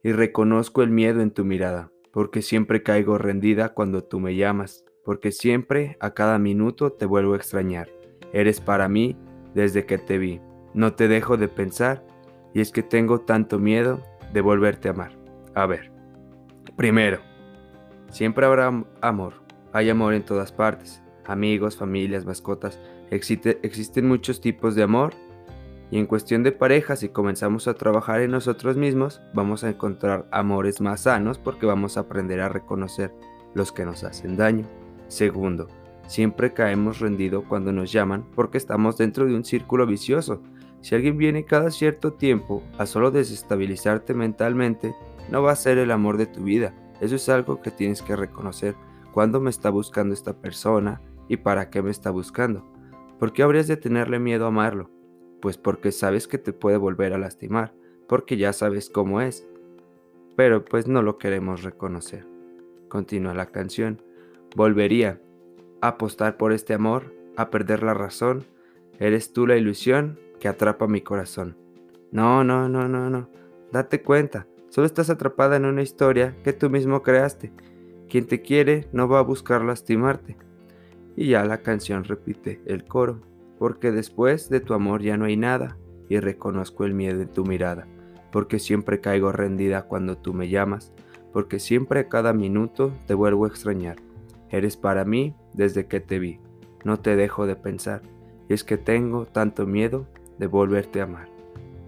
[0.02, 4.85] Y reconozco el miedo en tu mirada, porque siempre caigo rendida cuando tú me llamas,
[5.09, 7.89] porque siempre, a cada minuto, te vuelvo a extrañar.
[8.35, 9.16] Eres para mí
[9.55, 10.39] desde que te vi.
[10.74, 12.05] No te dejo de pensar,
[12.52, 14.02] y es que tengo tanto miedo
[14.35, 15.12] de volverte a amar.
[15.55, 15.90] A ver,
[16.76, 17.20] primero,
[18.10, 18.66] siempre habrá
[19.01, 19.32] amor
[19.72, 22.78] hay amor en todas partes, amigos, familias, mascotas.
[23.10, 25.14] existen muchos tipos de amor
[25.90, 30.28] y en cuestión de pareja, si comenzamos a trabajar en nosotros mismos, vamos a encontrar
[30.32, 33.10] amores más sanos porque vamos a aprender a reconocer
[33.55, 34.66] los que nos hacen daño.
[35.09, 35.68] Segundo,
[36.06, 40.43] siempre caemos rendido cuando nos llaman porque estamos dentro de un círculo vicioso.
[40.80, 44.94] Si alguien viene cada cierto tiempo a solo desestabilizarte mentalmente,
[45.30, 46.74] no va a ser el amor de tu vida.
[47.01, 48.76] Eso es algo que tienes que reconocer
[49.12, 52.64] cuándo me está buscando esta persona y para qué me está buscando.
[53.18, 54.90] ¿Por qué habrías de tenerle miedo a amarlo?
[55.40, 57.74] Pues porque sabes que te puede volver a lastimar,
[58.09, 59.48] porque ya sabes cómo es.
[60.36, 62.26] Pero pues no lo queremos reconocer.
[62.89, 64.02] Continúa la canción.
[64.57, 65.20] Volvería
[65.81, 68.45] a apostar por este amor, a perder la razón.
[68.99, 71.57] Eres tú la ilusión que atrapa mi corazón.
[72.11, 73.31] No, no, no, no, no.
[73.73, 77.53] Date cuenta, solo estás atrapada en una historia que tú mismo creaste
[78.09, 80.37] quien te quiere no va a buscar lastimarte.
[81.16, 83.20] Y ya la canción repite el coro.
[83.59, 85.77] porque después de tu amor ya no hay nada,
[86.09, 87.89] y reconozco el miedo en tu mirada,
[88.31, 90.93] porque siempre caigo rendida cuando tú me llamas,
[91.33, 93.97] porque siempre a cada minuto te vuelvo a extrañar.
[94.51, 96.41] Eres para mí desde que te vi,
[96.85, 98.03] no te dejo de pensar,
[98.49, 100.07] y es que tengo tanto miedo
[100.39, 101.29] de volverte a amar,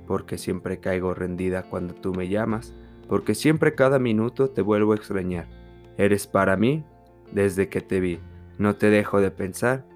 [0.07, 2.75] porque siempre caigo rendida cuando tú me llamas,
[3.09, 5.47] porque siempre cada minuto te vuelvo a extrañar.
[5.97, 6.85] Eres para mí
[7.33, 8.21] desde que te vi,
[8.59, 9.87] no te dejo de pensar,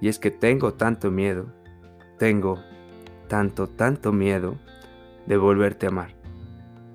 [0.00, 1.46] y es que tengo tanto miedo,
[2.18, 2.58] tengo
[3.28, 4.56] tanto, tanto miedo
[5.26, 6.14] de volverte a amar.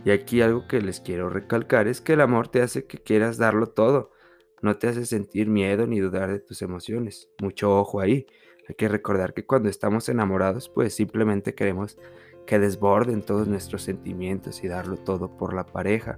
[0.05, 3.37] Y aquí algo que les quiero recalcar es que el amor te hace que quieras
[3.37, 4.11] darlo todo,
[4.61, 7.29] no te hace sentir miedo ni dudar de tus emociones.
[7.41, 8.25] Mucho ojo ahí.
[8.67, 11.97] Hay que recordar que cuando estamos enamorados, pues simplemente queremos
[12.45, 16.17] que desborden todos nuestros sentimientos y darlo todo por la pareja.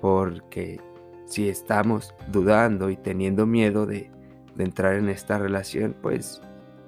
[0.00, 0.80] Porque
[1.26, 4.10] si estamos dudando y teniendo miedo de,
[4.54, 6.40] de entrar en esta relación, pues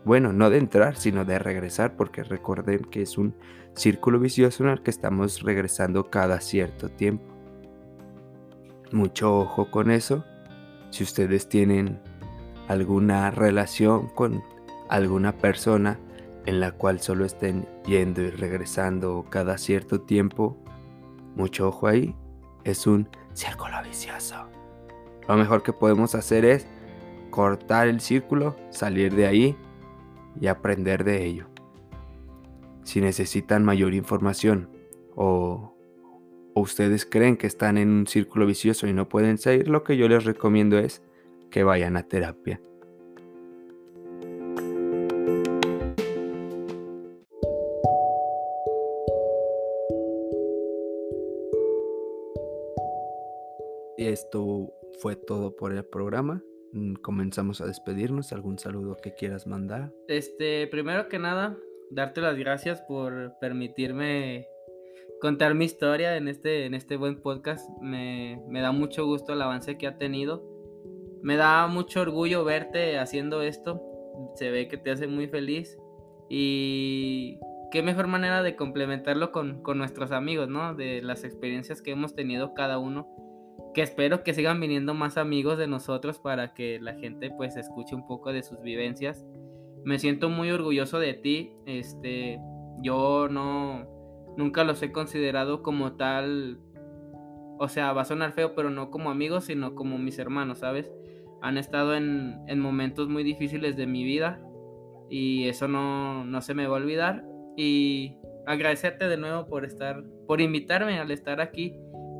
[0.05, 3.35] bueno, no de entrar, sino de regresar, porque recuerden que es un
[3.75, 7.25] círculo vicioso en el que estamos regresando cada cierto tiempo.
[8.91, 10.25] Mucho ojo con eso.
[10.91, 12.01] Si ustedes tienen
[12.69, 14.43] alguna relación con
[14.89, 15.99] alguna persona
[16.47, 20.57] en la cual solo estén yendo y regresando cada cierto tiempo,
[21.35, 22.15] mucho ojo ahí,
[22.65, 24.47] es un círculo vicioso.
[25.29, 26.67] Lo mejor que podemos hacer es
[27.31, 29.57] cortar el círculo, salir de ahí
[30.41, 31.47] y aprender de ello.
[32.83, 34.71] Si necesitan mayor información
[35.15, 35.75] o,
[36.59, 40.09] ustedes creen que están en un círculo vicioso y no pueden salir, lo que yo
[40.09, 41.03] les recomiendo es
[41.51, 42.61] que vayan a terapia.
[53.97, 56.43] Esto fue todo por el programa.
[56.73, 58.33] Mm, comenzamos a despedirnos.
[58.33, 59.93] ¿Algún saludo que quieras mandar?
[60.07, 61.57] Este, primero que nada,
[61.91, 64.49] darte las gracias por permitirme
[65.21, 67.69] contar mi historia en este, en este buen podcast.
[67.81, 70.45] Me, me da mucho gusto el avance que ha tenido.
[71.23, 73.83] Me da mucho orgullo verte haciendo esto.
[74.37, 75.79] Se ve que te hace muy feliz.
[76.29, 77.39] Y
[77.71, 80.75] qué mejor manera de complementarlo con, con nuestros amigos, ¿no?
[80.75, 83.09] De las experiencias que hemos tenido cada uno
[83.75, 87.95] que espero que sigan viniendo más amigos de nosotros para que la gente pues escuche
[87.95, 89.27] un poco de sus vivencias.
[89.85, 91.53] Me siento muy orgulloso de ti.
[91.67, 92.41] Este,
[92.83, 93.98] yo no
[94.39, 96.61] nunca los he considerado como tal.
[97.59, 100.91] O sea, va a sonar feo, pero no como amigos, sino como mis hermanos, ¿sabes?
[101.43, 104.41] Han estado en, en momentos muy difíciles de mi vida
[105.11, 107.25] y eso no, no se me va a olvidar.
[107.57, 108.15] Y
[108.47, 111.75] agradecerte de nuevo por estar, por invitarme al estar aquí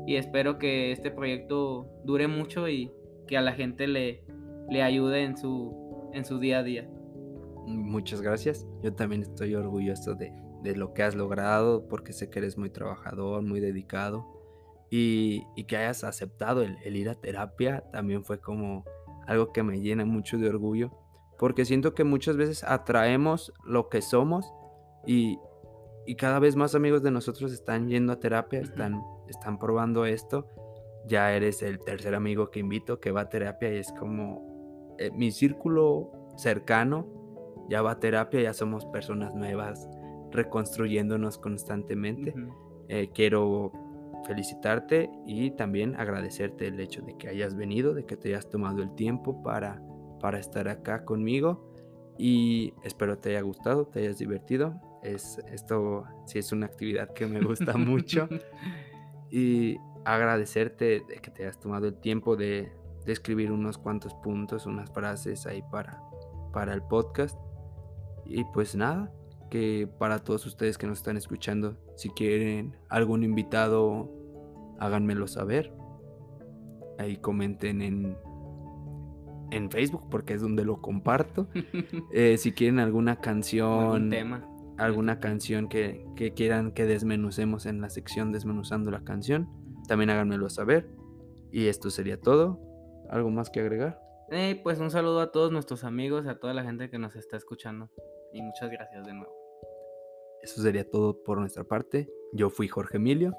[0.05, 2.91] y espero que este proyecto dure mucho y
[3.27, 4.25] que a la gente le,
[4.69, 6.89] le ayude en su, en su día a día.
[7.65, 8.67] Muchas gracias.
[8.83, 10.33] Yo también estoy orgulloso de,
[10.63, 14.25] lo que has logrado porque sé que eres muy trabajador, muy dedicado
[14.89, 18.83] y, que hayas aceptado el, el, ir a terapia también fue como
[19.27, 20.91] algo que me llena mucho de orgullo
[21.39, 24.53] porque siento que muchas veces atraemos lo que somos
[25.07, 25.39] y,
[26.05, 30.47] y cada vez más amigos de nosotros están yendo a terapia, están, están probando esto.
[31.07, 35.11] Ya eres el tercer amigo que invito que va a terapia y es como eh,
[35.11, 37.07] mi círculo cercano
[37.69, 39.87] ya va a terapia, ya somos personas nuevas,
[40.31, 42.33] reconstruyéndonos constantemente.
[42.87, 43.71] Eh, quiero
[44.25, 48.81] felicitarte y también agradecerte el hecho de que hayas venido, de que te hayas tomado
[48.81, 49.81] el tiempo para,
[50.19, 51.73] para estar acá conmigo
[52.17, 57.25] y espero te haya gustado, te hayas divertido es, esto sí es una actividad que
[57.27, 58.27] me gusta mucho.
[59.29, 62.71] y agradecerte de que te hayas tomado el tiempo de,
[63.05, 65.99] escribir unos cuantos puntos, unas frases ahí para,
[66.53, 67.35] para el podcast.
[68.23, 69.11] Y pues nada,
[69.49, 74.09] que para todos ustedes que nos están escuchando, si quieren algún invitado,
[74.79, 75.73] háganmelo saber.
[76.97, 78.17] Ahí comenten en,
[79.51, 81.47] en Facebook porque es donde lo comparto.
[82.13, 84.49] Eh, si quieren alguna canción, tema
[84.79, 86.05] alguna canción que,
[86.35, 89.49] quieran que desmenucemos en la sección desmenuzando la canción,
[89.87, 90.89] también háganmelo saber.
[91.51, 92.59] Y esto sería todo.
[93.09, 93.99] ¿Algo más que agregar?
[94.31, 97.37] Eh, pues un saludo a todos nuestros amigos, a toda la gente que nos está
[97.37, 97.89] escuchando.
[98.31, 99.38] Y muchas gracias de nuevo.
[100.41, 102.09] Eso sería todo por nuestra parte.
[102.33, 103.35] Yo fui Jorge Emilio.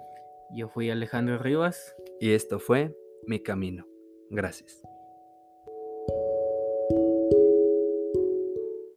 [0.54, 1.94] Yo fui Alejandro Rivas.
[2.20, 2.96] Y esto fue
[3.26, 3.86] Mi Camino.
[4.30, 4.82] Gracias.